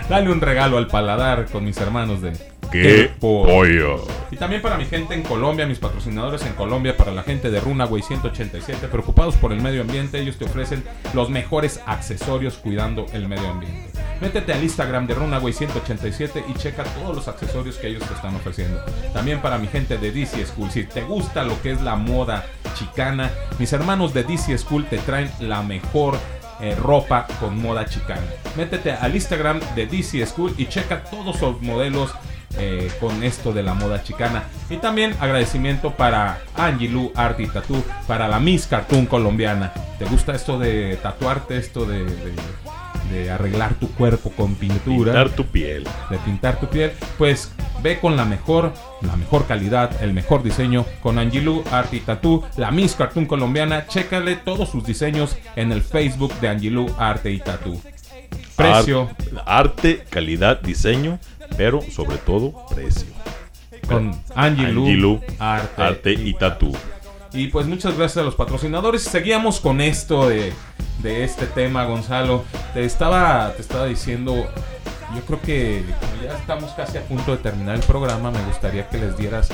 [0.09, 2.33] Dale un regalo al paladar con mis hermanos de
[2.71, 4.05] ¡Qué pollo!
[4.29, 7.59] Y también para mi gente en Colombia, mis patrocinadores en Colombia, para la gente de
[7.59, 10.83] Runaway 187, preocupados por el medio ambiente, ellos te ofrecen
[11.15, 13.89] los mejores accesorios cuidando el medio ambiente.
[14.21, 18.35] Métete al Instagram de Runaway 187 y checa todos los accesorios que ellos te están
[18.35, 18.79] ofreciendo.
[19.13, 22.45] También para mi gente de DC School, si te gusta lo que es la moda
[22.75, 26.19] chicana, mis hermanos de DC School te traen la mejor
[26.61, 28.21] eh, ropa con moda chicana.
[28.55, 32.11] Métete al Instagram de DC School y checa todos los modelos
[32.57, 34.43] eh, con esto de la moda chicana.
[34.69, 39.71] Y también agradecimiento para Angie Lu Art y Tattoo, para la Miss Cartoon colombiana.
[39.99, 42.05] ¿Te gusta esto de tatuarte, esto de-
[43.09, 45.11] de arreglar tu cuerpo con pintura?
[45.13, 45.87] Pintar tu piel.
[46.09, 46.91] De pintar tu piel.
[47.17, 51.99] Pues ve con la mejor, la mejor calidad, el mejor diseño con Angelou Art y
[51.99, 53.87] Tattoo, la Miss Cartoon colombiana.
[53.87, 57.79] Chécale todos sus diseños en el Facebook de Angelou Arte y Tattoo.
[58.55, 59.09] Precio.
[59.45, 61.19] Ar- arte, calidad, diseño,
[61.57, 63.07] pero sobre todo precio.
[63.87, 66.75] Con Angelou, Angelou, Arte, arte y tatú.
[67.31, 69.03] Y pues muchas gracias a los patrocinadores.
[69.03, 70.51] Seguíamos con esto de,
[71.03, 72.43] de este tema, Gonzalo.
[72.73, 74.35] Te estaba, te estaba diciendo,
[75.15, 78.89] yo creo que como ya estamos casi a punto de terminar el programa, me gustaría
[78.89, 79.49] que les dieras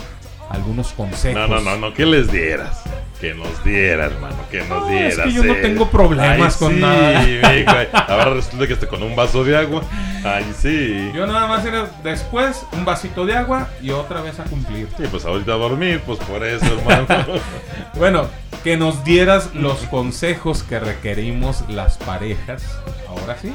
[0.50, 1.50] algunos consejos.
[1.50, 2.82] No, no, no, no, que les dieras.
[3.20, 5.18] Que nos diera, hermano, que nos No, dieras.
[5.20, 5.62] es que yo no eh.
[5.62, 7.22] tengo problemas Ay, con sí, nada.
[7.22, 7.88] mijo, ay.
[7.94, 9.82] Ahora resulta que esté con un vaso de agua.
[10.26, 11.12] Ay, sí.
[11.16, 14.88] Yo nada más era después un vasito de agua y otra vez a cumplir.
[14.98, 17.08] Sí, pues ahorita a dormir, pues por eso, hermano.
[17.96, 18.28] Bueno,
[18.66, 22.64] que nos dieras los consejos que requerimos las parejas,
[23.08, 23.54] ahora sí,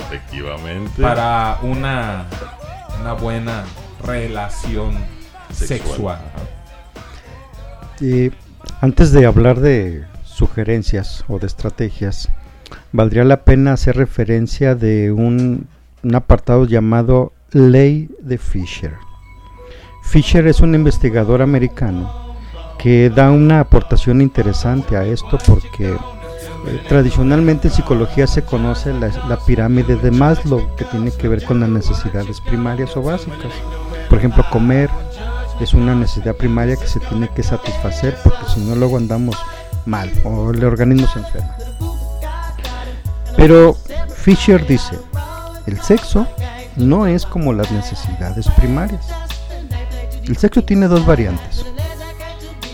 [0.00, 1.00] Efectivamente.
[1.00, 2.24] para una,
[3.00, 3.62] una buena
[4.04, 4.96] relación
[5.66, 6.20] Sexual.
[8.00, 8.30] Eh,
[8.80, 12.28] antes de hablar de sugerencias o de estrategias,
[12.90, 15.68] valdría la pena hacer referencia de un,
[16.02, 18.94] un apartado llamado Ley de Fisher.
[20.04, 22.34] Fisher es un investigador americano
[22.78, 29.08] que da una aportación interesante a esto porque eh, tradicionalmente en psicología se conoce la,
[29.28, 33.52] la pirámide de Maslow que tiene que ver con las necesidades primarias o básicas.
[34.08, 34.90] Por ejemplo, comer
[35.60, 39.36] es una necesidad primaria que se tiene que satisfacer porque si no luego andamos
[39.86, 41.56] mal o el organismo se enferma.
[43.36, 43.76] Pero
[44.14, 44.98] Fisher dice,
[45.66, 46.26] el sexo
[46.76, 49.06] no es como las necesidades primarias.
[50.24, 51.64] El sexo tiene dos variantes.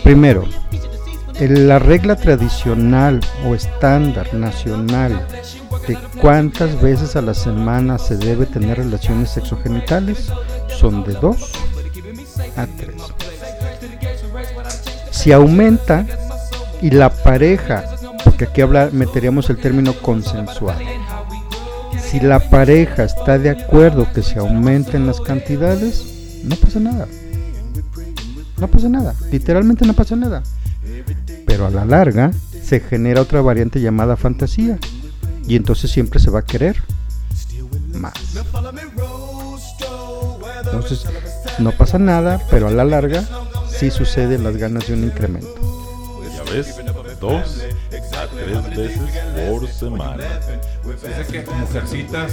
[0.03, 0.45] Primero,
[1.39, 5.25] la regla tradicional o estándar nacional
[5.87, 10.31] de cuántas veces a la semana se debe tener relaciones sexogenitales
[10.79, 11.51] son de 2
[12.55, 12.95] a 3.
[15.11, 16.05] Si aumenta
[16.81, 17.83] y la pareja,
[18.23, 20.77] porque aquí habla, meteríamos el término consensual,
[22.01, 27.07] si la pareja está de acuerdo que se aumenten las cantidades, no pasa nada.
[28.57, 30.43] No pasa nada, literalmente no pasa nada.
[31.45, 32.31] Pero a la larga
[32.63, 34.77] se genera otra variante llamada fantasía.
[35.47, 36.77] Y entonces siempre se va a querer
[37.93, 38.13] más.
[40.65, 41.05] Entonces
[41.59, 43.23] no pasa nada, pero a la larga
[43.67, 45.53] sí suceden las ganas de un incremento.
[46.35, 46.75] Ya ves,
[47.19, 47.63] dos
[48.17, 48.99] a tres veces
[49.49, 50.23] por semana.
[50.83, 52.31] Dice que mujercitas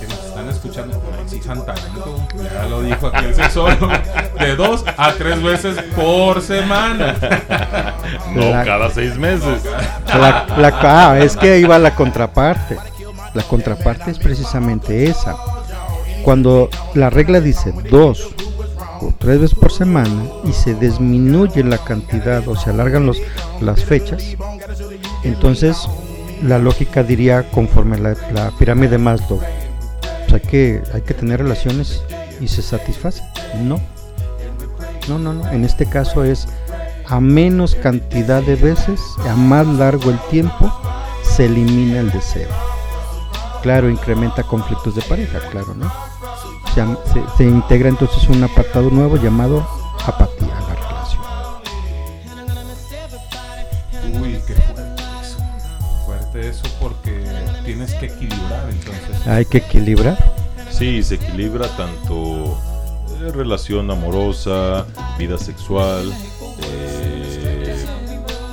[0.00, 2.26] que nos están escuchando exijan tanto.
[2.54, 3.88] Ya lo dijo aquí el sexólogo.
[4.40, 7.14] De dos a tres veces por semana.
[8.34, 9.62] No La- cada seis meses.
[10.08, 12.76] La- la- ah, es que ahí va la contraparte.
[13.34, 15.36] La contraparte es precisamente esa.
[16.26, 18.34] Cuando la regla dice dos
[19.00, 23.22] o tres veces por semana y se disminuye la cantidad o se alargan los,
[23.60, 24.36] las fechas,
[25.22, 25.88] entonces
[26.42, 28.16] la lógica diría conforme la,
[28.58, 29.38] pirámide de Maslow.
[29.38, 32.02] O sea que hay que tener relaciones
[32.40, 33.22] y se satisface.
[33.62, 33.78] No.
[35.08, 35.48] No, no, no.
[35.52, 36.48] En este caso es
[37.06, 39.00] a menos cantidad de veces,
[39.30, 40.72] a más largo el tiempo,
[41.22, 42.48] se elimina el deseo.
[43.62, 45.92] Claro, incrementa conflictos de pareja, claro, ¿no?
[46.74, 46.84] Se,
[47.36, 49.66] se integra entonces un apartado nuevo llamado
[50.04, 51.22] apatía a la relación.
[54.22, 55.38] Uy, qué fuerte eso.
[56.04, 57.24] Fuerte eso porque
[57.64, 59.26] tienes que equilibrar entonces.
[59.26, 60.16] Hay que equilibrar.
[60.70, 62.58] Sí, se equilibra tanto
[63.20, 64.86] eh, relación amorosa,
[65.18, 66.12] vida sexual,
[66.70, 67.86] eh,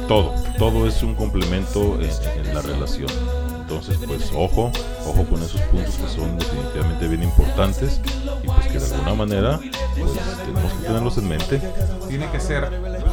[0.07, 0.33] todo.
[0.57, 2.09] Todo es un complemento en,
[2.47, 3.09] en la relación.
[3.73, 4.71] Entonces, pues ojo,
[5.07, 7.99] ojo con esos puntos que son definitivamente bien importantes
[8.43, 9.59] y pues que de alguna manera
[9.97, 10.11] pues,
[10.45, 11.61] tenemos que tenerlos en mente.
[12.07, 12.69] Tiene que ser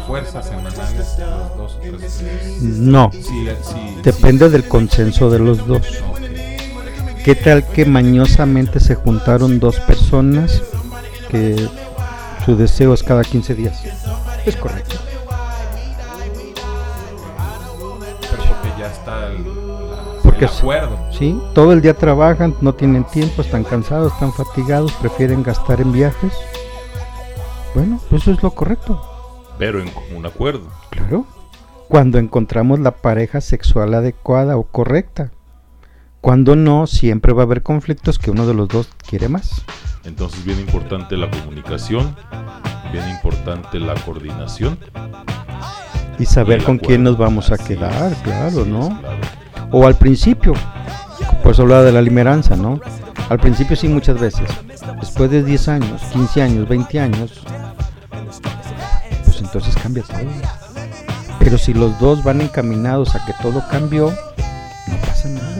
[0.06, 2.62] fuerza semanales los dos o tres veces?
[2.62, 5.86] No, Sí, sí, depende del consenso de los dos.
[7.24, 10.62] ¿Qué tal que mañosamente se juntaron dos personas
[11.30, 11.68] que
[12.44, 13.82] su deseo es cada 15 días?
[14.44, 14.96] Es correcto.
[20.46, 20.98] Acuerdo.
[21.12, 25.92] sí, todo el día trabajan, no tienen tiempo, están cansados, están fatigados, prefieren gastar en
[25.92, 26.32] viajes.
[27.74, 29.00] Bueno, eso es lo correcto.
[29.58, 30.68] Pero en común acuerdo.
[30.90, 31.26] Claro.
[31.88, 35.32] Cuando encontramos la pareja sexual adecuada o correcta.
[36.20, 39.64] Cuando no, siempre va a haber conflictos que uno de los dos quiere más.
[40.04, 42.16] Entonces, bien importante la comunicación,
[42.92, 44.78] bien importante la coordinación.
[46.18, 48.88] Y saber con quién nos vamos a Así quedar, es, claro, es, ¿no?
[49.00, 49.18] claro.
[49.72, 50.52] O al principio,
[51.42, 52.80] pues hablaba de la limeranza, ¿no?
[53.28, 54.48] Al principio sí muchas veces.
[55.00, 57.40] Después de 10 años, 15 años, 20 años,
[59.24, 60.18] pues entonces cambia todo.
[61.38, 65.56] Pero si los dos van encaminados a que todo cambió, no pasa nada.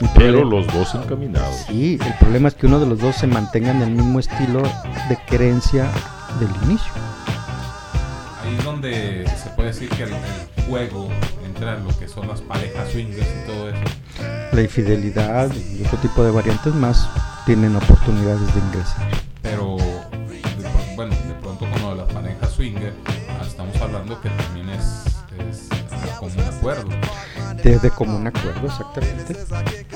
[0.00, 1.56] El Pero problema- los dos encaminados.
[1.68, 4.62] Sí, el problema es que uno de los dos se mantenga en el mismo estilo
[5.08, 5.86] de creencia
[6.40, 6.90] del inicio.
[8.42, 11.08] Ahí es donde se puede decir que el, el juego
[11.62, 13.80] lo que son las parejas swingers y todo eso.
[14.52, 17.08] La infidelidad y otro tipo de variantes más
[17.46, 19.08] tienen oportunidades de ingresar.
[19.42, 22.92] Pero, de bueno, de pronto con lo de las parejas swinger,
[23.46, 24.82] estamos hablando que también es,
[25.48, 26.88] es ah, como un acuerdo.
[27.62, 29.34] Desde común acuerdo, exactamente.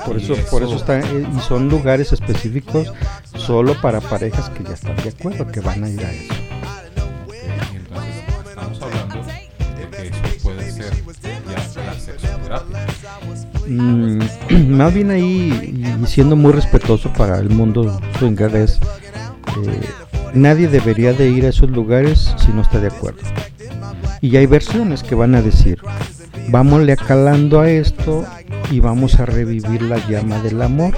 [0.05, 2.93] Por Y eso, por eso- eso está, eh, y son lugares específicos
[3.35, 6.33] solo para parejas que ya están de acuerdo, que van a ir a eso.
[13.67, 14.19] Mm,
[14.69, 18.79] más bien ahí, y siendo muy respetuoso para el mundo swinger, es
[19.63, 19.81] eh,
[20.33, 23.21] nadie debería de ir a esos lugares si no está de acuerdo.
[24.21, 25.79] Y hay versiones que van a decir,
[26.49, 28.25] vámonle acalando a esto
[28.71, 30.95] y vamos a revivir la llama del amor.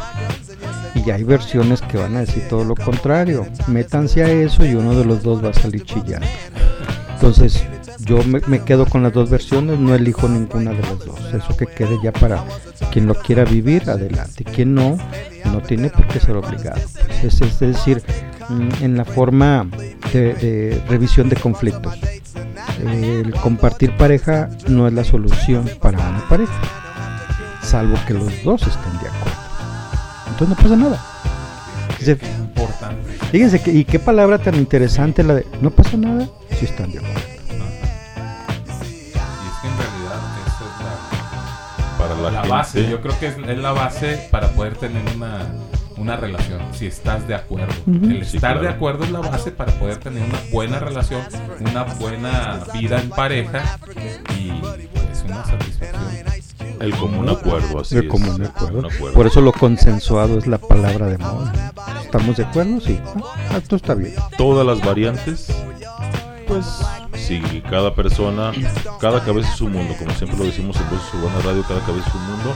[0.96, 4.96] Y hay versiones que van a decir todo lo contrario, métanse a eso y uno
[4.96, 6.28] de los dos va a salir chillando.
[7.14, 7.64] Entonces,
[8.10, 11.20] yo me, me quedo con las dos versiones, no elijo ninguna de las dos.
[11.32, 12.44] Eso que quede ya para
[12.92, 14.44] quien lo quiera vivir, adelante.
[14.44, 14.98] Quien no,
[15.46, 16.82] no tiene por qué ser obligado.
[17.22, 18.02] Pues es, es decir,
[18.50, 19.68] mm, en la forma
[20.12, 22.00] de, de revisión de conflictos.
[22.84, 26.54] El compartir pareja no es la solución para una pareja,
[27.62, 29.40] salvo que los dos estén de acuerdo.
[30.30, 31.06] Entonces no pasa nada.
[32.40, 33.12] Importante.
[33.32, 36.28] Fíjense, que, y qué palabra tan interesante la de no pasa nada
[36.58, 37.39] si están de acuerdo.
[42.20, 42.90] La, la, gente, base.
[42.90, 45.48] Yo creo que es, es la base para poder tener una,
[45.98, 47.74] una relación, si estás de acuerdo.
[47.88, 48.06] Ujú.
[48.06, 48.62] El Sí, estar claro.
[48.68, 51.22] de acuerdo es la base para poder tener una buena relación,
[51.60, 53.78] una buena vida en pareja
[54.38, 56.00] y pues una satisfacción.
[56.80, 58.08] el común acuerdo, así De es.
[58.08, 58.82] común el acuerdo.
[58.82, 59.14] común acuerdo.
[59.16, 61.74] Por eso lo consensuado es la palabra de moda.
[62.04, 62.80] ¿Estamos de acuerdo?
[62.80, 63.00] Sí.
[63.52, 64.14] Ah, esto está bien.
[64.38, 65.48] todas las variantes,
[66.48, 66.66] pues
[67.30, 68.52] si cada persona,
[69.00, 72.10] cada cabeza es un mundo, como siempre lo decimos en Voces Urbanas Radio, cada cabeza
[72.10, 72.56] es un mundo,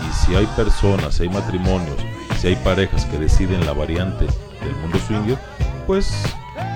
[0.00, 1.96] y si hay personas, si hay matrimonios,
[2.38, 5.38] si hay parejas que deciden la variante del mundo swinger,
[5.86, 6.10] pues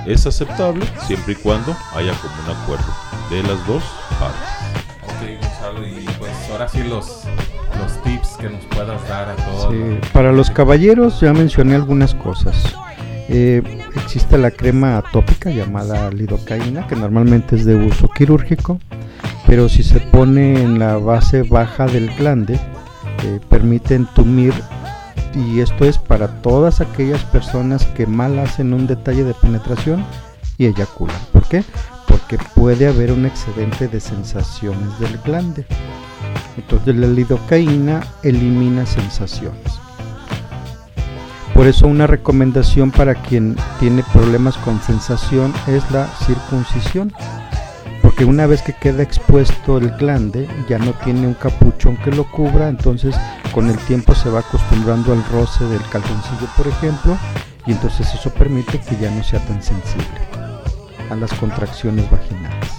[0.07, 2.95] es aceptable siempre y cuando haya como un acuerdo
[3.31, 3.83] de las dos
[4.21, 4.49] partes.
[5.05, 7.23] Ok, Gonzalo, y pues ahora sí los,
[7.79, 9.73] los tips que nos puedas dar a todos.
[9.73, 12.75] Sí, para los caballeros ya mencioné algunas cosas.
[13.29, 13.63] Eh,
[13.95, 18.81] existe la crema atópica llamada lidocaína, que normalmente es de uso quirúrgico,
[19.47, 24.55] pero si se pone en la base baja del glande, eh, permite entumir,
[25.35, 30.05] y esto es para todas aquellas personas que mal hacen un detalle de penetración
[30.57, 31.21] y eyaculan.
[31.33, 31.65] ¿Por qué?
[32.07, 35.67] Porque puede haber un excedente de sensaciones del glande.
[36.57, 39.88] Entonces la lidocaína elimina sensaciones.
[41.59, 47.13] Por eso una recomendación para quien tiene problemas con sensación es la circuncisión.
[48.01, 52.31] Porque una vez que queda expuesto el glande, ya no tiene un capuchón que lo
[52.31, 53.17] cubra, entonces
[53.53, 57.19] con el tiempo se va acostumbrando al roce del calzoncillo, por ejemplo,
[57.67, 60.07] y entonces eso permite que ya no sea tan sensible
[61.11, 62.71] a las contracciones vaginales.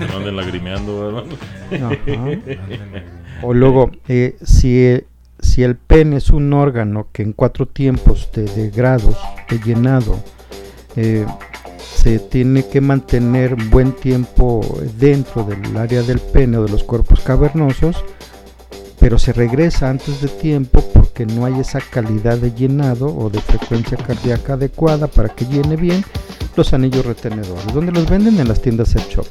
[0.00, 1.24] Que no anden lagrimeando, ¿verdad?
[1.70, 3.08] Ajá.
[3.42, 5.06] O luego, eh, si, eh,
[5.40, 9.16] si el pene es un órgano que en cuatro tiempos de, de grados
[9.48, 10.18] de llenado
[10.96, 11.24] eh,
[11.78, 14.60] se tiene que mantener buen tiempo
[14.98, 18.04] dentro del área del pene o de los cuerpos cavernosos,
[18.98, 23.28] pero se regresa antes de tiempo porque que no hay esa calidad de llenado o
[23.28, 26.04] de frecuencia cardíaca adecuada para que llene bien
[26.54, 29.26] los anillos retenedores, donde los venden en las tiendas sex shop.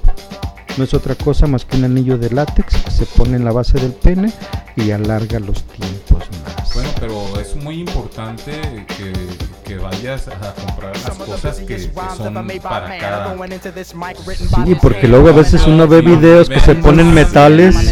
[0.77, 3.51] No es otra cosa más que un anillo de látex que se pone en la
[3.51, 4.31] base del pene
[4.75, 6.73] y alarga los tiempos más.
[6.75, 9.11] Bueno, pero es muy importante que,
[9.68, 11.80] que vayas a comprar las cosas que, que
[12.15, 12.34] son
[12.64, 13.35] para cada.
[14.65, 17.76] Sí, porque luego a veces uno ve videos que se ponen metales.
[17.76, 17.91] Se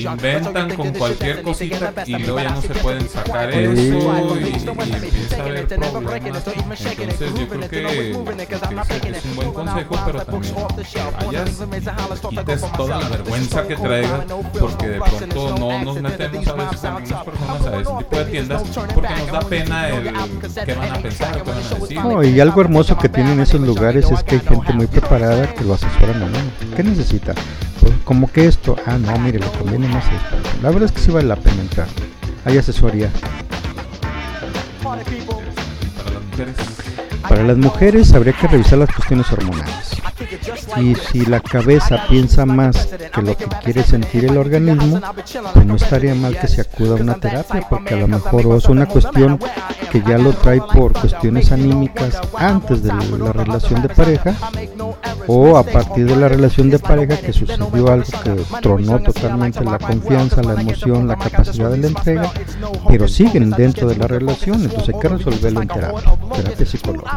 [0.00, 5.36] inventan con cualquier cosita y luego ya no se pueden sacar eso y, y empieza
[5.36, 6.44] a haber problemas.
[6.46, 11.50] Entonces yo creo que, que es, un buen consejo, pero también que vayas,
[12.28, 14.24] quites toda la vergüenza que traigas,
[14.58, 18.24] porque de pronto no nos metemos a veces con algunas personas a ese tipo de
[18.24, 18.62] tiendas
[18.94, 20.12] porque nos da pena el
[20.64, 21.96] qué van a pensar, qué van a decir.
[21.96, 25.64] No, y algo hermoso que tienen esos lugares es que hay gente muy preparada que
[25.64, 26.38] lo asesoran a uno.
[26.76, 27.34] ¿Qué necesita?
[27.80, 30.36] Pues, como que esto, ah, no, mire, le conviene más esto.
[30.62, 31.88] La verdad es que sí vale la pena entrar.
[32.44, 33.10] Hay asesoría.
[34.82, 36.71] Para las mujeres.
[37.28, 40.02] Para las mujeres habría que revisar las cuestiones hormonales.
[40.76, 45.00] Y si la cabeza piensa más que lo que quiere sentir el organismo,
[45.52, 48.66] pues no estaría mal que se acuda a una terapia, porque a lo mejor es
[48.66, 49.38] una cuestión
[49.90, 54.34] que ya lo trae por cuestiones anímicas antes de la relación de pareja,
[55.26, 59.78] o a partir de la relación de pareja que sucedió algo que tronó totalmente la
[59.78, 62.32] confianza, la emoción, la capacidad de la entrega,
[62.88, 67.11] pero siguen dentro de la relación, entonces hay que resolverlo en terapia, terapia psicológica.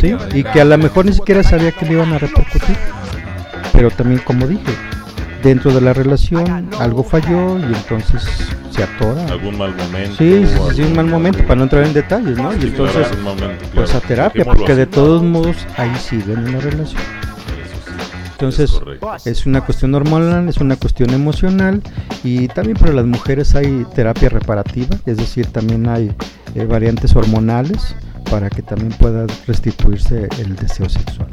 [0.00, 2.76] Sí, y que a lo mejor ni siquiera sabía que le iban a repercutir.
[3.72, 4.72] Pero también, como dije,
[5.42, 8.22] dentro de la relación algo falló y entonces
[8.70, 9.24] se atora.
[9.26, 10.16] Algún mal momento.
[10.16, 12.52] Sí, sí, un mal momento, para no entrar en detalles, ¿no?
[12.54, 13.06] Y entonces,
[13.74, 17.00] pues a terapia, porque de todos modos ahí siguen en la relación.
[18.40, 18.72] Entonces,
[19.26, 21.82] es una cuestión hormonal, es una cuestión emocional
[22.24, 26.10] y también para las mujeres hay terapia reparativa, es decir, también hay
[26.54, 27.94] eh, variantes hormonales
[28.30, 31.28] para que también pueda restituirse el deseo sexual.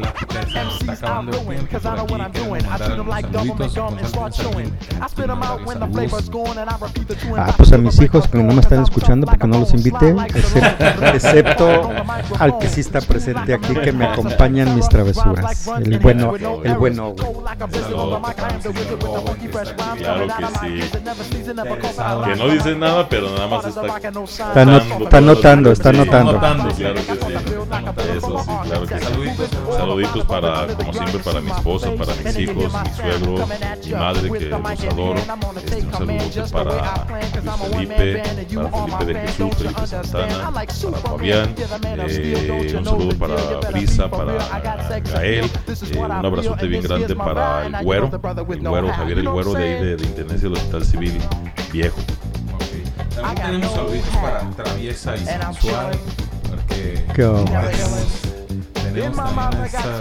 [0.00, 2.32] Plática, se nos está acabando el tiempo por aquí.
[2.38, 4.12] Queremos mandar algunos saluditos.
[4.16, 4.72] Gonzalo, ¿tienes alguien
[5.16, 5.26] que
[5.80, 6.30] mandarle saludos?
[7.36, 11.04] Ah, pues a mis hijos que no me están escuchando porque no los invité, excepto,
[11.06, 11.90] excepto
[12.38, 15.66] al que sí está presente aquí que me acompaña en mis travesuras.
[15.84, 17.14] El bueno, el bueno.
[19.96, 20.90] Claro que sí.
[22.24, 23.86] Que no dice nada, pero nada más está.
[23.96, 26.38] Está not- está notando, está Sí, notando.
[26.38, 26.84] Claro que sí.
[28.16, 29.06] Eso sí, claro que sí.
[29.86, 33.46] Saluditos para, como siempre, para mi esposa, para mis hijos, mi suegro,
[33.84, 35.20] mi madre, que los adoro.
[35.56, 38.22] Este, un saludo para Luis Felipe,
[38.54, 41.54] para Felipe de Jesús, Felipe Santana, para Fabián.
[42.08, 43.36] eh, un saludo para
[43.70, 44.32] Brisa, para
[45.00, 45.44] Gael.
[45.44, 49.84] eh, un abrazote bien grande para el güero, el güero, Javier el güero de ahí
[49.84, 51.18] de, de Intendencia del Hospital Civil
[51.72, 52.00] Viejo.
[53.14, 55.98] También tenemos saluditos para Traviesa y Sensual.
[56.50, 57.04] Porque.
[59.02, 60.00] Tenemos, también esa-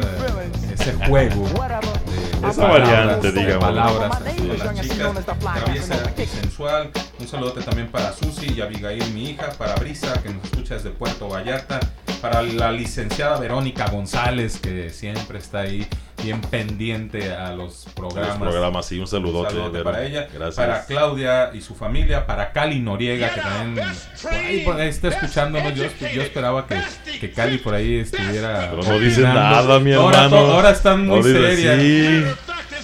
[0.74, 3.64] ese juego de, de Esa palabras, variante, de digamos.
[3.66, 5.26] palabras con las chicas.
[5.56, 6.92] Traviesa y Sensual.
[7.20, 9.52] Un saludote también para Susi y Abigail, mi hija.
[9.58, 11.80] Para Brisa, que nos escucha desde Puerto Vallarta.
[12.30, 15.86] Para la licenciada Verónica González, que siempre está ahí
[16.24, 18.40] bien pendiente a los programas.
[18.40, 19.84] Los programas, sí, un saludote, saludote Vero.
[19.84, 20.28] para ella.
[20.34, 20.56] Gracias.
[20.56, 22.26] Para Claudia y su familia.
[22.26, 23.86] Para Cali Noriega, que también
[24.24, 25.76] por ahí, por ahí está escuchándonos.
[25.76, 26.82] Yo, yo esperaba que,
[27.20, 28.70] que Cali por ahí estuviera.
[28.72, 29.40] Pero no dice opinando.
[29.40, 30.38] nada, mi hermano.
[30.38, 31.80] ahora están muy No serias.
[31.80, 32.24] sí.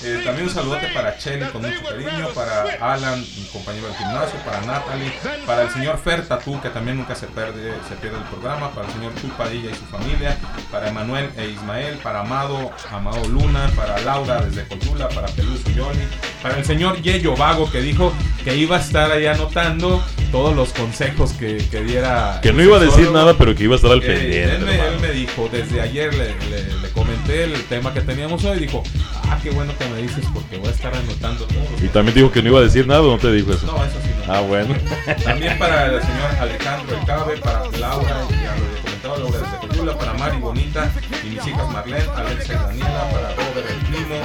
[0.04, 2.64] Eh, también un saludote para Chelly con mucho cariño, para
[2.94, 5.12] Alan, mi compañero del gimnasio, para Natalie,
[5.46, 8.88] para el señor Fer Tatú, que también nunca se pierde, se pierde el programa, para
[8.88, 10.38] el señor Chupadilla y su familia,
[10.72, 16.00] para Emanuel e Ismael, para Amado, Amado Luna, para Laura desde Coyula, para Peluso Yoli,
[16.42, 18.12] para el señor Yeyo Vago que dijo
[18.44, 22.40] que iba a estar ahí anotando todos los consejos que, que diera.
[22.42, 24.56] Que no iba a decir nada, pero que iba a estar al Eh, pendiente.
[24.56, 28.44] Él me, él me dijo, desde ayer le, le- le comenté el tema que teníamos
[28.46, 28.82] hoy, dijo,
[29.30, 31.66] ah, qué bueno que me dices porque voy a estar anotando todo.
[31.82, 33.66] Y también dijo que no iba a decir nada, ¿o no te dijo eso?
[33.68, 34.34] No, eso sí no.
[34.34, 34.76] Ah, bueno.
[35.24, 39.68] También para el señor Alejandro El Cabe, para Laura, ya lo había comentado, Laura desde
[39.68, 40.92] Coyula, para Mari Bonita
[41.24, 44.22] y mis hijas Marlene, Alexa y Daniela, para Robert el Primo,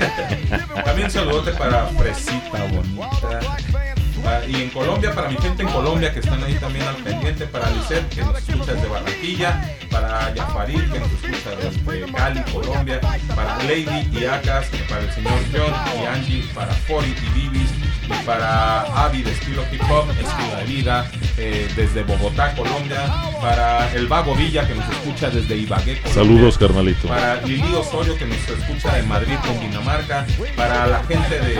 [0.84, 3.99] También saludote para Fresita Bonita.
[4.48, 7.70] Y en Colombia, para mi gente en Colombia que están ahí también al pendiente, para
[7.70, 13.00] Lisette que nos escucha desde Barranquilla, para Yafarid que nos escucha desde Cali, Colombia,
[13.34, 17.99] para Lady y Acas, para el señor John y Angie, para Fori y Bibis, y
[18.24, 23.00] para Avi de estilo hip hop, estilo de vida, eh, desde Bogotá, Colombia,
[23.40, 27.08] para el Vago Villa que nos escucha desde Ibagué, Colombia, Saludos, carnalito.
[27.08, 30.26] para Lili Osorio que nos escucha de Madrid, Dinamarca,
[30.56, 31.58] para la gente de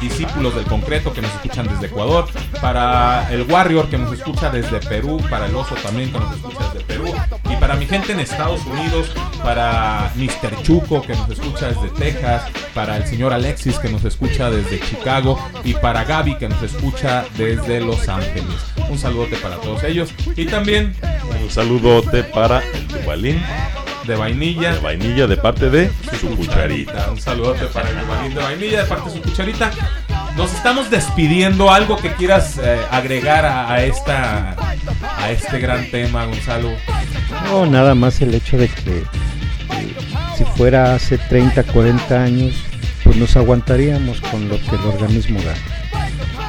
[0.00, 2.26] Discípulos del Concreto que nos escuchan desde Ecuador,
[2.60, 6.58] para el Warrior que nos escucha desde Perú, para el Oso también que nos escucha
[6.72, 7.14] desde Perú,
[7.50, 9.10] y para mi gente en Estados Unidos,
[9.42, 10.62] para Mr.
[10.62, 12.42] Chuco que nos escucha desde Texas,
[12.74, 15.25] para el señor Alexis que nos escucha desde Chicago
[15.64, 18.44] y para Gaby que nos escucha desde Los Ángeles.
[18.88, 20.94] Un saludote para todos ellos y también
[21.42, 23.42] Un saludote para el Dubalín
[24.06, 24.72] de vainilla.
[24.74, 25.90] de vainilla de parte de
[26.20, 27.10] su cucharita.
[27.10, 29.70] Un saludote para el Dubalín de vainilla de parte de su cucharita.
[30.36, 31.70] Nos estamos despidiendo.
[31.72, 34.54] Algo que quieras eh, agregar a, a esta
[35.18, 36.70] a este gran tema, Gonzalo.
[37.46, 39.04] No, nada más el hecho de que eh,
[40.36, 42.54] si fuera hace 30, 40 años,
[43.06, 45.54] pues nos aguantaríamos con lo que el organismo da.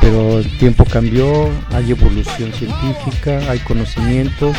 [0.01, 4.57] Pero el tiempo cambió, hay evolución científica, hay conocimientos,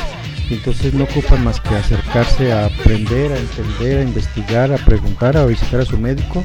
[0.48, 5.36] y entonces no ocupan más que acercarse a aprender, a entender, a investigar, a preguntar,
[5.36, 6.44] a visitar a su médico,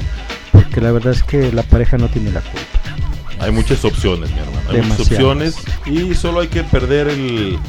[0.51, 3.37] porque la verdad es que la pareja no tiene la culpa.
[3.39, 4.69] Hay muchas opciones, mi hermano.
[4.69, 5.55] Hay muchas opciones
[5.85, 7.59] y solo hay que perder el.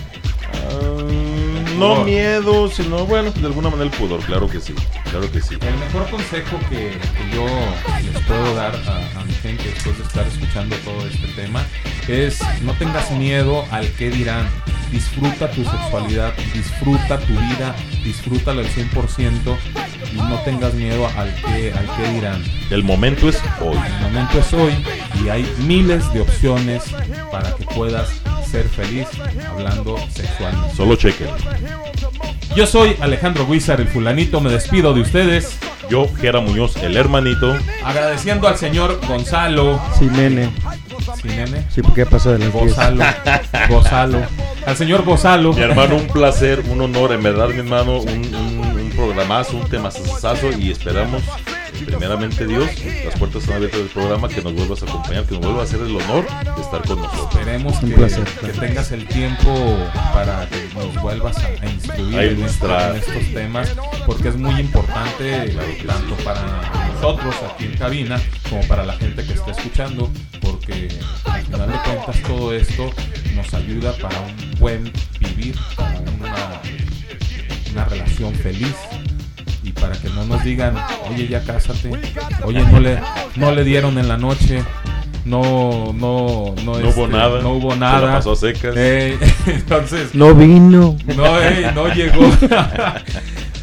[1.79, 4.75] No miedo, sino, bueno, de alguna manera el pudor, claro que sí.
[5.11, 5.55] Claro que sí.
[5.61, 7.47] El mejor consejo que, que yo
[8.03, 11.65] les puedo dar a, a mi gente después de estar escuchando todo este tema
[12.09, 14.49] es no tengas miedo al que dirán.
[14.91, 17.75] Disfruta tu sexualidad, disfruta tu vida,
[18.05, 19.57] disfrútalo al 100%
[20.13, 22.45] y no tengas miedo al que, al que dirán.
[22.71, 23.77] El momento es hoy.
[23.77, 24.73] El momento es hoy
[25.25, 26.85] y hay miles de opciones
[27.33, 28.09] para que puedas
[28.45, 29.09] ser feliz
[29.49, 30.77] hablando sexualmente.
[30.77, 31.29] Solo chequen.
[32.55, 35.59] Yo soy Alejandro Guizar, el fulanito, me despido de ustedes.
[35.91, 37.57] Yo, Gera Muñoz, el hermanito.
[37.85, 39.81] Agradeciendo al señor Gonzalo.
[39.99, 40.51] Sí, nene.
[41.75, 42.65] Sí, porque ya pasó de las 10.
[42.65, 43.05] Gonzalo.
[43.69, 44.23] Gonzalo.
[44.67, 45.53] Al señor Gonzalo.
[45.53, 49.69] Mi hermano, un placer, un honor, en verdad, mi hermano, un, un, un programazo, un
[49.69, 51.23] temazazo y esperamos,
[51.85, 52.69] primeramente Dios,
[53.05, 55.65] las puertas están abiertas del programa, que nos vuelvas a acompañar, que nos vuelvas a
[55.65, 56.27] hacer el honor
[56.57, 57.35] de estar con nosotros.
[57.35, 58.25] Esperemos que, placer.
[58.25, 62.97] que tengas el tiempo para que nos vuelvas a, a instruir A en, estos, en
[62.97, 63.77] estos temas,
[64.07, 65.55] porque es muy importante
[65.87, 66.41] tanto para
[66.95, 70.11] nosotros aquí en cabina como para la gente que está escuchando,
[70.41, 70.89] porque
[71.25, 72.91] al final de cuentas todo esto
[73.35, 76.61] nos ayuda para un buen vivir, para una,
[77.73, 78.75] una relación feliz
[79.81, 80.75] para que no nos digan,
[81.11, 81.91] oye ya cásate,
[82.45, 82.99] oye no le,
[83.37, 84.63] no le dieron en la noche,
[85.25, 88.13] no, no, no, No hubo nada, no hubo se la nada.
[88.15, 88.75] pasó a secas.
[88.77, 90.97] Eh, entonces, No vino.
[91.17, 92.23] no, ey, no llegó.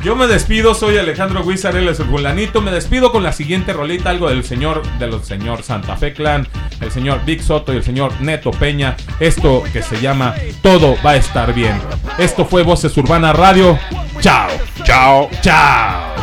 [0.03, 2.59] Yo me despido, soy Alejandro Guizar, él es el fulanito.
[2.59, 6.47] Me despido con la siguiente rolita, algo del señor, del señor Santa Fe Clan,
[6.79, 8.97] el señor Big Soto y el señor Neto Peña.
[9.19, 10.33] Esto que se llama
[10.63, 11.79] Todo va a estar bien.
[12.17, 13.77] Esto fue Voces Urbana Radio.
[14.21, 14.49] Chao,
[14.83, 16.15] chao, chao.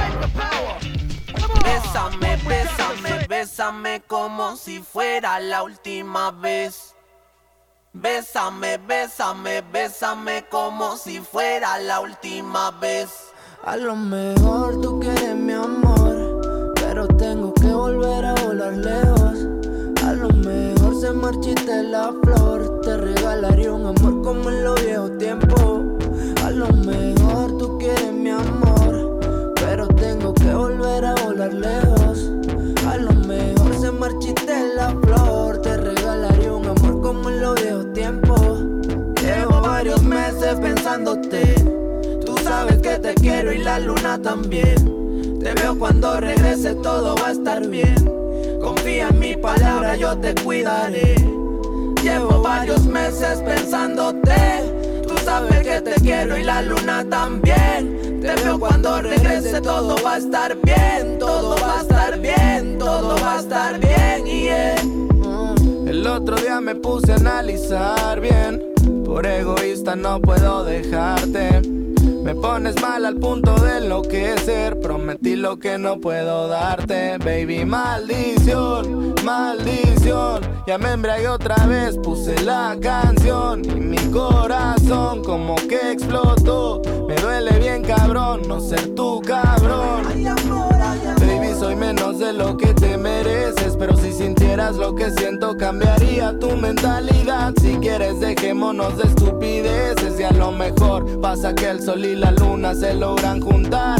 [1.65, 6.97] Bésame, bésame, bésame como si fuera la última vez.
[7.93, 13.28] Bésame, bésame, bésame como si fuera la última vez.
[13.65, 19.47] A lo mejor tú quieres mi amor, pero tengo que volver a volar lejos.
[20.07, 25.19] A lo mejor se marchite la flor, te regalaría un amor como en los viejos
[25.19, 25.83] tiempos.
[26.45, 29.21] A lo mejor tú quieres mi amor,
[29.57, 32.31] pero tengo que volver a volar lejos.
[32.87, 37.93] A lo mejor se marchite la flor, te regalaría un amor como en los viejos
[37.93, 38.61] tiempos.
[39.21, 41.78] Llevo varios meses pensándote.
[42.89, 45.39] Que te quiero y la luna también.
[45.41, 48.11] Te veo cuando regrese, todo va a estar bien.
[48.63, 51.15] Confía en mi palabra, yo te cuidaré.
[52.03, 54.33] Llevo varios meses pensándote.
[55.07, 58.23] Tú sabes que te quiero y la luna también.
[58.23, 61.19] Te veo cuando regrese, todo va a estar bien.
[61.19, 64.25] Todo va a estar bien, todo va a estar bien.
[64.25, 64.77] Yeah.
[65.87, 68.65] El otro día me puse a analizar bien.
[69.05, 71.61] Por egoísta no puedo dejarte.
[72.29, 74.79] Me pones mal al punto de enloquecer.
[74.81, 77.65] Prometí lo que no puedo darte, baby.
[77.65, 80.43] Maldición, maldición.
[80.67, 83.65] Ya me embriagué otra vez, puse la canción.
[83.65, 86.83] Y mi corazón como que explotó.
[87.09, 90.03] Me duele bien, cabrón, no ser tu cabrón.
[91.21, 93.58] Baby, soy menos de lo que te mereces.
[94.77, 97.55] Lo que siento, cambiaría tu mentalidad.
[97.61, 100.21] Si quieres, dejémonos de estupideces.
[100.21, 103.99] Y a lo mejor pasa que el sol y la luna se logran juntar.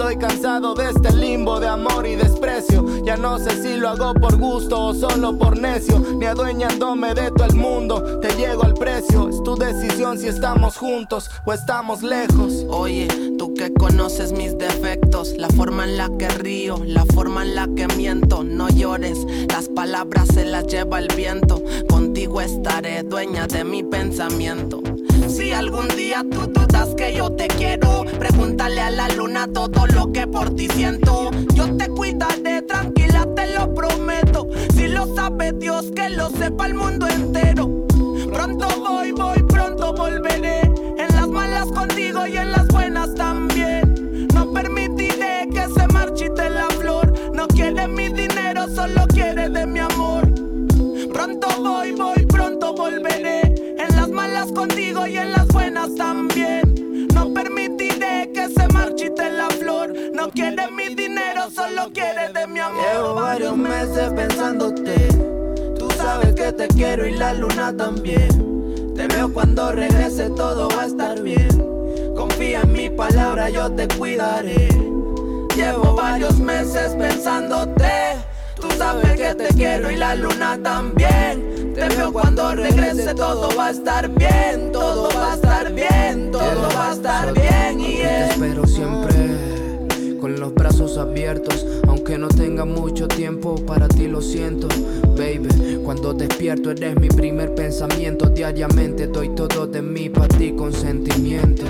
[0.00, 3.04] Estoy cansado de este limbo de amor y desprecio.
[3.04, 5.98] Ya no sé si lo hago por gusto o solo por necio.
[6.16, 9.28] Ni adueñándome de todo el mundo, te llego al precio.
[9.28, 12.64] Es tu decisión si estamos juntos o estamos lejos.
[12.70, 17.54] Oye, tú que conoces mis defectos, la forma en la que río, la forma en
[17.54, 19.18] la que miento, no llores,
[19.48, 24.80] las palabras se las lleva el viento, contigo estaré dueña de mi pensamiento.
[25.30, 30.12] Si algún día tú dudas que yo te quiero, pregúntale a la luna todo lo
[30.12, 31.30] que por ti siento.
[31.54, 34.48] Yo te cuidaré, tranquila, te lo prometo.
[34.74, 37.86] Si lo sabe Dios, que lo sepa el mundo entero.
[38.32, 40.62] Pronto voy, voy, pronto volveré.
[40.62, 42.59] En las malas contigo y en las
[54.40, 57.08] malas contigo y en las buenas también.
[57.14, 59.92] No permitiré que se marchite la flor.
[60.14, 62.82] No quiere mi dinero, solo quiere de mi amor.
[62.92, 65.08] Llevo varios meses pensándote.
[65.78, 68.94] Tú sabes que te quiero y la luna también.
[68.94, 72.14] Te veo cuando regrese, todo va a estar bien.
[72.16, 74.68] Confía en mi palabra, yo te cuidaré.
[75.56, 77.90] Llevo varios meses pensándote.
[78.60, 81.74] Tú sabes que te quiero y la luna también.
[81.74, 84.70] Te veo cuando regrese, todo va a estar bien.
[84.72, 87.80] Todo va a estar bien, todo va a estar bien.
[87.80, 89.10] Y Te espero siempre
[90.20, 91.66] con los brazos abiertos.
[91.88, 94.68] Aunque no tenga mucho tiempo, para ti lo siento,
[95.16, 95.80] baby.
[95.84, 98.28] Cuando despierto, eres mi primer pensamiento.
[98.28, 101.64] Diariamente doy todo de mí para ti con sentimiento.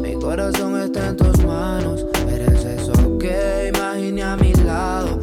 [0.00, 2.04] Mi corazón está en tus manos.
[2.30, 5.18] Eres eso que imaginé a mi lado.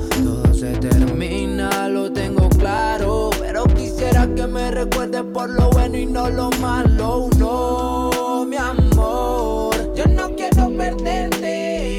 [2.13, 3.29] Tengo claro.
[3.39, 7.29] Pero quisiera que me recuerdes por lo bueno y no lo malo.
[7.37, 9.93] No, mi amor.
[9.95, 11.97] Yo no quiero perderte.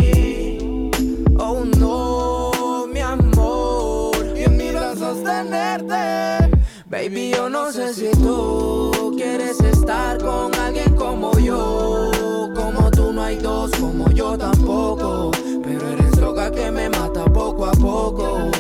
[1.39, 4.13] Oh no, mi amor.
[4.37, 6.51] Y en mis brazos tenerte.
[6.87, 12.11] Baby, yo no sé si tú quieres estar con alguien como yo.
[12.55, 15.31] Como tú no hay dos, como yo tampoco.
[15.65, 16.02] Pero eres
[16.35, 18.51] que me mata poco a poco.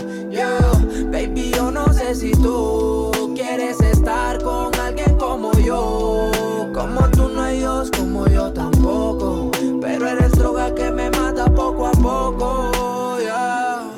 [1.11, 6.31] Baby, yo no sé si tú quieres estar con alguien como yo.
[6.75, 9.51] Como tú no hay dos, como yo tampoco.
[9.81, 13.19] Pero eres droga que me mata poco a poco.
[13.19, 13.91] Yeah.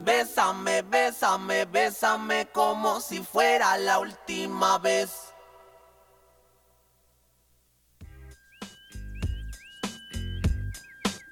[0.00, 5.25] Bésame, bésame, bésame como si fuera la última vez.